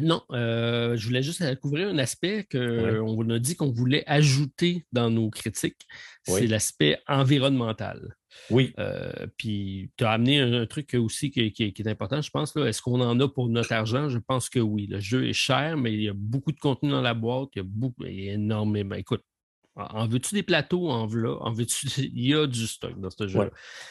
[0.00, 2.60] Non, euh, je voulais juste couvrir un aspect Oui.
[3.00, 5.84] qu'on a dit qu'on voulait ajouter dans nos critiques,
[6.28, 6.40] Oui.
[6.42, 8.14] c'est l'aspect environnemental.
[8.50, 8.72] Oui.
[8.78, 12.30] Euh, puis tu as amené un, un truc aussi qui, qui- qui est important, je
[12.30, 12.54] pense.
[12.56, 14.08] Est-ce qu'on en a pour notre argent?
[14.08, 14.86] Je pense que oui.
[14.86, 17.48] Le jeu est cher, mais il y a beaucoup de contenu dans la boîte.
[17.56, 18.94] Il y a, beaucoup, il y a énormément.
[18.94, 19.24] Écoute,
[19.90, 20.88] en veux-tu des plateaux?
[20.90, 21.86] En veux En veux-tu.
[22.14, 23.44] Il y a du stock dans ce jeu-là.
[23.46, 23.50] Ouais.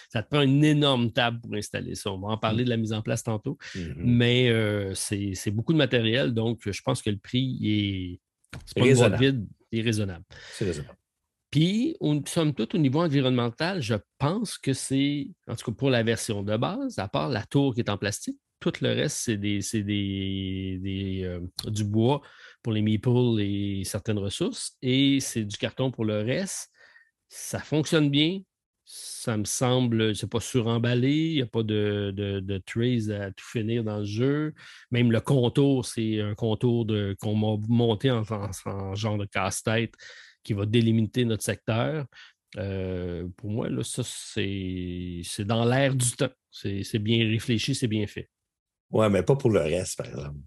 [0.09, 2.11] Ça te prend une énorme table pour installer ça.
[2.11, 3.57] On va en parler de la mise en place tantôt.
[3.75, 3.93] Mhm.
[3.97, 8.19] Mais euh, c'est beaucoup de matériel, donc je pense que le prix est,
[8.65, 9.23] c'est pas une Raisonnable.
[9.25, 10.25] vide, est raisonnable.
[10.53, 10.95] C'est raisonnable.
[11.51, 15.89] Puis, au- somme toute, au niveau environnemental, je pense que c'est, en tout cas pour
[15.89, 19.17] la version de base, à part la tour qui est en plastique, tout le reste,
[19.17, 21.39] c'est des, c'est des, des, euh,
[21.71, 22.21] du bois
[22.61, 26.69] pour les meeples et certaines ressources, et c'est du carton pour le reste.
[27.29, 28.41] Ça fonctionne bien.
[28.91, 33.83] Ça me semble, c'est pas suremballé, il n'y a pas de, de, à tout finir
[33.83, 34.53] dans le jeu.
[34.89, 36.87] Même le contour, c'est un contour
[37.19, 39.93] qu'on m'a monté en, en- en genre de casse-tête
[40.41, 42.07] qui va délimiter notre secteur.
[42.57, 46.31] Euh, pour moi, là, ça, c'est dans l'air du temps.
[46.49, 48.27] C'est bien réfléchi, c'est bien fait.
[48.89, 50.39] Oui, mais pas pour le reste, par exemple.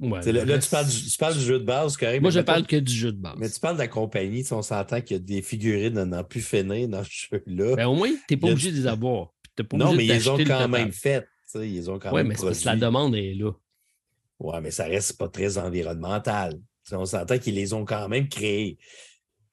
[0.00, 2.22] Ouais, là, tu, parles du, tu parles du jeu de base, correct.
[2.22, 3.34] Moi, je parle que du jeu de base.
[3.38, 6.06] Mais tu parles de la compagnie, si on s'entend qu'il y a des figurines à
[6.06, 7.76] n'en plus finir dans ce jeu-là.
[7.76, 9.28] Ben, au moins, tu n'es pas obligé de les avoir.
[9.56, 11.26] Pas non, mais ils ont quand même fait.
[11.54, 13.50] Ils ont quand Ouais, même mais c'est parce que la demande est là.
[14.38, 16.58] Oui, mais ça reste pas très environnemental.
[16.92, 18.78] On s'entend qu'ils les ont quand même créés.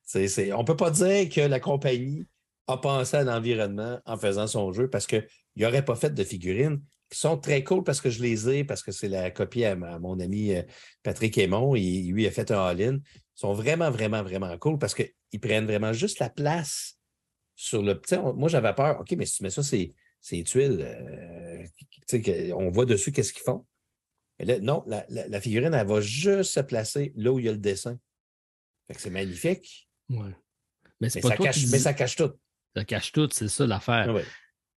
[0.04, 2.26] C'est- on ne peut pas dire que la compagnie
[2.68, 5.26] a pensé à l'environnement en faisant son jeu parce qu'il
[5.58, 8.84] n'aurait pas fait de figurines qui sont très cool parce que je les ai, parce
[8.84, 10.64] que c'est la copie à, mon ami euh,
[11.04, 11.76] Patrick Aymon.
[11.76, 13.00] Il, lui a fait un all-in.
[13.16, 16.98] Ils sont vraiment, vraiment, vraiment cool parce qu'ils prennent vraiment juste la place
[17.56, 18.00] sur le.
[18.36, 19.00] Moi, j'avais peur.
[19.00, 19.94] OK, mais si tu mets ça, c'est
[20.44, 20.82] tuiles.
[20.82, 23.66] Euh, on voit dessus qu'est-ce qu'ils font.
[24.40, 27.54] Mais là, non, la, figurine, elle va juste se placer là où il y a
[27.54, 27.98] le dessin.
[28.96, 29.90] c'est magnifique.
[30.10, 30.36] Ouais.
[31.00, 32.32] Mais, ça cache, mais ça cache tout.
[32.76, 34.14] Ça cache tout, c'est ça l'affaire.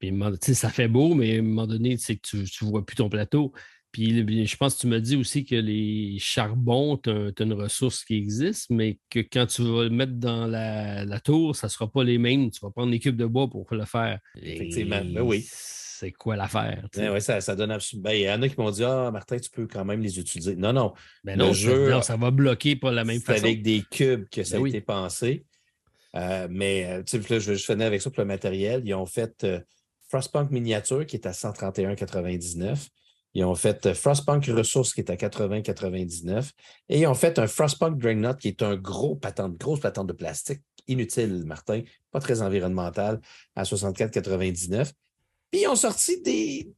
[0.00, 0.12] Puis,
[0.54, 2.96] ça fait beau, mais à un moment donné, tu sais que tu ne vois plus
[2.96, 3.52] ton plateau.
[3.92, 8.04] Puis je pense que tu me dis aussi que les charbons, tu as, une ressource
[8.04, 11.90] qui existe, mais que quand tu vas le mettre dans la, tour, ça ne sera
[11.90, 12.50] pas les mêmes.
[12.50, 14.20] Tu vas prendre des cubes de bois pour le faire.
[14.40, 15.44] Effectivement, ben oui.
[15.50, 16.88] C'est quoi l'affaire?
[16.96, 18.08] Ben oui, ça, donne absolument.
[18.08, 20.18] Ben, il y en a qui m'ont dit Ah, Martin, tu peux quand même les
[20.18, 20.56] utiliser.
[20.56, 20.94] Non, non.
[21.24, 23.44] Ben non, jeu, ça va bloquer pas la même façon.
[23.44, 25.44] avec des cubes que ça a été pensé.
[26.16, 28.82] Euh, mais euh, je, je finis avec ça pour le matériel.
[28.84, 29.60] Ils ont fait euh,
[30.10, 32.88] Frostpunk Miniature qui est à 131,99.
[33.34, 36.50] Ils ont fait Frostpunk Ressources qui est à 80,99.
[36.88, 40.12] Et ils ont fait un Frostpunk Dreadnought qui est un gros patente, grosse patente de
[40.12, 43.20] plastique, inutile, Martin, pas très environnemental,
[43.54, 44.92] à 64,99.
[45.52, 46.72] Puis ils ont sorti des,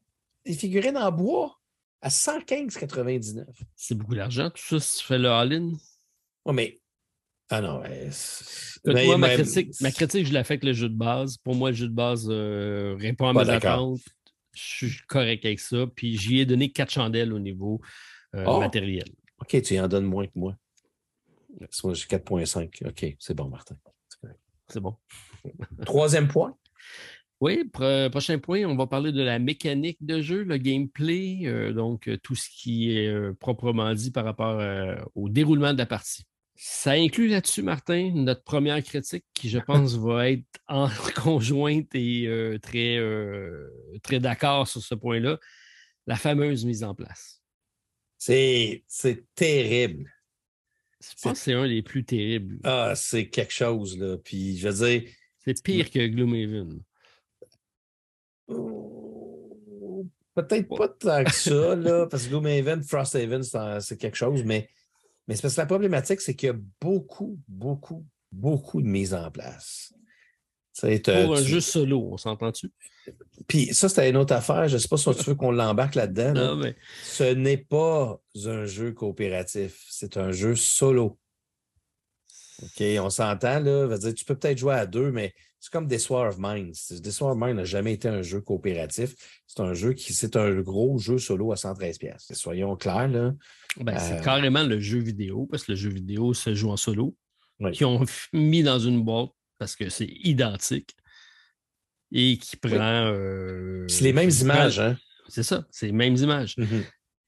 [0.45, 1.59] des figurines en bois
[2.03, 3.47] à 115,99.
[3.75, 5.73] C'est beaucoup d'argent, tout ça, si tu fais le all-in.
[6.45, 6.82] Oui, mais
[7.53, 7.83] ah non,
[8.87, 11.37] moi, ma, critique, ma, critique, je l'ai fait avec le jeu de base.
[11.37, 14.01] Pour moi, le jeu de base euh, répond à mes attentes.
[14.55, 15.87] Je suis correct avec ça.
[15.95, 17.83] Puis j'y ai donné quatre chandelles au niveau
[18.35, 18.59] euh, oh!
[18.59, 19.05] matériel.
[19.39, 20.57] OK, tu en donnes moins que moi.
[21.85, 22.89] Moi, j'ai 4,5.
[22.89, 23.77] OK, c'est bon, Martin.
[24.69, 24.97] C'est bon.
[25.85, 26.57] Troisième point?
[27.41, 32.09] Oui, prochain point, on va parler de la mécanique de jeu, le gameplay, euh, donc
[32.23, 34.63] tout ce qui est proprement dit par rapport
[35.15, 36.25] au déroulement de la partie.
[36.55, 42.27] Ça inclut là-dessus, Martin, notre première critique qui, je pense, va être en conjointe et
[42.27, 43.69] euh, très, euh,
[44.03, 45.39] très d'accord sur ce point-là,
[46.07, 47.43] la fameuse mise en place.
[48.19, 48.85] C'est
[49.35, 50.09] terrible.
[51.01, 52.61] Je pense que c'est un des plus terribles.
[52.63, 54.17] Ah, c'est quelque chose, là.
[54.19, 55.11] Puis, je veux dire.
[55.45, 56.81] C'est pire que Gloomhaven.
[58.47, 63.43] Oh, peut-être pas tant que ça, là, parce que Gloomhaven, Frosthaven,
[63.81, 64.69] c'est quelque chose, mais
[65.33, 69.15] mais c'est parce que la problématique, c'est qu'il y a beaucoup, beaucoup, beaucoup de mise
[69.15, 69.95] en place.
[70.79, 72.71] Pour un jeu solo, on s'entend-tu?
[73.49, 74.69] Puis ça, c'était une autre affaire.
[74.69, 76.33] Je ne sais pas si tu veux qu'on l'embarque là-dedans.
[76.35, 76.77] Non, mais...
[77.03, 81.19] Ce n'est pas un jeu coopératif, c'est un jeu solo.
[82.63, 83.99] OK, on s'entend, là.
[83.99, 86.73] Dire, tu peux peut-être jouer à deux, mais c'est comme War of Mine.
[87.21, 89.15] War of Mine n'a jamais été un jeu coopératif.
[89.47, 92.33] C'est un jeu qui, c'est un gros jeu solo à 113 pièces.
[92.33, 93.33] Soyons clairs, là.
[93.79, 96.77] Ben, c'est euh, carrément le jeu vidéo, parce que le jeu vidéo se joue en
[96.77, 97.17] solo,
[97.73, 100.97] qui ont mis dans une boîte parce que c'est identique
[102.11, 103.07] et qui prend.
[103.07, 104.97] Euh, c'est les mêmes images, hein?
[105.29, 106.57] C'est ça, c'est les mêmes images.
[106.57, 106.85] Mm-hmm.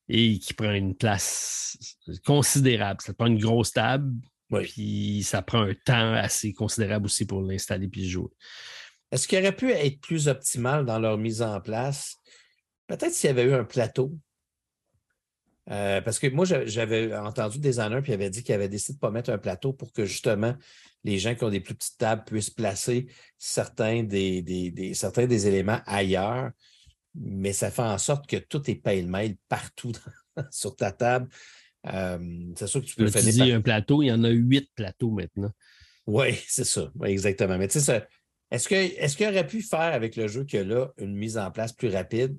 [0.08, 1.78] Et qui prend une place
[2.26, 3.00] considérable.
[3.00, 4.12] Ça prend une grosse table,
[4.62, 8.30] puis ça prend un temps assez considérable aussi pour l'installer puis jouer.
[9.10, 12.16] Est-ce qu'il aurait pu être plus optimal dans leur mise en place?
[12.86, 14.12] Peut-être s'il y avait eu un plateau.
[15.70, 18.96] Euh, parce que moi, j'avais entendu des honneurs puis avait dit qu'il avait décidé de
[18.98, 20.54] ne pas mettre un plateau pour que justement
[21.04, 23.06] les gens qui ont des plus petites tables puissent placer
[23.38, 26.50] certains des, certains des éléments ailleurs.
[27.14, 29.92] Mais ça fait en sorte que tout est pêle-mêle partout
[30.50, 31.28] sur ta table.
[31.92, 33.22] Euh, c'est sûr que tu peux faire.
[33.22, 35.52] Tu dis un plateau, il y en a huit plateaux maintenant.
[36.06, 36.90] Oui, c'est ça.
[37.04, 37.58] exactement.
[37.58, 38.06] Mais tu sais,
[38.50, 41.88] est-ce qu'il aurait pu faire avec le jeu que là une mise en place plus
[41.88, 42.38] rapide?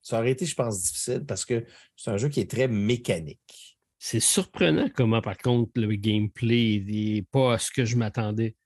[0.00, 1.64] Ça aurait été, je pense, difficile parce que
[1.96, 3.78] c'est un jeu qui est très mécanique.
[3.98, 8.56] C'est surprenant comment, par contre, le gameplay n'est pas à ce que je m'attendais.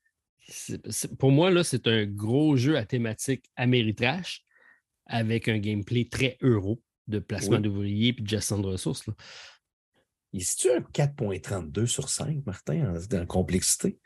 [1.19, 4.45] Pour moi, là, c'est un gros jeu à thématique Ameritrash
[5.05, 9.07] avec un gameplay très euro de placement d'ouvriers et de gestion de ressources.
[9.07, 9.15] Là.
[10.35, 13.99] Est-ce tu un 4.32 sur 5, Martin, en, complexité?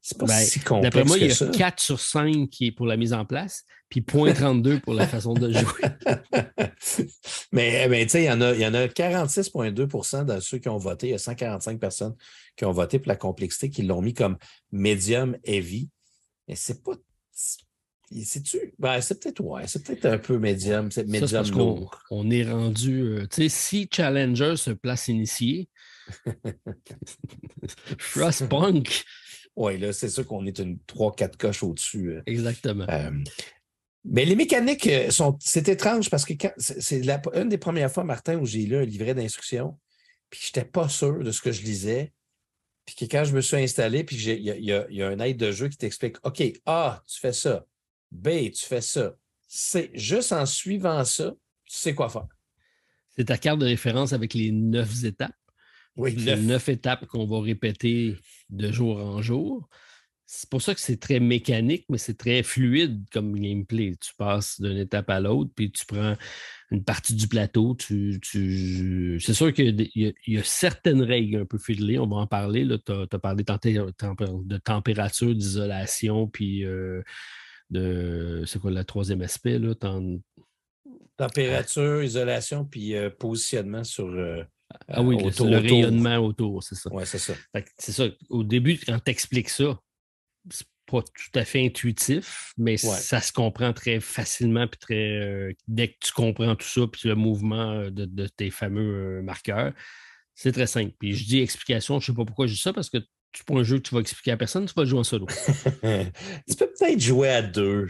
[0.00, 0.94] C'est pas ben, si complexe.
[0.94, 3.64] D'après moi, il y a 4 sur 5 qui est pour la mise en place,
[3.88, 5.82] puis 0.32 pour la façon de jouer.
[7.52, 11.08] mais, tu sais, il y en a, a 46,2% de ceux qui ont voté.
[11.08, 12.14] Il y a 145 personnes
[12.56, 14.36] qui ont voté pour la complexité, qui l'ont mis comme
[14.72, 15.88] medium heavy.
[16.48, 16.94] Mais c'est pas
[18.10, 18.74] c'est-tu?
[18.78, 21.98] Ben, c'est peut-être ouais, c'est peut-être un peu médium, c'est médium lourd.
[22.10, 23.02] On, est rendu.
[23.02, 25.68] Euh, tu sais, si Challenger se place initié,
[27.98, 29.04] Frostpunk.
[29.56, 32.10] Oui, là, c'est sûr qu'on est une 3-4 coches au-dessus.
[32.10, 32.22] Euh.
[32.26, 32.86] Exactement.
[32.88, 33.10] Euh,
[34.04, 35.36] mais les mécaniques sont.
[35.40, 37.02] C'est étrange parce que c'est
[37.34, 39.78] une des premières fois, Martin, où j'ai lu un livret d'instruction,
[40.28, 42.12] puis je n'étais pas sûr de ce que je lisais.
[42.84, 45.52] puis que quand je me suis installé, puis il y, y, a un aide de
[45.52, 47.64] jeu qui t'explique OK, A, tu fais ça.
[48.14, 49.14] B, tu fais ça.
[49.46, 51.34] C'est juste en suivant ça,
[51.64, 52.26] tu sais quoi faire.
[53.16, 55.36] C'est ta carte de référence avec les neuf étapes.
[55.96, 56.40] Oui, neuf.
[56.40, 58.16] neuf étapes qu'on va répéter
[58.50, 59.68] de jour en jour.
[60.26, 63.94] C'est pour ça que c'est très mécanique, mais c'est très fluide comme gameplay.
[64.00, 66.16] Tu passes d'une étape à l'autre, puis tu prends
[66.70, 67.76] une partie du plateau.
[67.76, 68.18] Tu,
[69.20, 72.66] C'est sûr qu'il y, a certaines règles un peu fidelées, on va en parler.
[72.84, 77.02] Tu as, parlé de température, d'isolation, puis euh,
[77.74, 78.42] de.
[78.46, 79.58] C'est quoi le troisième aspect?
[79.58, 79.74] Là?
[81.16, 84.06] Température, isolation, puis euh, positionnement sur.
[84.06, 84.42] Euh,
[84.88, 86.90] ah oui, le, rayonnement autour, c'est ça.
[86.92, 87.34] Oui, c'est ça.
[87.78, 88.04] C'est ça.
[88.28, 89.78] Au début, quand tu expliques ça,
[90.50, 94.66] c'est pas tout à fait intuitif, mais ça se comprend très facilement.
[94.66, 98.50] Puis très, euh, dès que tu comprends tout ça, puis le mouvement euh, de, tes
[98.50, 99.72] fameux euh, marqueurs,
[100.34, 100.92] c'est très simple.
[100.98, 102.98] Puis je dis explication, je ne sais pas pourquoi je dis ça, parce que
[103.42, 105.26] pas un jeu que tu vas expliquer à personne, tu vas jouer en solo.
[105.82, 107.88] tu peux peut-être jouer à deux.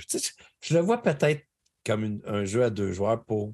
[0.62, 1.45] je le vois peut-être
[1.85, 3.53] comme un jeu à deux joueurs pour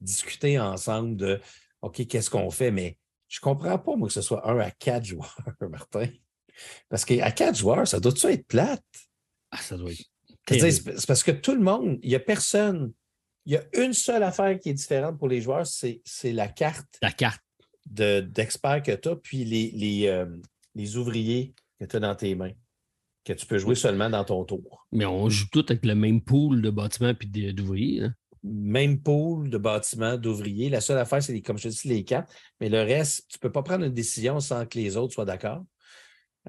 [0.00, 1.40] discuter ensemble de
[1.82, 2.96] OK, qu'est-ce qu'on fait, mais
[3.28, 5.36] je ne comprends pas, moi, que ce soit un à quatre joueurs,
[5.70, 6.08] Martin.
[6.88, 8.82] Parce qu'à quatre joueurs, ça doit-tu être plate?
[9.50, 10.04] Ah, ça doit être.
[10.48, 12.92] C'est parce que tout le monde, il n'y a personne.
[13.44, 16.98] Il y a une seule affaire qui est différente pour les joueurs, c'est la carte.
[17.02, 17.42] La carte.
[17.84, 20.26] D'expert que tu as, puis les, les, euh,
[20.76, 22.52] les ouvriers que tu as dans tes mains,
[23.24, 24.86] que tu peux jouer seulement dans ton tour.
[24.92, 28.04] Mais on joue tout avec le même pool de bâtiments et d'ouvriers.
[28.04, 28.14] Hein?
[28.44, 30.68] Même pool de bâtiments, d'ouvriers.
[30.68, 32.30] La seule affaire, c'est, comme je te dis, les cartes.
[32.60, 35.24] Mais le reste, tu ne peux pas prendre une décision sans que les autres soient
[35.24, 35.64] d'accord.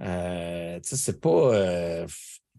[0.01, 1.55] Euh, c'est pas.
[1.55, 2.07] Euh,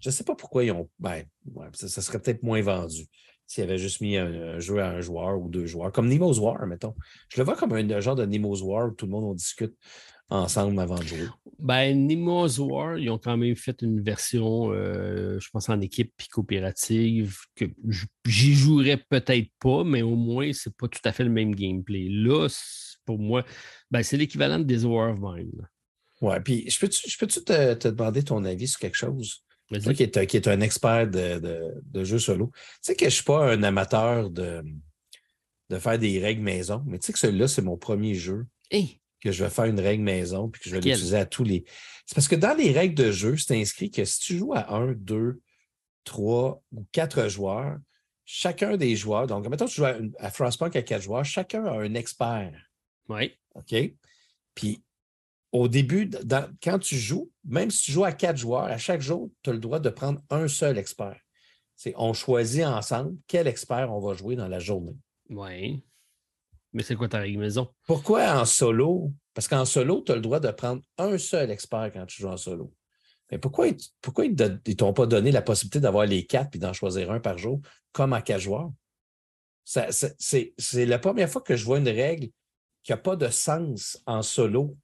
[0.00, 0.88] je ne sais pas pourquoi ils ont.
[0.98, 1.24] Ben,
[1.72, 3.06] ça, serait peut-être moins vendu
[3.46, 6.66] s'il avait juste mis un, jeu à un joueur ou deux joueurs, comme Nemo's War,
[6.66, 6.94] mettons.
[7.30, 9.74] Je le vois comme un, genre de Nemo's War où tout le monde en discute
[10.30, 11.26] ensemble avant de jouer?
[11.58, 16.12] Ben, Nemo's War, ils ont quand même fait une version, euh, je pense, en équipe
[16.16, 17.64] puis coopérative, que
[18.26, 22.06] j'y jouerais peut-être pas, mais au moins, c'est pas tout à fait le même gameplay.
[22.08, 22.48] Là,
[23.04, 23.44] pour moi,
[23.90, 25.68] ben, c'est l'équivalent de War of Mine.
[26.20, 29.44] Ouais, puis je peux-tu peux te, te, demander ton avis sur quelque chose?
[29.82, 32.50] Toi qui qui est un expert de, de, de jeux solo.
[32.54, 34.64] Tu sais que je ne suis pas un amateur de,
[35.68, 38.46] de faire des règles maison, mais tu sais que celui-là, c'est mon premier jeu.
[39.20, 41.64] Que je vais faire une règle maison puis que je vais l'utiliser à tous les.
[42.06, 44.72] C'est parce que dans les règles de jeu, c'est inscrit que si tu joues à
[44.74, 45.40] un, deux,
[46.04, 47.76] trois ou quatre joueurs,
[48.24, 51.64] chacun des joueurs, donc mettons que tu joues à, à Frostpunk à quatre joueurs, chacun
[51.64, 52.54] a un expert.
[53.08, 53.36] Oui.
[53.54, 53.74] OK?
[54.54, 54.82] Puis
[55.52, 56.10] au début,
[56.62, 59.52] quand tu joues, même si tu joues à quatre joueurs, à chaque jour, tu as
[59.52, 61.18] le droit de prendre un seul expert.
[61.76, 64.96] C'est on choisit ensemble quel expert on va jouer dans la journée.
[65.30, 65.82] Oui.
[66.78, 67.74] Mais c'est quoi ta règle maison?
[67.88, 69.10] Pourquoi en solo?
[69.34, 72.28] Parce qu'en solo, tu as le droit de prendre un seul expert quand tu joues
[72.28, 72.72] en solo.
[73.32, 73.76] Mais pourquoi, ils
[74.36, 77.60] ne t'ont pas donné la possibilité d'avoir les quatre et d'en choisir un par jour,
[77.90, 78.70] comme à quatre joueurs?
[79.64, 82.28] C'est la première fois que je vois une règle
[82.84, 84.76] qui n'a pas de sens en solo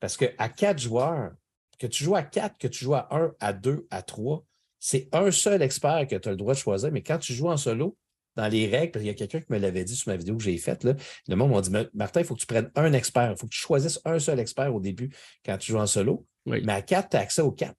[0.00, 1.30] parce qu'à quatre joueurs,
[1.78, 4.44] que tu joues à quatre, que tu joues à un, à deux, à trois,
[4.78, 6.92] c'est un seul expert que tu as le droit de choisir.
[6.92, 7.96] Mais quand tu joues en solo,
[8.38, 10.44] dans les règles, il y a quelqu'un qui me l'avait dit sur ma vidéo que
[10.44, 10.94] j'ai faite, là,
[11.26, 13.32] le monde m'a dit Martin, il faut que tu prennes un expert.
[13.32, 15.10] Il faut que tu choisisses un seul expert au début
[15.44, 16.24] quand tu joues en solo.
[16.46, 17.76] Mais à quatre, tu as accès aux quatre.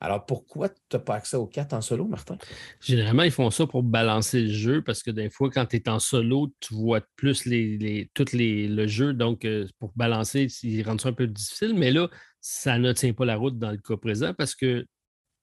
[0.00, 2.36] Alors, pourquoi tu n'as pas accès aux quatre en solo, Martin?
[2.80, 5.88] Généralement, ils font ça pour balancer le jeu parce que des fois, quand tu es
[5.88, 9.14] en solo, tu vois plus les, les, tout les, le jeu.
[9.14, 11.74] Donc, euh, pour balancer, ils rendent ça un peu difficile.
[11.74, 12.10] Mais là,
[12.40, 14.84] ça ne tient pas la route dans le cas présent parce que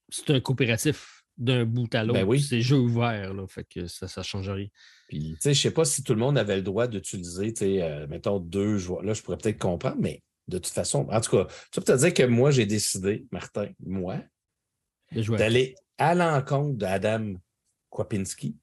[0.10, 2.24] c'est un coopératif d'un bout à l'autre.
[2.24, 4.68] Ben c'est jeu ouvert, là, fait que ça ne change rien.
[5.08, 7.54] Puis, tu sais, je ne sais pas si tout le monde avait le droit d'utiliser,
[7.54, 9.02] tu sais, euh, mettons, deux joueurs.
[9.02, 11.98] Là, je pourrais peut-être comprendre, mais de toute façon, en tout cas, tu peux te
[11.98, 14.18] dire que moi, j'ai décidé, Martin, moi,
[15.12, 17.36] d'aller à l'encontre d'Adam
[17.90, 18.58] Kwapinski.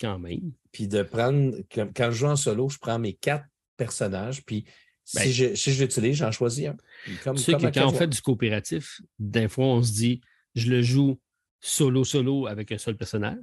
[0.00, 0.52] Quand même.
[0.72, 3.44] Puis de prendre, quand je joue en solo, je prends mes quatre
[3.76, 4.64] personnages, puis
[5.04, 6.76] si, ben je, si je l'utilise, j'en choisis un.
[7.24, 10.20] Comme, tu sais que quand on fait du coopératif, des fois, on se dit,
[10.54, 11.20] je le joue
[11.62, 13.38] solo-solo avec un seul personnage,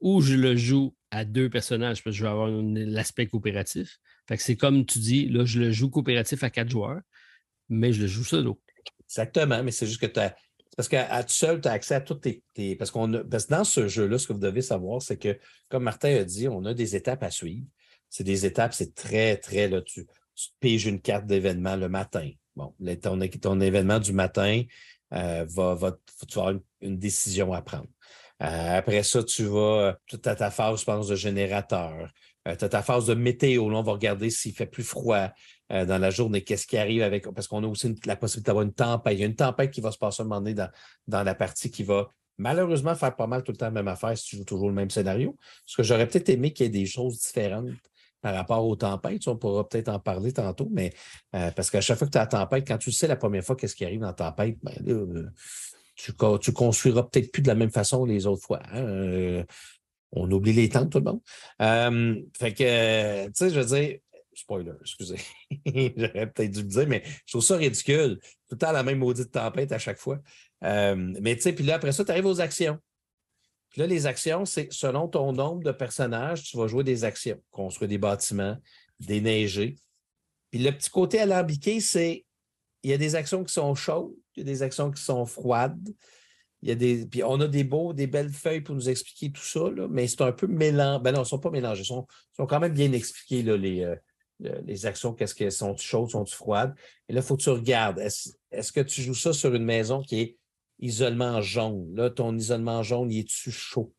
[0.00, 3.98] ou je le joue à deux personnages parce que je vais avoir l'aspect coopératif.
[4.26, 7.00] Fait que c'est comme tu dis, là, je le joue coopératif à quatre joueurs,
[7.68, 8.60] mais je le joue solo.
[9.06, 10.34] Exactement, mais c'est juste que tu as
[10.76, 12.22] parce qu'à tout seul, tu as accès à toutes
[12.54, 12.76] tes.
[12.76, 15.38] parce, qu'on parce que dans ce jeu-là, ce que vous devez savoir, c'est que,
[15.68, 17.66] comme Martin a dit, on a des étapes à suivre.
[18.10, 19.68] C'est des étapes, c'est très, très.
[19.68, 22.28] Là, tu, tu piges une carte d'événement le matin.
[22.56, 22.74] Bon,
[23.40, 24.62] ton événement du matin
[25.14, 25.96] euh, va,
[26.28, 27.88] tu vas avoir une, décision à prendre.
[28.42, 32.10] Euh, après ça, tu vas, tu as ta phase, je pense, de générateur.
[32.46, 33.70] Euh, tu as ta phase de météo.
[33.70, 35.28] Là, on va regarder s'il fait plus froid
[35.70, 37.26] dans la journée, qu'est-ce qui arrive avec.
[37.32, 39.14] Parce qu'on a aussi la possibilité d'avoir une tempête.
[39.14, 40.68] Il y a une tempête qui va se passer un moment donné dans,
[41.08, 44.16] dans la partie qui va malheureusement faire pas mal tout le temps la même affaire
[44.16, 45.36] si tu joues toujours le même scénario.
[45.64, 47.70] Parce que j'aurais peut-être aimé qu'il y ait des choses différentes
[48.24, 49.28] par rapport aux tempêtes.
[49.28, 50.94] On pourra peut-être en parler tantôt, mais
[51.34, 53.44] euh, parce qu'à chaque fois que tu as la tempête, quand tu sais la première
[53.44, 55.22] fois qu'est-ce qui arrive dans la tempête, ben là,
[55.94, 58.62] tu, tu construiras peut-être plus de la même façon les autres fois.
[58.72, 59.44] Hein,
[60.12, 61.20] on oublie les temps, tout le monde.
[61.60, 63.98] Euh, fait que, tu sais, je veux dire,
[64.32, 65.18] spoiler, excusez.
[65.66, 68.18] J'aurais peut-être dû le dire, mais je trouve ça ridicule.
[68.48, 70.18] Tout le temps la même maudite tempête à chaque fois.
[70.64, 72.78] Euh, mais tu sais, puis là, après ça, tu arrives aux actions.
[73.74, 77.40] Puis là, les actions, c'est selon ton nombre de personnages, tu vas jouer des actions.
[77.50, 78.56] Construire des bâtiments,
[79.00, 79.74] déneiger.
[80.52, 82.24] Puis le petit côté alambiqué, c'est
[82.84, 85.26] il y a des actions qui sont chaudes, il y a des actions qui sont
[85.26, 85.92] froides.
[86.62, 89.32] Il y a des, puis on a des beaux, des belles feuilles pour nous expliquer
[89.32, 91.02] tout ça, mais c'est un peu mélange.
[91.02, 91.82] Ben non, ils ne sont pas mélangés.
[91.82, 93.96] Ils sont, sont quand même bien expliqués, là, les, euh,
[94.64, 96.74] les actions, qu'est-ce qu'elles sont chaudes, sont-elles froides.
[97.08, 97.98] Et là, il faut que tu regardes.
[97.98, 100.36] Est-ce que tu joues ça sur une maison qui est
[100.78, 101.94] isolement jaune?
[101.94, 103.92] Là, ton isolement jaune, il est-tu chaud?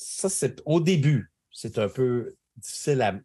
[0.00, 3.18] ça, c'est au début, c'est un peu difficile à,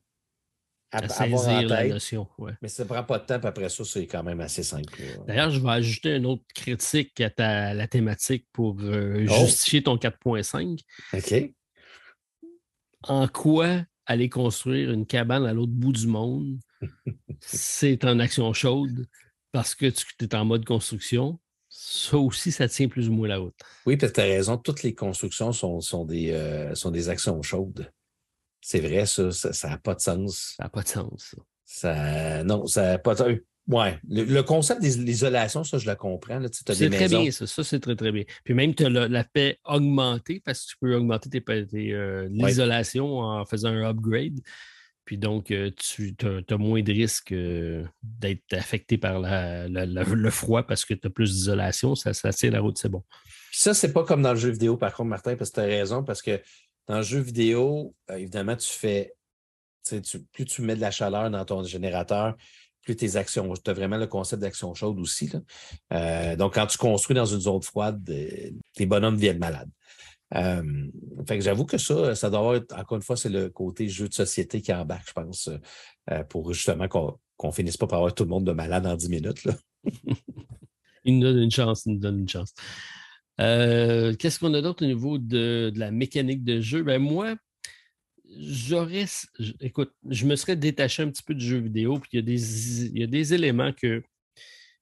[0.91, 2.27] à, avoir en la notion.
[2.61, 4.91] Mais ça ne prend pas de temps, puis après ça, c'est quand même assez simple.
[5.27, 9.45] D'ailleurs, je vais ajouter une autre critique à, ta, la thématique pour euh, oh!
[9.45, 10.79] justifier ton 4.5.
[11.13, 11.53] OK.
[13.03, 16.57] En quoi aller construire une cabane à l'autre bout du monde,
[17.39, 19.07] c'est en action chaude
[19.51, 21.39] parce que tu es en mode construction?
[21.85, 23.59] Ça aussi, ça tient plus ou moins la route.
[23.85, 27.91] Oui, tu as raison, toutes les constructions sont, sont, des, euh, sont des actions chaudes.
[28.61, 30.53] C'est vrai, ça, ça n'a pas de sens.
[30.55, 31.35] Ça n'a pas de sens,
[31.65, 32.43] ça.
[32.45, 33.27] non, ça n'a pas de sens.
[33.67, 33.99] Ouais.
[34.09, 36.41] Le, concept de l'isolation, ça, je le comprends.
[36.51, 37.47] C'est très bien, ça.
[37.47, 38.23] Ça, c'est très, très bien.
[38.45, 41.43] Puis même, tu as la paix augmentée parce que tu peux augmenter tes,
[41.91, 44.39] euh, l'isolation en faisant un upgrade.
[45.05, 50.85] Puis donc, euh, tu as, moins de risques euh, d'être affecté par le froid parce
[50.85, 51.95] que tu as plus d'isolation.
[51.95, 53.03] Ça, ça la route, c'est bon.
[53.51, 55.65] Ça, c'est pas comme dans le jeu vidéo, par contre, Martin, parce que tu as
[55.65, 56.41] raison, parce que
[56.87, 59.13] dans le jeu vidéo, euh, évidemment, tu fais,
[60.31, 62.37] plus tu mets de la chaleur dans ton générateur,
[62.81, 63.53] plus tes actions.
[63.53, 65.29] Tu as vraiment le concept d'action chaude aussi.
[65.89, 68.03] Donc, quand tu construis dans une zone froide,
[68.73, 69.69] tes bonhommes viennent malades.
[70.33, 74.09] Fait que j'avoue que ça, ça doit être, encore une fois, c'est le côté jeu
[74.09, 75.49] de société qui embarque, je pense,
[76.29, 79.09] pour justement qu'on ne finisse pas par avoir tout le monde de malade en 10
[79.09, 79.47] minutes.
[81.05, 82.53] Il nous donne une chance, il nous donne une chance.
[83.41, 86.83] Euh, qu'est-ce qu'on a d'autre au niveau de, la mécanique de jeu?
[86.83, 87.35] Ben moi,
[88.37, 89.05] j'aurais.
[89.59, 92.21] Écoute, je me serais détaché un petit peu du jeu vidéo, puis il y a
[92.21, 94.03] des, il y a des éléments que,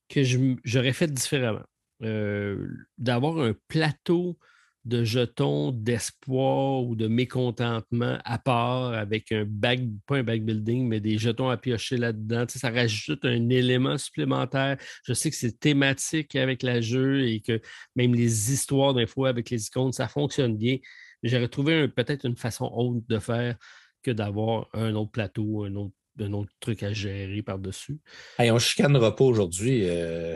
[0.10, 0.22] que
[0.64, 1.66] j'aurais fait différemment.
[2.04, 2.68] Euh,
[2.98, 4.38] d'avoir un plateau
[4.84, 11.00] de jetons d'espoir ou de mécontentement à part avec un back, pas un backbuilding, mais
[11.00, 12.46] des jetons à piocher là-dedans.
[12.48, 14.78] ça rajoute un élément supplémentaire.
[15.04, 17.62] Je sais que c'est thématique avec la jeu et que
[17.96, 20.78] même les histoires des fois avec les icônes, ça fonctionne bien.
[21.22, 23.58] J'aurais trouvé peut-être une façon autre de faire
[24.02, 28.00] que d'avoir un autre plateau, un autre, autre truc à gérer par-dessus.
[28.40, 29.88] Hey, on ne chicanera pas aujourd'hui.
[29.88, 30.36] Euh,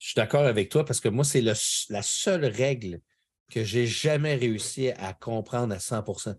[0.00, 3.00] je suis d'accord avec toi parce que moi, c'est la seule règle
[3.50, 6.34] que j'ai jamais réussi à comprendre à 100%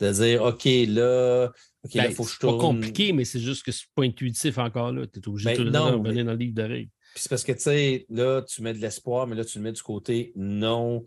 [0.00, 1.50] De dire, OK, là,
[1.84, 2.54] OK, il ben, faut que je tourne.
[2.54, 5.06] C'est pas compliqué, mais c'est juste que c'est pas intuitif encore là.
[5.06, 6.90] Tu es obligé ben, de revenir dans le livre de règles.
[7.14, 9.64] Puis c'est parce que, tu sais, là, tu mets de l'espoir, mais là, tu le
[9.64, 11.06] mets du côté non,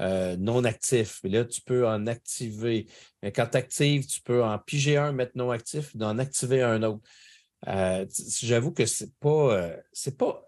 [0.00, 1.20] euh, non actif.
[1.22, 2.86] Mais là, tu peux en activer.
[3.22, 6.82] Mais quand tu actives, tu peux en piger un, mettre non actif, d'en activer un
[6.82, 7.02] autre.
[7.68, 8.06] Euh,
[8.42, 9.56] j'avoue que c'est pas.
[9.56, 10.42] Euh, c'est pas.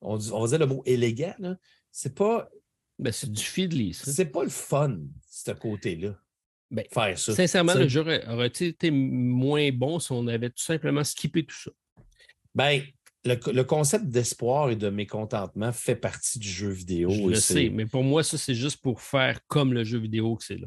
[0.00, 1.56] On, on va dire le mot élégant, là.
[1.92, 2.48] C'est pas
[3.00, 4.12] ben, c'est du fiddly, ça.
[4.12, 4.98] C'est pas le fun,
[5.28, 6.14] ce côté-là.
[6.70, 7.34] Ben, faire ça.
[7.34, 11.70] Sincèrement, le jeu aurait été moins bon si on avait tout simplement skippé tout ça.
[12.54, 12.82] Ben,
[13.24, 17.10] le, concept d'espoir et de mécontentement fait partie du jeu vidéo.
[17.10, 20.36] Je le sais, mais pour moi, ça, c'est juste pour faire comme le jeu vidéo
[20.36, 20.66] que c'est là.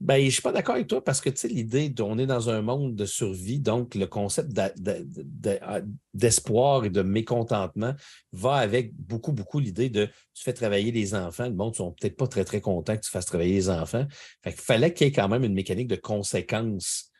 [0.00, 2.62] Ben, je ne suis pas d'accord avec toi parce que l'idée on est dans un
[2.62, 5.80] monde de survie, donc le concept ah,
[6.12, 7.94] d'espoir et de mécontentement
[8.32, 11.44] va avec beaucoup, beaucoup l'idée de tu fais travailler les enfants.
[11.44, 14.06] Le monde ne sont peut-être pas très, très contents que tu fasses travailler les enfants.
[14.42, 17.10] Fait qu'il fallait qu'il y ait quand même une mécanique de conséquences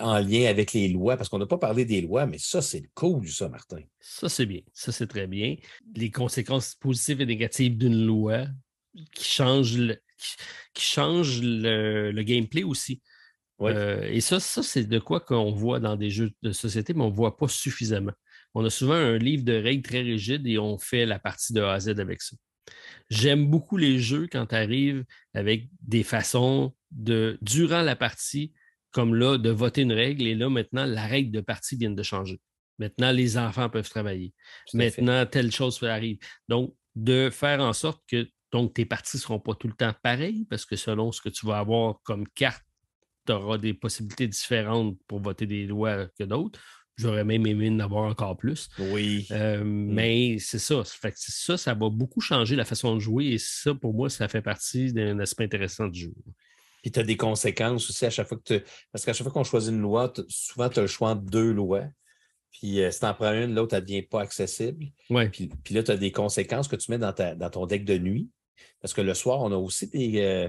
[0.00, 2.82] en lien avec les lois, parce qu'on n'a pas parlé des lois, mais ça, c'est
[2.94, 3.80] cool, ça, Martin.
[4.00, 4.60] Ça, c'est bien.
[4.72, 5.56] Ça, c'est très bien.
[5.94, 8.46] Les conséquences positives et négatives d'une loi
[9.14, 9.76] qui change
[10.74, 13.02] qui, change le, gameplay aussi.
[13.60, 17.02] Euh, et ça, ça c'est de quoi qu'on voit dans des jeux de société, mais
[17.02, 18.12] on ne voit pas suffisamment.
[18.54, 21.60] On a souvent un livre de règles très rigide et on fait la partie de
[21.60, 22.36] A à Z avec ça.
[23.10, 28.52] J'aime beaucoup les jeux quand tu arrives avec des façons de, durant la partie,
[28.90, 30.26] comme là, de voter une règle.
[30.26, 32.40] Et là, maintenant, la règle de partie vient de changer.
[32.78, 34.32] Maintenant, les enfants peuvent travailler.
[34.72, 36.18] Maintenant, telle chose arrive.
[36.48, 39.92] Donc, de faire en sorte que donc, tes parties ne seront pas tout le temps
[40.00, 42.62] pareilles parce que selon ce que tu vas avoir comme carte,
[43.26, 46.60] tu auras des possibilités différentes pour voter des lois que d'autres.
[46.96, 48.68] J'aurais même aimé en avoir encore plus.
[48.78, 49.26] Oui.
[49.32, 49.92] Euh, mm.
[49.92, 50.84] Mais c'est ça.
[50.84, 54.40] ça, ça va beaucoup changer la façon de jouer et ça, pour moi, ça fait
[54.40, 56.14] partie d'un aspect intéressant du jeu.
[56.80, 58.64] Puis tu as des conséquences aussi à chaque fois que tu.
[58.92, 61.50] Parce qu'à chaque fois qu'on choisit une loi, souvent tu as le choix entre deux
[61.50, 61.88] lois.
[62.52, 64.86] Puis euh, si tu en prends une, l'autre, elle ne devient pas accessible.
[65.10, 65.28] Ouais.
[65.28, 67.98] Puis, là, tu as des conséquences que tu mets dans, ta, dans, ton deck de
[67.98, 68.30] nuit.
[68.80, 70.48] Parce que le soir, on a aussi des, euh,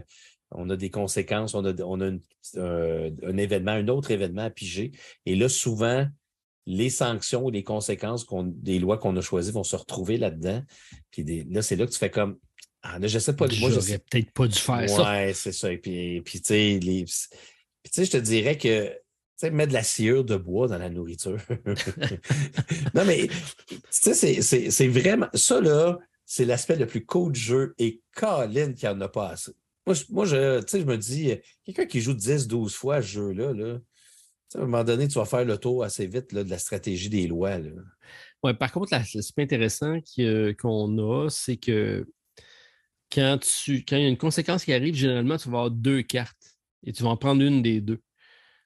[0.51, 2.11] on a des conséquences, on a, on a
[2.57, 4.91] un événement, un autre événement à piger.
[5.25, 6.07] Et là, souvent,
[6.65, 10.63] les sanctions ou les conséquences des lois qu'on a choisies vont se retrouver là-dedans.
[11.11, 12.37] Puis là, c'est là que tu fais comme
[12.81, 13.47] Ah, là, je sais pas.
[13.59, 15.11] Moi, j'aurais peut-être pas dû faire ça.
[15.11, 15.71] Ouais, c'est ça.
[15.71, 20.23] Et puis, puis tu sais, je te dirais que tu sais, mettre de la sciure
[20.23, 21.37] de bois dans la nourriture.
[22.95, 25.27] non, mais tu sais, c'est vraiment.
[25.33, 27.75] Ça, là, c'est l'aspect le plus cool du jeu.
[27.77, 29.53] Et Colin qui en a pas assez.
[29.85, 33.77] Moi, je, je me dis, quelqu'un qui joue 10-12 fois ce jeu-là, là,
[34.55, 37.09] à un moment donné, tu vas faire le tour assez vite là, de la stratégie
[37.09, 37.57] des lois.
[38.43, 42.07] Ouais, par contre, l'aspect intéressant euh, qu'on a, c'est que
[43.11, 46.01] quand, tu, quand il y a une conséquence qui arrive, généralement, tu vas avoir deux
[46.01, 48.01] cartes et tu vas en prendre une des deux.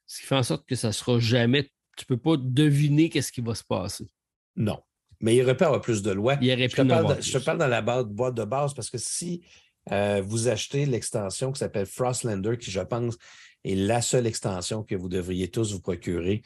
[0.07, 1.63] Ce qui fait en sorte que ça ne sera jamais.
[1.97, 4.07] Tu ne peux pas deviner qu'est-ce qui va se passer.
[4.55, 4.81] Non.
[5.21, 6.37] Mais il aurait pu avoir plus de lois.
[6.41, 8.97] Il aurait je, te parle, je te parle dans la boîte de base parce que
[8.97, 9.43] si
[9.91, 13.17] euh, vous achetez l'extension qui s'appelle Frostlander, qui, je pense,
[13.63, 16.41] est la seule extension que vous devriez tous vous procurer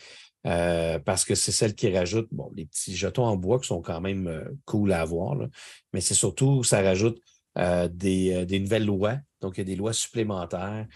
[0.46, 3.82] euh, parce que c'est celle qui rajoute bon, les petits jetons en bois qui sont
[3.82, 5.38] quand même euh, cool à avoir,
[5.94, 7.20] mais c'est surtout, ça rajoute
[7.56, 9.20] des, des, nouvelles lois.
[9.40, 10.88] Donc, il y a des lois supplémentaires.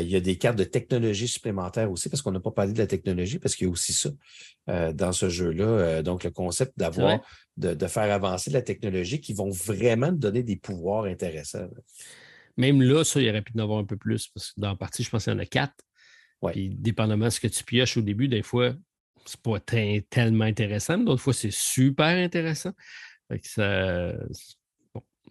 [0.00, 2.78] Il y a des cartes de technologie supplémentaires aussi, parce qu'on n'a pas parlé de
[2.78, 4.10] la technologie, parce qu'il y a aussi ça
[4.92, 6.02] dans ce jeu-là.
[6.02, 7.20] donc, le concept d'avoir
[7.56, 11.68] de, faire avancer la technologie qui vont vraiment donner des pouvoirs intéressants.
[12.56, 14.76] Même là, ça, il aurait pu en avoir un peu plus, parce que dans la
[14.76, 15.74] partie, je pense qu'il y en a quatre.
[16.42, 16.52] Ouais.
[16.52, 18.74] Puis, dépendamment de ce que tu pioches au début, des fois,
[19.24, 22.72] c'est pas tellement intéressant, mais d'autres fois, c'est super intéressant.
[23.42, 24.14] ça,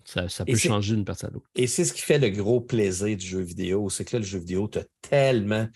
[0.10, 1.48] ça, peut changer d'une partie à l'autre.
[1.56, 4.26] Et c'est ce qui fait le gros plaisir du jeu vidéo, c'est que là, le
[4.26, 5.68] jeu vidéo, tu as tellement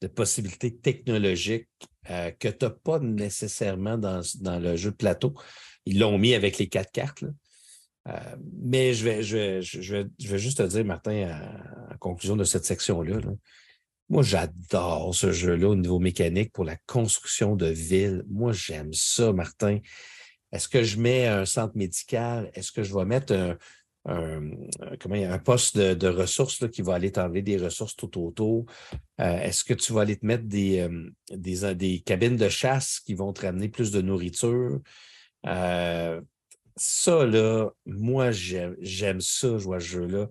[0.00, 1.68] de possibilités technologiques
[2.08, 5.34] euh, que tu n'as pas nécessairement dans, dans, le jeu de plateau.
[5.86, 7.24] Ils l'ont mis avec les quatre cartes.
[8.08, 8.12] Euh,
[8.62, 9.96] mais je vais, je, je,
[10.28, 11.38] vais, juste te dire, Martin,
[11.92, 13.18] en conclusion de cette section-là,
[14.08, 18.24] moi, j'adore ce jeu-là au niveau mécanique pour la construction de villes.
[18.28, 19.78] Moi, j'aime ça, Martin.
[20.50, 22.50] Est-ce que je mets un centre médical?
[22.54, 23.56] Est-ce que je vais mettre un,
[24.98, 28.66] comment, un poste de, ressources qui va aller t'enlever des ressources tout autour?
[29.20, 33.00] Euh, est-ce que tu vas aller te mettre des, euh, des, des, cabines de chasse
[33.00, 34.80] qui vont te ramener plus de nourriture?
[35.46, 36.20] Euh,
[36.76, 40.28] ça, là, moi, j'aime ça, jouer à ce jeu-là,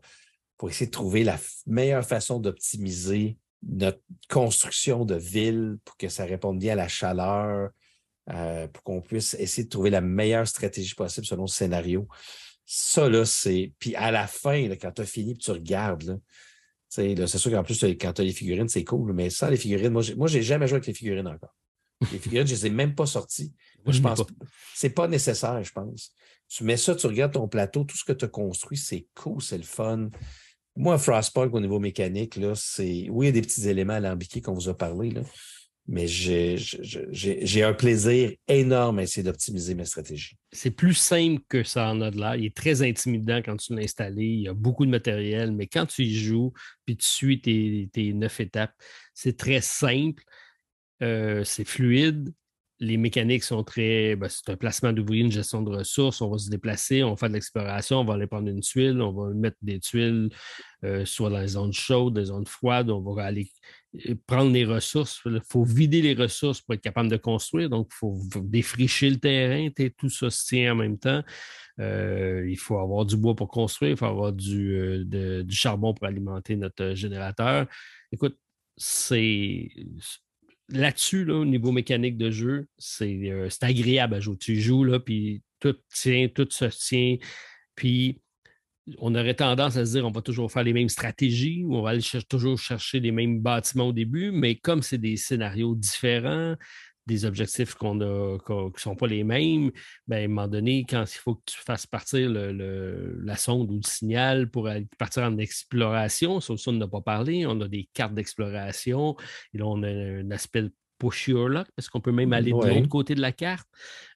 [0.57, 1.38] pour essayer de trouver la
[1.68, 7.69] meilleure façon d'optimiser notre construction de ville pour que ça réponde bien à la chaleur,
[8.30, 12.07] euh, pour qu'on puisse essayer de trouver la meilleure stratégie possible selon le scénario.
[12.72, 13.74] Ça, là, c'est.
[13.80, 16.18] Puis à la fin, quand tu as fini, tu regardes, là,
[17.28, 19.90] c'est sûr qu'en plus, quand tu as les figurines, c'est cool, mais sans les figurines,
[19.90, 21.56] moi, je n'ai jamais joué avec les figurines encore.
[22.12, 23.52] Les figurines, je ne les ai même pas sorties.
[23.86, 24.32] Moi, je pense que
[24.76, 26.14] c'est pas nécessaire, je pense.
[26.48, 29.41] Tu mets ça, tu regardes ton plateau, tout ce que tu as construit, c'est cool,
[29.41, 30.10] c'est le fun.
[30.76, 33.08] Moi, Frostpunk, au niveau mécanique, là, c'est.
[33.10, 35.22] Oui, il y a des petits éléments alambiqués qu'on vous a parlé, là,
[35.91, 40.38] mais j'ai un plaisir énorme à essayer d'optimiser mes stratégies.
[40.52, 42.38] C'est plus simple que ça en a de là.
[42.38, 44.24] Il est très intimidant quand tu l'as installé.
[44.24, 46.53] Il y a beaucoup de matériel, mais quand tu y joues,
[46.86, 48.74] puis tu suis tes, tes neuf étapes,
[49.16, 50.24] c'est très simple.
[51.02, 52.34] Euh, c'est fluide.
[52.80, 54.15] Les mécaniques sont très.
[54.15, 56.22] Ben, c'est un placement d'ouvriers, une gestion de ressources.
[56.22, 59.01] On va se déplacer, on va faire de l'exploration, on va aller prendre une tuile,
[59.01, 60.30] on va mettre des tuiles
[60.85, 63.49] euh, soit dans les zones chaudes, des zones froides, on va aller
[64.07, 65.22] euh, prendre les ressources.
[65.26, 67.69] Il faut vider les ressources pour être capable de construire.
[67.69, 69.69] Donc, il faut défricher le terrain.
[69.97, 71.22] Tout ça se tient en même temps.
[71.77, 75.06] il faut avoir du bois pour construire, il faut avoir du
[75.49, 77.68] charbon pour alimenter notre générateur.
[78.11, 78.38] Écoute,
[78.77, 79.69] c'est
[80.72, 82.68] là-dessus, au niveau mécanique de jeu,
[83.02, 84.38] euh, c'est agréable à jouer.
[84.38, 87.18] Tu joues, là, puis tout tient, tout se tient.
[87.76, 88.22] Puis
[88.98, 91.94] on aurait tendance à se dire on va toujours faire les mêmes stratégies, on va
[92.28, 96.56] toujours chercher les mêmes bâtiments au début, mais comme c'est des scénarios différents,
[97.10, 99.72] des objectifs qu'on a, qui ne sont pas les mêmes,
[100.07, 103.80] ben, à un moment donné, quand il faut que tu fasses partir la sonde ou
[103.84, 107.90] le signal pour partir en exploration, sur ça, on n'a pas parlé, on a des
[107.94, 109.15] cartes d'exploration,
[109.53, 110.69] et là, on a un aspect
[110.99, 113.68] push your luck, parce qu'on peut même aller de l'autre côté de la carte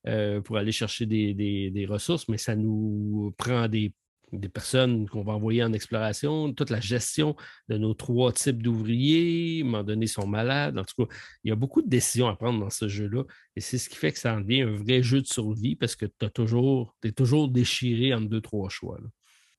[0.08, 3.94] euh, pour aller chercher des, ressources, mais ça nous prend des
[4.40, 7.36] des personnes qu'on va envoyer en exploration, toute la gestion
[7.70, 10.78] de nos trois types d'ouvriers, à un moment donné, sont malades.
[10.78, 13.24] En tout cas, il y a beaucoup de décisions à prendre dans ce jeu-là.
[13.56, 15.96] Et c'est ce qui fait que ça en devient un vrai jeu de survie parce
[15.96, 19.00] que tu toujours, es toujours déchiré entre deux, trois choix.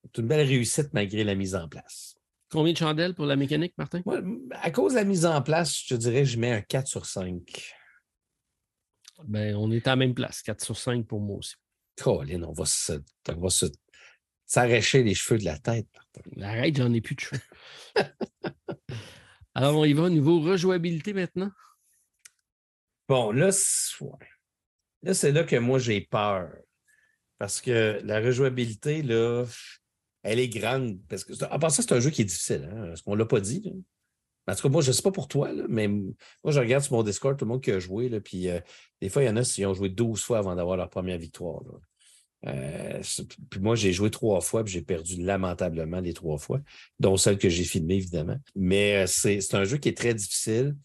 [0.05, 2.15] C'est une belle réussite malgré la mise en place.
[2.51, 4.03] Combien de chandelles pour la mécanique, Martin?
[4.53, 7.07] à cause de la mise en place, je te dirais, je mets un 4 sur
[7.07, 7.75] 5.
[9.25, 11.55] Ben, on est à la même place, 4 sur 5 pour moi aussi.
[11.97, 12.93] Colin, on va se,
[13.29, 13.67] on va se
[14.55, 15.89] s'arracher les cheveux de la tête.
[16.41, 17.41] Arrête, j'en ai plus de cheveux.
[19.55, 21.51] Alors, on y va au niveau rejouabilité maintenant?
[23.09, 23.51] Bon, là,
[25.03, 26.51] là c'est là que moi j'ai peur.
[27.39, 29.45] Parce que la rejouabilité, là,
[30.23, 31.01] elle est grande.
[31.09, 32.71] Parce que, en passant, c'est un jeu qui est difficile.
[32.73, 32.93] Hein?
[32.93, 33.75] Est-ce qu'on ne l'a pas dit?
[34.47, 36.13] En tout cas, moi, je ne sais pas pour toi, mais moi,
[36.47, 38.09] je regarde sur mon Discord tout le monde qui a joué.
[38.09, 38.61] Là, puis euh,
[39.01, 41.19] des fois, il y en a qui ont joué 12 fois avant d'avoir leur première
[41.19, 41.63] victoire.
[42.47, 43.01] Euh,
[43.51, 46.61] puis moi, j'ai joué trois fois, puis j'ai perdu lamentablement les trois fois,
[47.01, 48.37] dont celle que j'ai filmée, évidemment.
[48.55, 50.77] Mais euh, c'est un jeu qui est très difficile.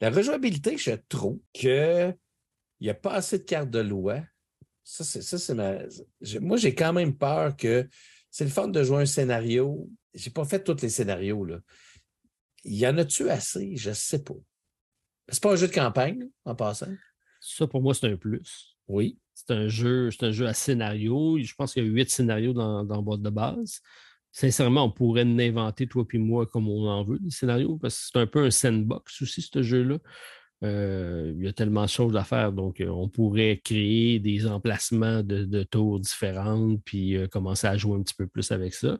[0.00, 2.14] La rejouabilité, je trouve qu'il
[2.80, 4.22] n'y a pas assez de cartes de loi.
[4.84, 5.78] Ça, c'est ma.
[6.40, 7.88] Moi, j'ai quand même peur que
[8.30, 9.88] c'est le fun de jouer un scénario.
[10.14, 11.44] J'ai pas fait tous les scénarios.
[11.44, 11.60] Là.
[12.64, 13.76] Il y en a-tu assez?
[13.76, 14.36] Je ne sais pas.
[15.28, 16.92] C'est pas un jeu de campagne, en passant?
[17.40, 18.76] Ça, pour moi, c'est un plus.
[18.86, 19.18] Oui.
[19.46, 21.38] C'est un jeu, c'est un jeu à scénario.
[21.40, 23.80] Je pense qu'il y a huit scénarios dans, dans de base.
[24.32, 28.10] Sincèrement, on pourrait l'inventer, toi et moi, comme on en veut, des scénarios, parce que
[28.12, 29.98] c'est un peu un sandbox aussi, ce jeu-là.
[30.64, 34.46] Euh, il y a tellement de choses à faire, donc euh, on pourrait créer des
[34.46, 38.98] emplacements de, tours différentes, puis euh, commencer à jouer un petit peu plus avec ça.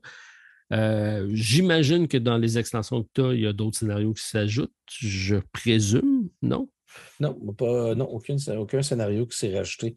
[1.31, 4.73] J'imagine que dans les extensions que tu as, il y a d'autres scénarios qui s'ajoutent,
[4.89, 6.69] je présume, non?
[7.21, 9.95] Non, pas, non aucun, aucun scénario qui s'est rajouté.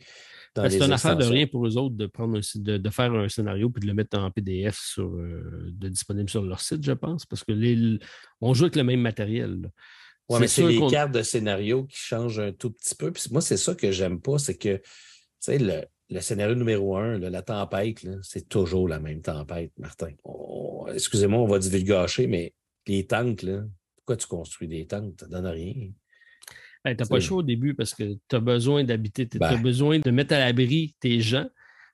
[0.55, 3.69] Ben, c'est une affaire de rien pour eux autres de, prendre de, faire un scénario
[3.69, 7.25] puis de le mettre en PDF sur, euh, de disponible sur leur site, je pense,
[7.25, 7.99] parce que les,
[8.41, 9.71] on joue avec le même matériel.
[10.29, 13.11] Oui, mais c'est les cartes de scénario qui changent un tout petit peu.
[13.11, 14.83] Puis moi, c'est ça que j'aime pas, c'est que tu
[15.39, 20.11] sais, le, le scénario numéro un, la tempête, c'est toujours la même tempête, Martin.
[20.93, 22.53] Excusez-moi, on va divulgacher, mais
[22.87, 23.63] les tanks, là,
[23.95, 25.13] pourquoi tu construis des tanks?
[25.17, 25.91] Ça ne donne rien
[26.85, 29.51] tu n'as pas le choix au début parce que tu as besoin d'habiter, tu as
[29.51, 29.61] ben.
[29.61, 31.47] besoin de mettre à l'abri tes gens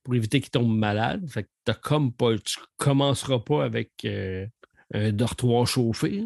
[0.03, 1.27] pour éviter qu'ils tombent malades.
[1.29, 4.45] Fait que comme pas, tu ne commenceras pas avec euh,
[4.93, 6.23] un dortoir chauffé.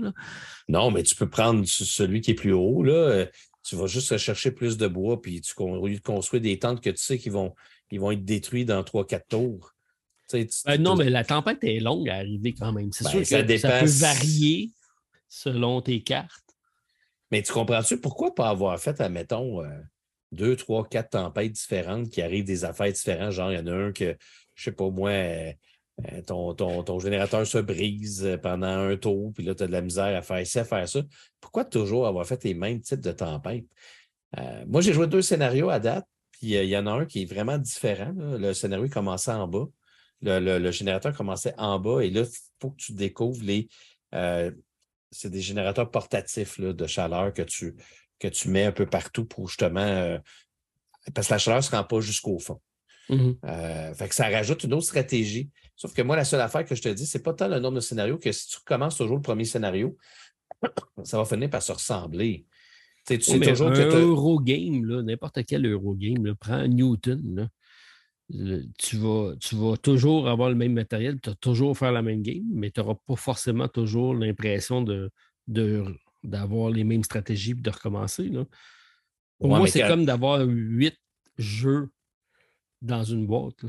[0.67, 2.83] Non, mais tu peux prendre celui qui est plus haut.
[2.83, 3.25] Là.
[3.63, 6.81] Tu vas juste chercher plus de bois, puis tu, au lieu de construire des tentes
[6.81, 7.53] que tu sais qu'ils vont,
[7.91, 9.73] ils vont être détruits dans 3-4 tours.
[10.65, 12.91] Ben non, mais la tempête est longue à arriver quand même.
[12.93, 14.71] C'est ben, sûr que ça, ça peut varier
[15.27, 16.40] selon tes cartes.
[17.31, 19.69] Mais tu comprends-tu pourquoi pas avoir fait, admettons, euh,
[20.31, 23.31] deux, trois, quatre tempêtes différentes qui arrivent des affaires différentes?
[23.31, 24.17] Genre, il y en a un que,
[24.53, 25.51] je sais pas moi, euh,
[26.11, 29.81] euh, ton, ton, générateur se brise pendant un tour, puis là, tu as de la
[29.81, 31.01] misère à faire ça, à faire ça.
[31.39, 33.65] Pourquoi toujours avoir fait les mêmes types de tempêtes?
[34.65, 37.25] moi, j'ai joué deux scénarios à date, puis il y en a un qui est
[37.25, 38.13] vraiment différent.
[38.15, 39.67] Le scénario commençait en bas.
[40.21, 43.67] Le, générateur commençait en bas, et là, il faut que tu découvres les,
[45.11, 47.75] c'est des générateurs portatifs de chaleur que tu,
[48.19, 49.81] que tu mets un peu partout pour justement.
[49.81, 50.17] Euh,
[51.13, 52.59] parce que la chaleur ne se rend pas jusqu'au fond.
[53.09, 53.37] Mm-hmm.
[53.45, 55.49] Euh, fait que ça rajoute une autre stratégie.
[55.75, 57.75] Sauf que moi, la seule affaire que je te dis, c'est pas tant le nombre
[57.75, 59.97] de scénarios que si tu commences toujours le premier scénario,
[61.03, 62.45] ça va finir par se ressembler.
[63.05, 67.49] tu sais toujours un Eurogame, n'importe quel Eurogame, prends Newton.
[68.77, 72.21] Tu, vas, tu vas toujours avoir le même matériel, tu vas toujours faire la même
[72.21, 75.11] game, mais tu n'auras pas forcément toujours l'impression de,
[76.23, 78.29] d'avoir les mêmes stratégies et de recommencer.
[78.29, 78.45] Là.
[79.39, 80.97] Pour moi, c'est comme d'avoir huit
[81.37, 81.89] jeux
[82.81, 83.65] dans une boîte.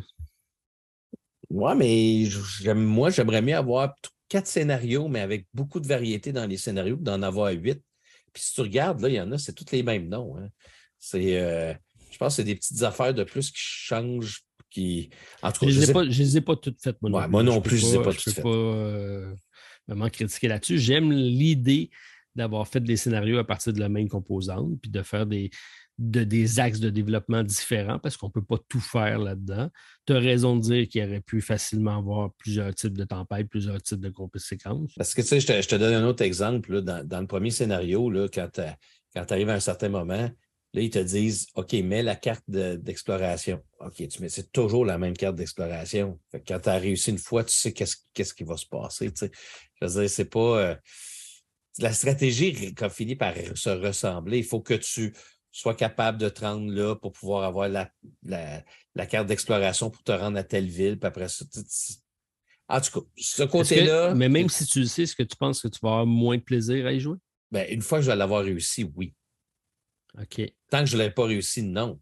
[1.50, 3.94] Oui, mais moi, j'aimerais mieux avoir
[4.28, 7.82] quatre scénarios, mais avec beaucoup de variété dans les scénarios, d'en avoir huit.
[8.32, 10.38] Puis si tu regardes, là, il y en a, c'est tous les mêmes noms.
[10.38, 10.48] Hein.
[10.98, 11.74] C'est, euh,
[12.10, 14.42] je pense que c'est des petites affaires de plus qui changent
[14.72, 15.10] qui.
[15.42, 17.28] En tout cas, je ne les, ai pas toutes faites, moi.
[17.28, 18.34] moi non plus, je ne les ai pas toutes faites.
[18.34, 19.34] Je ne peux pas euh,
[19.86, 20.78] vraiment critiquer là-dessus.
[20.78, 21.90] J'aime l'idée
[22.34, 25.50] d'avoir fait des scénarios à partir de la même composante, puis de faire des,
[25.98, 29.68] de, des axes de développement différents parce qu'on ne peut pas tout faire là-dedans.
[30.06, 33.82] Tu as raison de dire qu'il aurait pu facilement avoir plusieurs types de tempêtes, plusieurs
[33.82, 34.92] types de séquences.
[34.96, 36.80] Parce que tu sais, je te, donne un autre exemple.
[36.82, 40.30] dans, le premier scénario, là, quand tu arrives à un certain moment,
[40.74, 43.62] Là, ils te disent OK, mets la carte d'exploration.
[43.80, 46.18] OK, tu mets c'est toujours la même carte d'exploration.
[46.46, 49.10] Quand tu as réussi une fois, tu sais qu'est-ce qui va se passer.
[49.20, 50.58] Je veux dire, c'est pas.
[50.58, 50.76] Euh,
[51.78, 54.38] la stratégie a fini par se ressembler.
[54.38, 55.14] Il faut que tu
[55.50, 57.90] sois capable de te rendre là pour pouvoir avoir la,
[58.24, 60.98] la, carte d'exploration pour te rendre à telle ville.
[60.98, 61.44] Puis après ça,
[62.68, 64.14] en tout cas, ce côté-là.
[64.14, 66.38] Mais même si tu le sais, est-ce que tu penses que tu vas avoir moins
[66.38, 67.18] de plaisir à y jouer?
[67.50, 69.12] Ben, une fois que je vais l'avoir réussi, oui.
[70.20, 70.42] OK.
[70.68, 72.00] Tant que je ne l'ai pas réussi, non.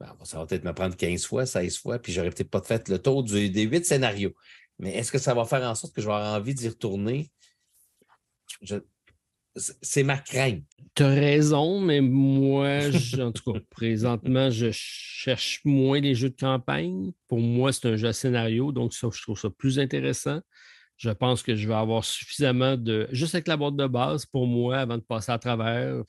[0.00, 2.88] Ben, ça va peut-être me prendre 15 fois, 16 fois, puis j'aurais peut-être pas fait
[2.88, 4.34] le tour des huit scénarios.
[4.78, 7.30] Mais est-ce que ça va faire en sorte que je vais avoir envie d'y retourner?
[9.82, 10.64] C'est ma crainte.
[10.96, 12.80] Tu as raison, mais moi,
[13.20, 17.12] en tout cas, présentement, je cherche moins les jeux de campagne.
[17.28, 20.40] Pour moi, c'est un jeu à scénario, donc ça, je trouve ça plus intéressant.
[20.96, 23.08] Je pense que je vais avoir suffisamment de.
[23.10, 26.02] Juste avec la boîte de base, pour moi, avant de passer à travers,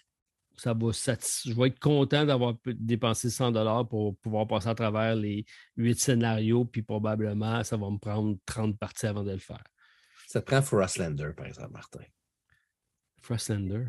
[0.57, 5.45] ça va je vais être content d'avoir dépensé 100 pour pouvoir passer à travers les
[5.77, 9.63] huit scénarios, puis probablement, ça va me prendre 30 parties avant de le faire.
[10.27, 12.03] Ça te prend Frostlander, par exemple, Martin.
[13.21, 13.85] Frostlander.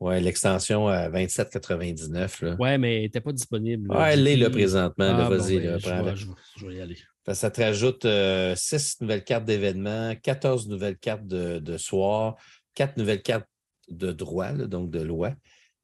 [0.00, 2.56] Oui, l'extension à 27,99.
[2.58, 3.90] Oui, mais elle n'était pas disponible.
[3.90, 5.14] Oui, elle est là présentement.
[5.18, 6.96] Ah, Vas-y, ben, je, vais y aller.
[7.32, 12.36] Ça te rajoute 6 euh, nouvelles cartes d'événements, 14 nouvelles cartes de, soir,
[12.74, 13.46] 4 nouvelles cartes
[13.88, 15.34] de droit, donc de loi,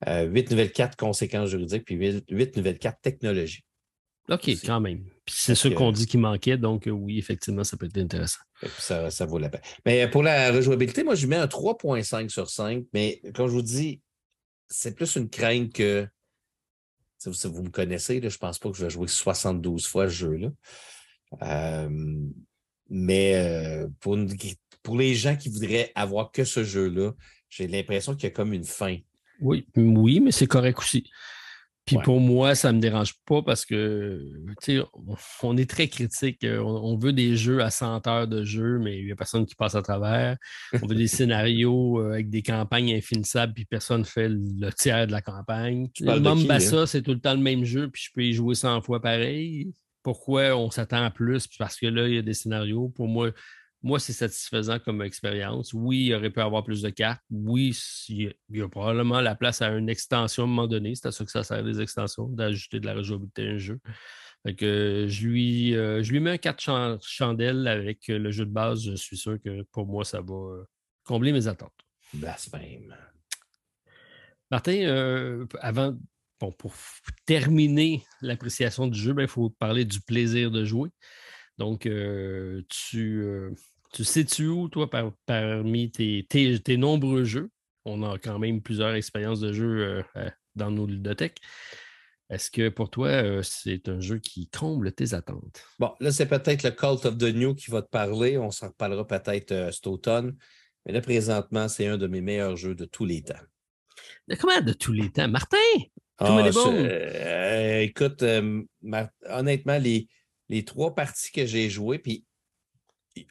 [0.06, 3.64] euh, 8 nouvelles cartes conséquences juridiques, puis 8, nouvelles cartes technologie.
[4.28, 5.04] OK, quand même.
[5.24, 8.40] Puis c'est ce qu'on dit qu'il manquait, donc euh, oui, effectivement, ça peut être intéressant.
[8.78, 9.60] Ça, ça vaut la peine.
[9.84, 13.62] Mais pour la rejouabilité, moi, je mets un 3.5 sur 5, mais comme je vous
[13.62, 14.00] dis,
[14.68, 16.06] c'est plus une crainte que.
[17.18, 20.14] Si vous, me connaissez, je ne pense pas que je vais jouer 72 fois ce
[20.14, 20.48] jeu-là.
[21.42, 21.88] Euh,
[22.88, 24.18] mais euh, pour,
[24.82, 27.12] pour les gens qui voudraient avoir que ce jeu-là,
[27.48, 28.98] j'ai l'impression qu'il y a comme une fin.
[29.40, 31.08] Oui, oui, mais c'est correct aussi.
[31.86, 34.20] Puis pour moi, ça ne me dérange pas parce que,
[34.60, 34.84] tu sais,
[35.44, 36.42] on est très critique.
[36.42, 39.46] Euh, on, veut des jeux à 100 heures de jeu, mais il n'y a personne
[39.46, 40.36] qui passe à travers.
[40.82, 45.06] On veut des scénarios euh, avec des campagnes infinissables, puis personne ne fait le tiers
[45.06, 45.88] de la campagne.
[46.00, 49.00] Mombasa, c'est tout le temps le même jeu, puis je peux y jouer 100 fois
[49.00, 49.72] pareil.
[50.02, 51.46] Pourquoi on s'attend à plus?
[51.56, 52.88] Parce que là, il y a des scénarios.
[52.88, 53.30] Pour moi,
[53.86, 55.72] moi, c'est satisfaisant comme expérience.
[55.72, 57.22] Oui, il aurait pu avoir plus de cartes.
[57.30, 60.96] Oui, il y a probablement la place à une extension à un moment donné.
[60.96, 63.78] C'est à ça que ça sert, les extensions, d'ajouter de la rejouabilité à un jeu.
[64.44, 68.82] je, lui, euh, je lui mets un 4 chandelles avec le jeu de base.
[68.82, 70.64] Je suis sûr que pour moi, ça va euh,
[71.04, 71.78] combler mes attentes.
[72.12, 72.96] Blasphème.
[74.50, 75.96] Martin, euh, avant,
[76.40, 76.74] pour
[77.24, 80.90] terminer l'appréciation du jeu, ben, il faut parler du plaisir de jouer.
[81.56, 81.88] Donc,
[82.68, 83.24] tu,
[83.92, 87.50] tu sais-tu où, toi, parmi tes, nombreux jeux?
[87.84, 91.38] On a quand même plusieurs expériences de jeu euh, dans nos ludothèques.
[92.28, 95.64] Est-ce que pour toi, euh, c'est un jeu qui comble tes attentes?
[95.78, 98.36] Bon, là, c'est peut-être le Cult of the New qui va te parler.
[98.36, 100.36] On s'en reparlera peut-être euh, cet automne.
[100.84, 103.34] Mais là, présentement, c'est un de mes meilleurs jeux de tous les temps.
[104.26, 105.28] De comment de tous les temps?
[105.28, 105.56] Martin!
[106.18, 108.24] Ah, écoute,
[109.28, 110.08] honnêtement, les,
[110.48, 112.24] les trois parties que j'ai jouées, puis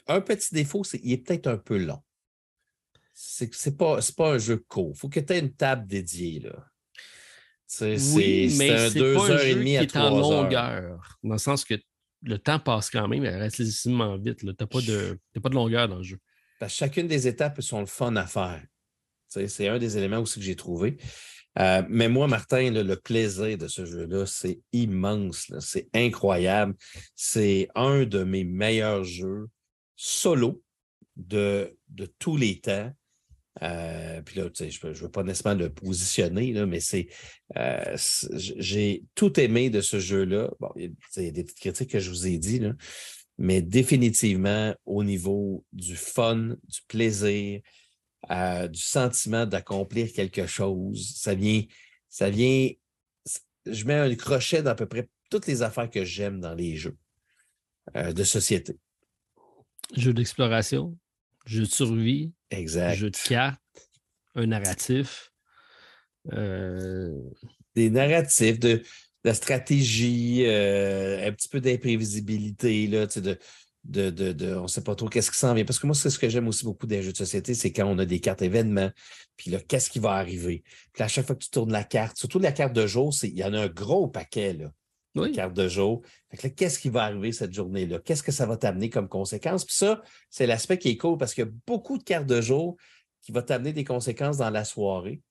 [0.08, 2.02] un petit défaut, c'est qu'il est peut-être un peu long.
[3.14, 4.92] C'est n'est pas, pas un jeu court.
[4.94, 6.40] Il faut que tu aies une table dédiée.
[6.42, 6.68] Là.
[7.68, 11.76] C'est oui, un deux heures et demie à trois en longueur, dans le sens que
[12.22, 14.40] le temps passe quand même relativement vite.
[14.40, 16.18] Tu n'as pas, de, pas de longueur dans le jeu.
[16.60, 18.64] Parce que chacune des étapes sont le fun à faire.
[19.28, 20.98] C'est un des éléments aussi que j'ai trouvé.
[21.58, 25.52] Euh, mais moi, Martin, le plaisir de ce jeu-là, c'est immense.
[25.60, 26.76] C'est incroyable.
[27.16, 29.48] C'est un de mes meilleurs jeux
[29.96, 30.62] solo
[31.16, 32.92] de, de tous les temps.
[33.64, 37.08] Euh, puis là, je ne veux pas nécessairement le positionner, mais c'est
[37.56, 37.96] euh,
[38.34, 40.52] j'ai tout aimé de ce jeu-là.
[40.60, 42.62] Bon, il y a des petites critiques que je vous ai dit,
[43.38, 47.62] mais définitivement au niveau du fun, du plaisir,
[48.30, 51.64] euh, du sentiment d'accomplir quelque chose, ça vient,
[52.10, 52.70] ça vient.
[53.66, 56.76] Je mets un crochet dans à peu près toutes les affaires que j'aime dans les
[56.76, 56.98] jeux
[57.96, 58.78] de société.
[59.96, 60.98] Jeu d'exploration,
[61.46, 62.96] jeu de survie, exact.
[62.96, 63.62] jeu de cartes,
[64.36, 65.32] un narratif.
[66.34, 67.22] Euh,
[67.76, 68.82] Des narratifs, de,
[69.24, 73.38] la stratégie, euh, un petit peu d'imprévisibilité, là, de,
[73.84, 75.66] de, de, on ne sait pas trop qu'est-ce qui s'en vient.
[75.66, 77.86] Parce que moi, c'est ce que j'aime aussi beaucoup des jeux de société, c'est quand
[77.86, 78.92] on a des cartes événements,
[79.36, 80.64] puis là, qu'est-ce qui va arriver?
[80.94, 83.38] Puis à chaque fois que tu tournes la carte, surtout la carte de jour, il
[83.38, 84.54] y en a un gros paquet.
[84.54, 84.72] Là
[85.24, 85.32] oui.
[85.32, 86.02] carte de jour.
[86.56, 88.00] qu'est-ce qui va arriver cette journée-là?
[88.00, 89.66] Qu'est-ce que ça va t'amener comme conséquence?
[89.66, 92.42] Puis ça, c'est l'aspect qui est cool parce qu'il y a beaucoup de cartes de
[92.42, 92.78] jour
[93.22, 95.22] qui vont t'amener des conséquences dans la soirée.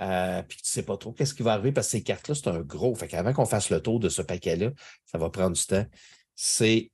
[0.00, 2.34] euh, puis tu ne sais pas trop qu'est-ce qui va arriver parce que ces cartes-là,
[2.34, 2.94] c'est un gros.
[2.94, 4.70] Fait qu'avant qu'on fasse le tour de ce paquet-là,
[5.04, 5.86] ça va prendre du temps.
[6.34, 6.90] C'est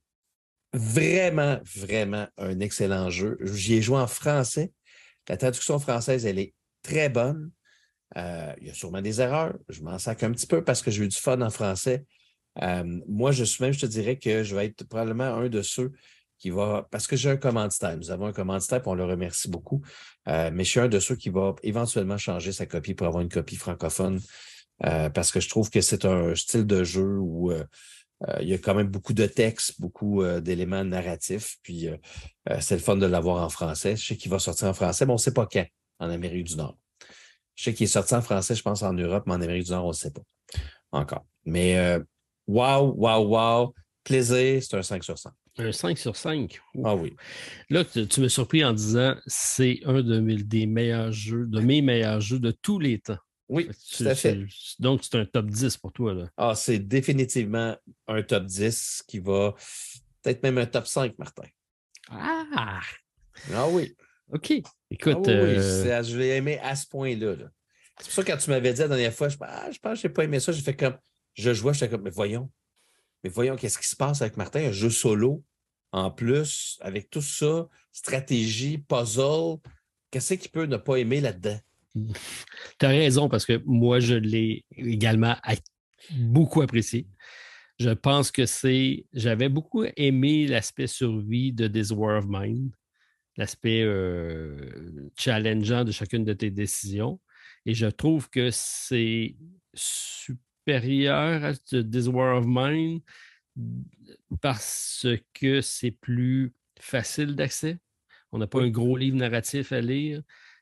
[0.73, 3.37] vraiment, vraiment un excellent jeu.
[3.41, 4.71] J'y ai joué en français.
[5.29, 7.51] La traduction française, elle est très bonne.
[8.17, 9.55] Euh, il y a sûrement des erreurs.
[9.69, 12.05] Je m'en sac un petit peu parce que j'ai eu du fun en français.
[12.61, 15.61] Euh, moi, je suis même, je te dirais que je vais être probablement un de
[15.61, 15.91] ceux
[16.37, 17.97] qui va, parce que j'ai un commanditaire.
[17.97, 19.81] Nous avons un commanditaire, on le remercie beaucoup.
[20.27, 23.21] Euh, mais je suis un de ceux qui va éventuellement changer sa copie pour avoir
[23.21, 24.19] une copie francophone.
[24.79, 27.53] parce que je trouve que c'est un style de jeu où
[28.41, 31.57] il y a quand même beaucoup de textes, beaucoup d'éléments narratifs.
[31.63, 31.87] Puis
[32.59, 33.95] c'est le fun de l'avoir en français.
[33.95, 35.65] Je sais qu'il va sortir en français, mais on ne sait pas quand
[35.99, 36.77] en Amérique du Nord.
[37.55, 39.71] Je sais qu'il est sorti en français, je pense, en Europe, mais en Amérique du
[39.71, 40.23] Nord, on ne sait pas
[40.91, 41.25] encore.
[41.45, 41.99] Mais euh,
[42.47, 45.33] wow, wow, wow, plaisir, c'est un 5 sur 5.
[45.59, 46.59] Un 5 sur 5.
[46.83, 47.15] Ah oui.
[47.69, 51.81] Là, tu, me surpris en disant c'est un de mes, des meilleurs jeux, de mes
[51.81, 53.19] meilleurs jeux de tous les temps.
[53.49, 54.39] Oui, tout à fait.
[54.79, 56.13] Donc, c'est un top 10 pour toi.
[56.13, 56.29] Là.
[56.37, 57.75] Ah, c'est définitivement
[58.07, 59.53] un top 10 qui va
[60.21, 61.43] peut-être même un top 5, Martin.
[62.09, 62.81] Ah!
[63.53, 63.95] Ah oui.
[64.31, 64.53] OK.
[64.89, 65.25] Écoute.
[65.27, 67.35] Ah euh, je l'ai aimé à ce point-là.
[67.99, 69.93] c'est pour ça que quand tu m'avais dit la dernière fois, je, ah, je pense
[69.93, 70.51] que je n'ai pas aimé ça.
[70.51, 70.97] J'ai fait comme.
[71.33, 72.51] Je jouais, j'étais comme, mais voyons.
[73.23, 74.67] Mais voyons, qu'est-ce qui se passe avec Martin?
[74.67, 75.43] Un jeu solo,
[75.91, 79.57] en plus, avec tout ça, stratégie, puzzle.
[80.11, 81.59] Qu'est-ce qu'il peut ne pas aimer là-dedans?
[82.79, 85.35] Tu as raison, parce que moi, je l'ai également
[86.11, 87.07] beaucoup apprécié.
[87.79, 89.05] Je pense que c'est.
[89.13, 92.71] J'avais beaucoup aimé l'aspect survie de This War of Mine
[93.37, 97.19] l'aspect euh, challengeant de chacune de tes décisions.
[97.65, 99.35] Et je trouve que c'est
[100.63, 103.01] supérieur à This War of Mine
[104.41, 107.77] parce que c'est plus facile d'accès.
[108.31, 110.21] On n'a pas un gros livre narratif à lire.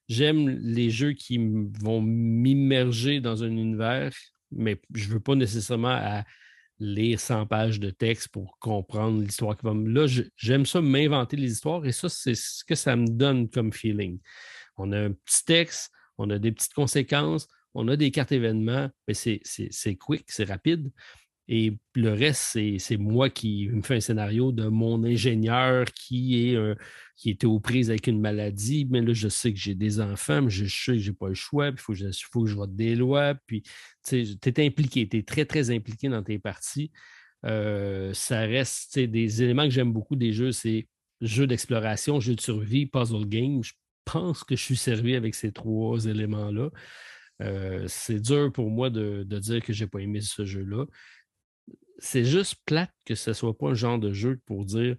[0.10, 1.38] J'aime les jeux qui
[1.82, 4.12] vont m'immerger dans un univers,
[4.52, 6.26] mais je ne veux pas nécessairement à
[6.80, 9.88] lire 100 pages de texte pour comprendre l'histoire qui va me.
[9.88, 13.72] Là, j'aime ça m'inventer les histoires et ça, c'est ce que ça me donne comme
[13.72, 14.20] feeling.
[14.78, 18.90] On a un petit texte, on a des petites conséquences, on a des cartes événements,
[19.08, 20.92] mais c'est quick, c'est rapide.
[21.48, 26.78] Et le reste, c'est moi qui me fais un scénario de mon ingénieur qui, est,
[27.18, 28.88] qui était aux prises avec une maladie.
[28.90, 31.28] Mais là, je sais que j'ai des enfants, mais je sais que je n'ai pas
[31.28, 33.36] le choix, il faut, que je vote des lois.
[33.48, 33.64] Puis,
[34.08, 36.92] tu es impliqué, tu es très, très impliqué dans tes parties.
[37.46, 40.88] Euh, ça reste des éléments que j'aime beaucoup des jeux, c'est
[41.22, 43.64] jeux d'exploration, jeux de survie, puzzle game.
[43.64, 43.74] Je
[44.06, 46.70] pense que je suis servi avec ces trois éléments-là.
[47.42, 50.86] Euh, c'est dur pour moi de, de dire que je n'ai pas aimé ce jeu-là
[52.02, 54.98] c'est juste plate que ce ne soit pas un genre de jeu pour dire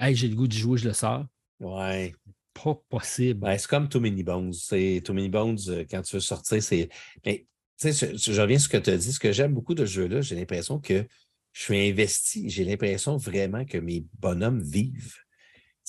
[0.00, 1.26] Hey, j'ai le goût de jouer, je le sors.
[1.60, 2.14] Ouais.
[2.54, 3.40] Pas possible.
[3.40, 4.52] Ben, c'est comme Too Many Bones.
[4.52, 6.88] C'est Too Many Bones, euh, quand tu veux sortir, c'est.
[7.26, 7.46] Mais
[7.78, 9.12] tu sais, je, reviens sur ce que tu as dit.
[9.12, 11.06] Ce que j'aime beaucoup de ce jeu-là, j'ai l'impression que
[11.52, 12.48] je suis investi.
[12.50, 15.16] J'ai l'impression vraiment que mes bonhommes vivent.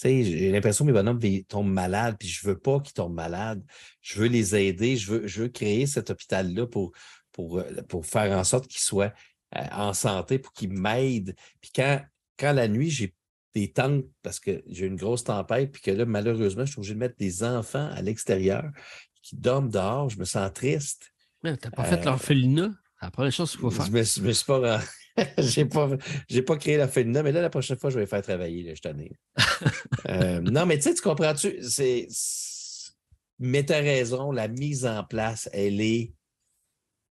[0.02, 3.64] J'ai l'impression que mes bonhommes tombent malades, puis je ne veux pas qu'ils tombent malades.
[4.02, 4.98] Je veux les aider.
[4.98, 6.92] Je veux, je veux créer cet hôpital-là pour,
[7.32, 9.14] pour, euh, pour faire en sorte qu'ils soient
[9.56, 11.36] euh, en santé pour qu'ils m'aident.
[11.62, 12.02] Puis quand,
[12.38, 13.14] quand la nuit, j'ai
[13.54, 16.96] des tentes parce que j'ai une grosse tempête, puis que là, malheureusement, je suis obligé
[16.96, 18.66] de mettre des enfants à l'extérieur
[19.22, 21.14] qui dorment dehors, je me sens triste.
[21.44, 22.72] Mais tu n'as pas fait euh, l'orphelinat?
[23.02, 23.86] La première chose qu'il faut faire.
[23.86, 24.82] Je me, je me suis pas.
[25.38, 25.90] j'ai pas,
[26.46, 28.82] pas créé l'orphelinat, mais là, la prochaine fois, je vais les faire travailler, là, je
[28.82, 29.12] t'en ai.
[30.10, 31.64] Euh, non, mais tu sais, tu comprends-tu?
[31.64, 32.08] C'est.
[33.40, 36.14] Mais tu as raison, la mise en place, elle est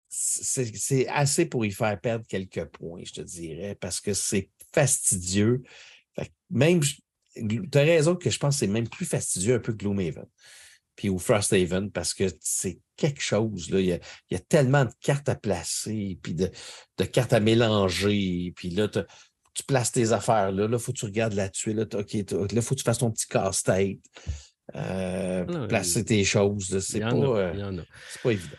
[0.09, 5.63] c'est assez pour y faire perdre quelques points, je te dirais, parce que c'est fastidieux.
[6.49, 6.81] même,
[7.35, 10.27] tu as raison que je pense que c'est même plus fastidieux un peu que Gloomhaven,
[10.97, 13.71] puis ou Frosthaven, parce que c'est quelque chose.
[13.71, 13.81] Là.
[13.81, 14.01] Il,
[14.31, 16.51] y a, tellement de cartes à placer, puis de,
[17.05, 21.35] cartes à mélanger, puis là, tu places tes affaires là, il faut que tu regardes
[21.35, 24.01] là-dessus, là, OK, là, il faut que tu fasses ton petit casse-tête,
[24.75, 26.79] euh, ah placer tes choses.
[26.81, 27.83] C'est pas, euh,
[28.23, 28.57] pas évident.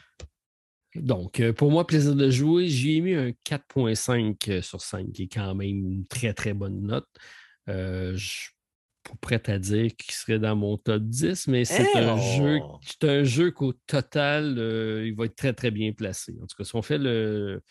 [1.01, 5.23] Donc, euh, pour moi, plaisir de jouer, j'ai mis un 4.5 euh, sur 5, qui
[5.23, 7.07] est quand même une très, très bonne note.
[7.69, 8.49] Euh, je
[9.15, 13.23] prêt à dire qu'il serait dans mon top 10, mais c'est un jeu, c'est un
[13.23, 14.55] jeu qu'au total,
[15.05, 16.35] il va être très, très bien placé.
[16.41, 17.61] En tout cas, si on fait le,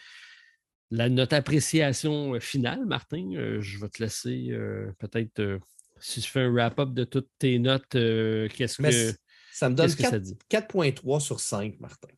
[0.91, 4.57] la note appréciation finale, Martin, je vais te laisser
[4.99, 5.59] peut-être,
[6.01, 9.15] si je fais un wrap-up de toutes tes notes, qu'est-ce que
[9.53, 12.09] ça me donne 4.3 sur 5, Martin.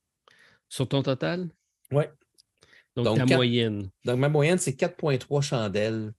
[0.69, 1.49] Sur ton total?
[1.93, 2.03] Oui.
[2.97, 3.91] Donc, ta moyenne.
[4.05, 6.13] Donc, ma moyenne, c'est 4,3 chandelles.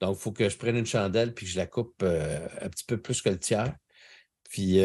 [0.00, 2.68] Donc, il faut que je prenne une chandelle puis que je la coupe euh, un
[2.68, 3.74] petit peu plus que le tiers.
[4.50, 4.78] Puis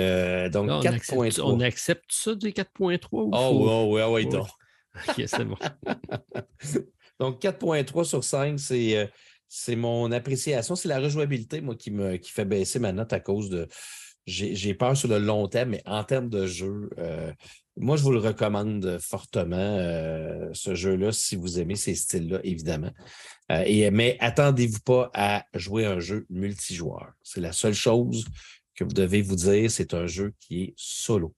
[0.52, 1.42] donc 4.3.
[1.42, 5.58] On accepte ça des 4.3 ou Oh, oui, oui, oui, OK, c'est bon.
[7.20, 9.10] donc 4.3 sur 5, c'est
[9.48, 10.76] c'est mon appréciation.
[10.76, 13.68] C'est la rejouabilité, moi, qui me qui fait baisser ma note à cause de.
[14.26, 17.32] J'ai peur sur le long terme, mais en termes de jeu, euh,
[17.78, 22.92] moi, je vous le recommande fortement, euh, ce jeu-là, si vous aimez ces styles-là, évidemment.
[23.52, 27.14] Euh, et, mais attendez-vous pas à jouer un jeu multijoueur.
[27.22, 28.26] C'est la seule chose
[28.74, 31.36] que vous devez vous dire, c'est un jeu qui est solo.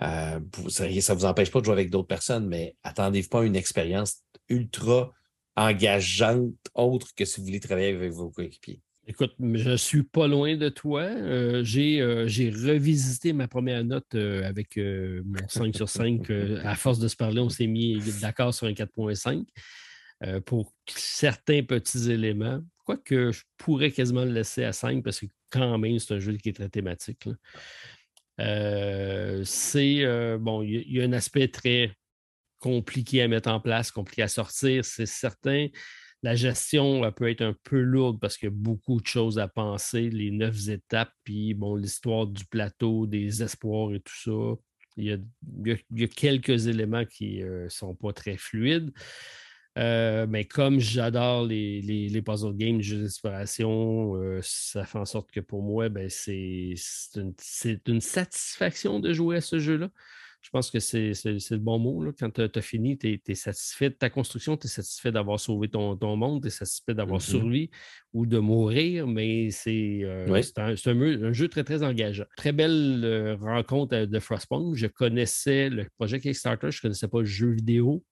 [0.00, 3.56] ça ne vous empêche pas de jouer avec d'autres personnes, mais attendez-vous pas à une
[3.56, 5.12] expérience ultra
[5.56, 8.80] engageante autre que si vous voulez travailler avec vos coéquipiers?
[9.06, 11.02] Écoute, je ne suis pas loin de toi.
[11.02, 16.30] Euh, euh, j'ai revisité ma première note euh, avec mon 5 sur 5.
[16.64, 19.46] à force de se parler, on s'est mis d'accord sur un 4.5
[20.44, 22.60] pour certains petits éléments.
[22.84, 26.36] Quoique je pourrais quasiment le laisser à 5 parce que quand même, c'est un jeu
[26.36, 27.26] qui est très thématique.
[28.38, 31.96] c'est bon, il y, a un aspect très
[32.58, 35.68] compliqué à mettre en place, compliqué à sortir, c'est certain.
[36.22, 39.48] La gestion peut être un peu lourde parce qu'il y a beaucoup de choses à
[39.48, 44.60] penser, les neuf étapes, puis bon, l'histoire du plateau, des espoirs et tout ça.
[44.96, 48.92] Il y a, quelques éléments qui ne euh, sont pas très fluides.
[49.78, 55.04] Euh, mais comme j'adore les, les, puzzle games, les jeux d'inspiration, euh, ça fait en
[55.04, 56.74] sorte que pour moi, ben, c'est
[57.16, 59.90] une, satisfaction de jouer à ce jeu-là
[60.40, 62.12] je pense que c'est le bon mot.
[62.18, 65.68] Quand tu as, fini, tu es, satisfait de ta construction, tu es satisfait d'avoir sauvé
[65.68, 67.30] ton, monde, tu es satisfait d'avoir mm-hmm.
[67.30, 67.70] survécu
[68.14, 72.24] ou de mourir, mais c'est euh, un, jeu très, très engageant.
[72.36, 74.74] Très belle euh, rencontre euh, de Frostpunk.
[74.76, 78.02] Je connaissais le projet Kickstarter, je ne connaissais pas le jeu vidéo.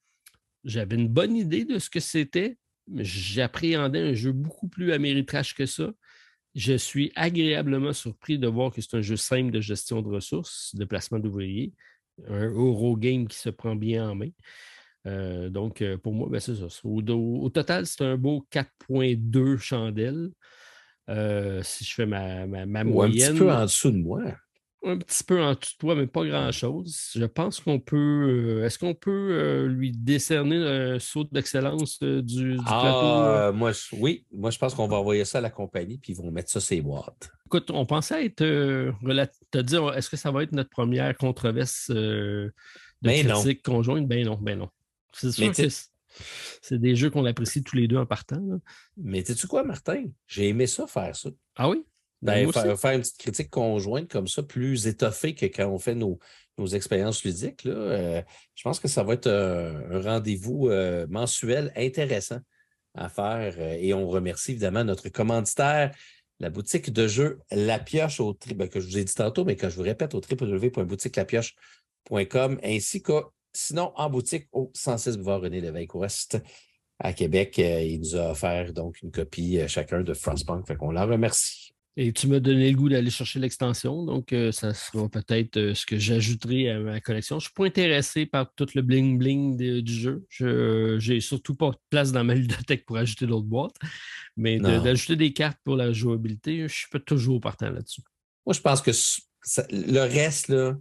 [0.64, 5.54] J'avais une bonne idée de ce que c'était, mais j'appréhendais un jeu beaucoup plus améritrache
[5.54, 5.92] que ça.
[6.54, 10.74] Je suis agréablement surpris de voir que c'est un jeu simple de gestion de ressources,
[10.74, 11.72] de placement d'ouvriers
[12.28, 14.30] un Eurogame qui se prend bien en main.
[15.06, 16.66] Euh, donc, euh, pour moi, ben, c'est ça.
[16.84, 20.30] Au, total, c'est un beau 4.2 chandelles.
[21.08, 23.30] Euh, si je fais ma, ma, moyenne.
[23.30, 24.22] Un petit peu en dessous de moi
[24.84, 27.10] un petit peu en toi, mais pas grand-chose.
[27.14, 27.96] Je pense qu'on peut.
[27.96, 34.24] Euh, est-ce qu'on peut euh, lui décerner un saut d'excellence euh, du, ah, Moi, oui,
[34.32, 36.60] moi je pense qu'on va envoyer ça à la compagnie, puis ils vont mettre ça
[36.60, 37.30] sur les boîtes.
[37.46, 42.52] Écoute, on pensait être te dire est-ce que ça va être notre première controverse de
[43.02, 44.06] ben critique conjointe?
[44.06, 44.68] Ben non, ben non.
[45.12, 45.68] C'est sûr que
[46.62, 48.42] c'est des jeux qu'on apprécie tous les deux en partant.
[48.96, 50.04] Mais sais-tu quoi, Martin?
[50.26, 51.30] J'ai aimé ça faire ça.
[51.56, 51.84] Ah oui?
[52.20, 56.18] Ben, faire, une petite critique conjointe comme ça, plus étoffée que quand on fait nos,
[56.72, 57.62] expériences ludiques.
[57.62, 58.20] Là, euh,
[58.56, 62.40] je pense que ça va être un, rendez-vous euh, mensuel intéressant
[62.94, 63.54] à faire.
[63.58, 65.94] Euh, et on remercie évidemment notre commanditaire,
[66.40, 69.54] la boutique de jeux La Pioche, au ben, que je vous ai dit tantôt, mais
[69.54, 73.22] que je vous répète, au www.boutiquelapioche.com, ainsi que
[73.52, 76.38] sinon en boutique au 106 Boulevard René Lévesque Ouest
[76.98, 77.58] à Québec.
[77.58, 80.66] il nous a offert donc une copie chacun de Frostpunk.
[80.66, 81.72] Fait qu'on la remercie.
[82.00, 85.74] Et tu m'as donné le goût d'aller chercher l'extension, donc euh, ça sera peut-être euh,
[85.74, 87.40] ce que j'ajouterai à ma collection.
[87.40, 90.24] Je ne suis pas intéressé par tout le bling-bling du jeu.
[90.28, 93.74] Je n'ai surtout pas de place dans ma ludothèque pour ajouter d'autres boîtes,
[94.36, 98.02] mais d'ajouter des cartes pour la jouabilité, je ne suis pas toujours partant là-dessus.
[98.46, 98.92] Moi, je pense que
[99.72, 100.76] le reste, là,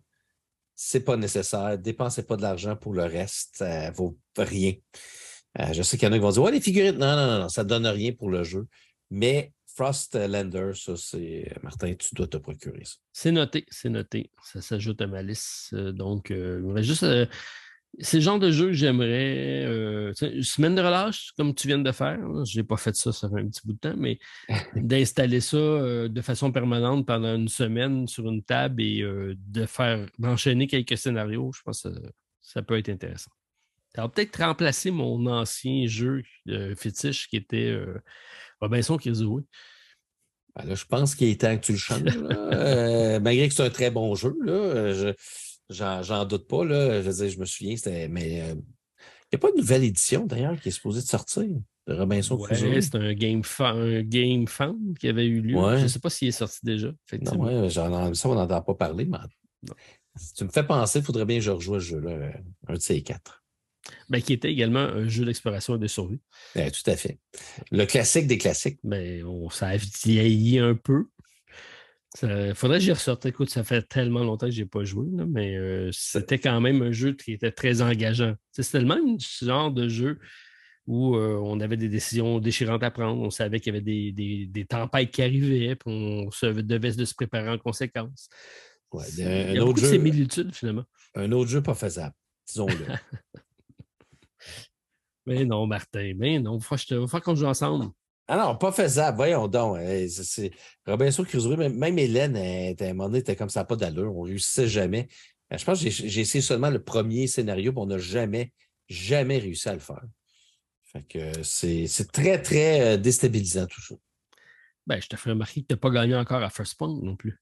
[0.75, 1.79] c'est pas nécessaire.
[1.79, 4.73] Dépensez pas de l'argent pour le reste, ça ne vaut rien.
[5.59, 7.25] Euh, je sais qu'il y en a qui vont dire Ouais, les figurines, non, non,
[7.25, 8.67] non, non ça ne donne rien pour le jeu.
[9.09, 11.53] Mais Frostlander, ça, c'est.
[11.61, 12.95] Martin, tu dois te procurer ça.
[13.13, 14.31] C'est noté, c'est noté.
[14.41, 15.69] Ça s'ajoute à ma liste.
[15.73, 17.03] Euh, donc, euh, juste.
[17.03, 17.27] Euh,
[17.99, 19.63] c'est le genre de jeu que j'aimerais.
[19.65, 22.19] une semaine de relâche, comme tu viens de faire.
[22.43, 24.19] Je n'ai pas fait ça, ça fait un petit bout de temps, mais
[24.75, 30.67] d'installer ça de façon permanente pendant une semaine sur une table et de faire d'enchaîner
[30.67, 31.89] quelques scénarios, je pense que
[32.41, 33.31] ça, peut être intéressant.
[33.95, 36.23] Ça va peut-être remplacer mon ancien jeu
[36.75, 37.73] fétiche qui était
[38.61, 39.43] Robinson Crusoe.
[40.55, 42.01] Ben là, je pense qu'il est temps que tu le changes.
[42.05, 45.13] Euh, malgré que c'est un très bon jeu, là,
[45.69, 46.65] j'en doute pas.
[46.65, 48.07] Là, je veux dire, je me souviens, c'était.
[48.07, 51.45] Mais euh, il n'y a pas une nouvelle édition d'ailleurs qui est supposée de sortir
[51.87, 52.81] de Robinson Crusoe?
[52.81, 55.57] C'est un game, un game fan qui avait eu lieu.
[55.77, 56.91] Je ne sais pas s'il est sorti déjà.
[57.21, 59.17] Non, ouais, ça, on n'entend pas parler, mais
[60.15, 62.31] si tu me fais penser, il faudrait bien que je rejoue ce jeu-là,
[62.67, 63.43] un de ces quatre.
[64.09, 66.19] Ben, qui était également un jeu d'exploration et de survie.
[66.55, 67.19] Ben, tout à fait.
[67.71, 68.79] Le classique des classiques.
[68.83, 71.07] Ben, on, ça a vieilli un peu.
[72.23, 73.25] Il faudrait que j'y ressorte.
[73.25, 76.81] Écoute, ça fait tellement longtemps que je n'ai pas joué, mais euh, c'était quand même
[76.81, 78.33] un jeu qui était très engageant.
[78.51, 80.19] C'était le même genre de jeu
[80.87, 83.21] où euh, on avait des décisions déchirantes à prendre.
[83.21, 87.49] On savait qu'il y avait des, tempêtes qui arrivaient, puis on se, devait se préparer
[87.49, 88.29] en conséquence.
[88.93, 90.85] Ouais, il y a beaucoup de similitudes, finalement.
[91.13, 92.15] Un autre jeu pas faisable,
[92.47, 92.77] disons-le.
[95.27, 97.91] mais non, Martin, mais non, il va falloir qu'on joue ensemble.
[98.29, 99.17] Ah non, pas faisable.
[99.17, 99.77] Voyons donc.
[100.85, 104.15] Robinson Crusoe, même Hélène, à un moment donné, était comme ça, pas d'allure.
[104.15, 105.09] On ne réussissait jamais.
[105.51, 108.53] Je pense que j'ai essayé seulement le premier scénario, mais on n'a jamais,
[108.87, 110.01] jamais réussi à le faire.
[110.83, 113.95] Fait que c'est très, très euh, déstabilisant tout ça.
[114.85, 117.17] Ben, je te fais remarquer que tu n'as pas gagné encore à First Point non
[117.17, 117.41] plus.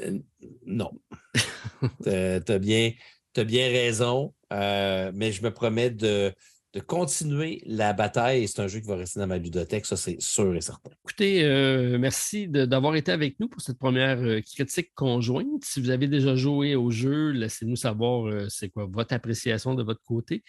[0.00, 0.20] Euh,
[0.64, 0.92] non.
[2.04, 2.92] tu as, bien,
[3.36, 6.32] bien raison, euh, mais je me promets de,
[6.72, 8.46] de continuer la bataille.
[8.46, 10.90] C'est un jeu qui va rester dans ma ludothèque, ça c'est sûr et certain.
[11.04, 15.64] Écoutez, euh, merci d'avoir été avec nous pour cette première euh, critique conjointe.
[15.64, 19.82] Si vous avez déjà joué au jeu, laissez-nous savoir euh, c'est quoi votre appréciation de
[19.82, 20.44] votre côté.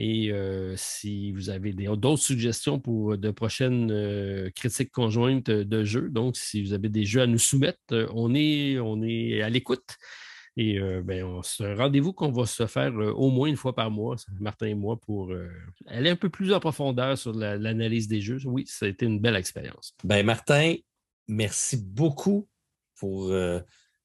[0.00, 0.30] Et
[0.76, 6.72] si vous avez d'autres suggestions pour de prochaines critiques conjointes de jeux, donc si vous
[6.72, 9.96] avez des jeux à nous soumettre, on est à l'écoute.
[10.60, 11.24] Et euh, ben,
[11.76, 14.98] rendez-vous qu'on va se faire euh, au moins une fois par mois, Martin et moi,
[14.98, 15.48] pour euh,
[15.86, 18.40] aller un peu plus en profondeur sur l'analyse des jeux.
[18.44, 19.94] Oui, ça a été une belle expérience.
[20.02, 20.74] Ben, Martin,
[21.28, 22.48] merci beaucoup
[22.96, 23.28] pour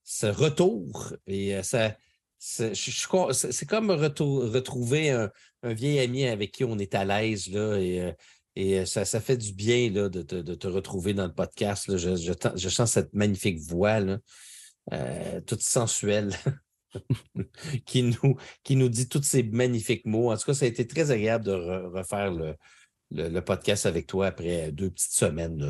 [0.03, 1.15] ce retour.
[1.25, 1.97] Et ça,
[2.38, 5.31] c'est comme retrouver un,
[5.63, 7.49] vieil ami avec qui on est à l'aise.
[7.49, 8.11] et,
[8.55, 11.97] et ça, ça, fait du bien là, de, te retrouver dans le podcast.
[11.97, 13.99] Je, je, sens cette magnifique voix.
[13.99, 14.19] Là.
[14.91, 16.31] Euh, toute sensuelle,
[17.85, 20.31] qui, nous, qui nous dit tous ces magnifiques mots.
[20.31, 24.72] En tout cas, ça a été très agréable de refaire le, podcast avec toi après
[24.72, 25.64] deux petites semaines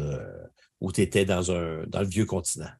[0.82, 2.72] où tu étais dans, un, dans le vieux continent.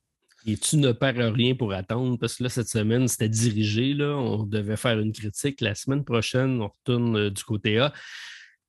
[0.46, 3.94] Et tu ne perds rien pour attendre, parce que là, cette semaine, c'était dirigé.
[3.94, 4.18] Là.
[4.18, 5.62] On devait faire une critique.
[5.62, 7.94] La semaine prochaine, on retourne euh, du côté A.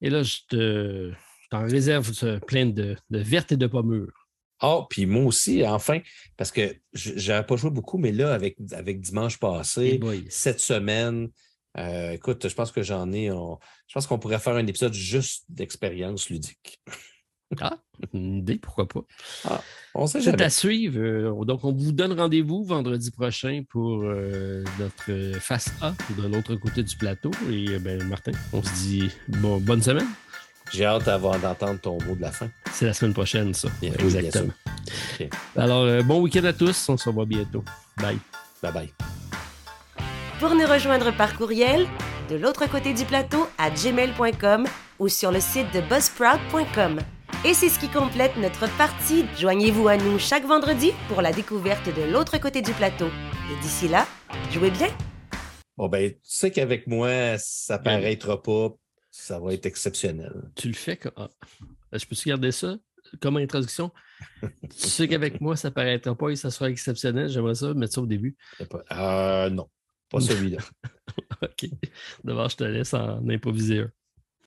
[0.01, 1.13] Et là, je te,
[1.51, 2.13] t'en réserve
[2.47, 4.24] plein de, de vertes et de pommures.
[4.67, 6.01] Ah, puis moi aussi, enfin,
[6.39, 10.01] parce que je n'avais pas joué beaucoup, mais là, avec, avec dimanche passé,
[10.31, 11.29] cette semaine,
[11.77, 13.27] euh, écoute, je pense que j'en ai.
[13.27, 16.81] je pense qu'on pourrait faire un épisode juste d'expérience ludique.
[17.61, 17.77] Ah,
[18.15, 19.03] une idée, pourquoi pas.
[19.45, 19.61] Ah,
[19.95, 20.99] on sait C'est à suivre.
[20.99, 26.57] Euh, donc, on vous donne rendez-vous vendredi prochain pour euh, notre face A de l'autre
[26.57, 27.31] côté du plateau.
[27.51, 30.09] Et ben, Martin, on se dit bon, bonne semaine.
[30.73, 32.49] J'ai hâte d'entendre ton mot de la fin.
[32.73, 33.69] C'est la semaine prochaine, ça.
[33.83, 34.53] Exactement.
[35.57, 36.89] Alors, euh, bon week-end à tous.
[36.89, 37.65] On se revoit bientôt.
[37.99, 38.19] Bye.
[38.63, 38.93] Bye bye.
[40.41, 41.87] Pour nous rejoindre par courriel,
[42.29, 44.67] de l'autre côté du plateau à gmail.com
[44.99, 47.01] ou sur le site de buzzsprout.com.
[47.45, 49.27] Et c'est ce qui complète notre partie.
[49.39, 53.07] Joignez-vous à nous chaque vendredi pour la découverte de l'autre côté du plateau.
[53.53, 54.07] Et d'ici là,
[54.51, 54.89] jouez bien.
[55.77, 58.71] Bon, ben, tu sais qu'avec moi, ça paraîtra pas
[59.15, 60.51] ça va être exceptionnel.
[60.57, 61.13] Tu le fais comme.
[61.17, 61.31] Ah.
[61.93, 62.77] Je peux-tu garder ça
[63.21, 63.93] comme introduction?
[64.43, 67.29] tu sais qu'avec moi, ça ne paraîtra pas et ça sera exceptionnel.
[67.29, 68.37] J'aimerais ça mettre ça au début.
[68.91, 69.71] Euh, non,
[70.11, 70.59] pas celui-là.
[71.43, 71.71] OK.
[72.25, 73.91] D'abord, je te laisse en improviser un.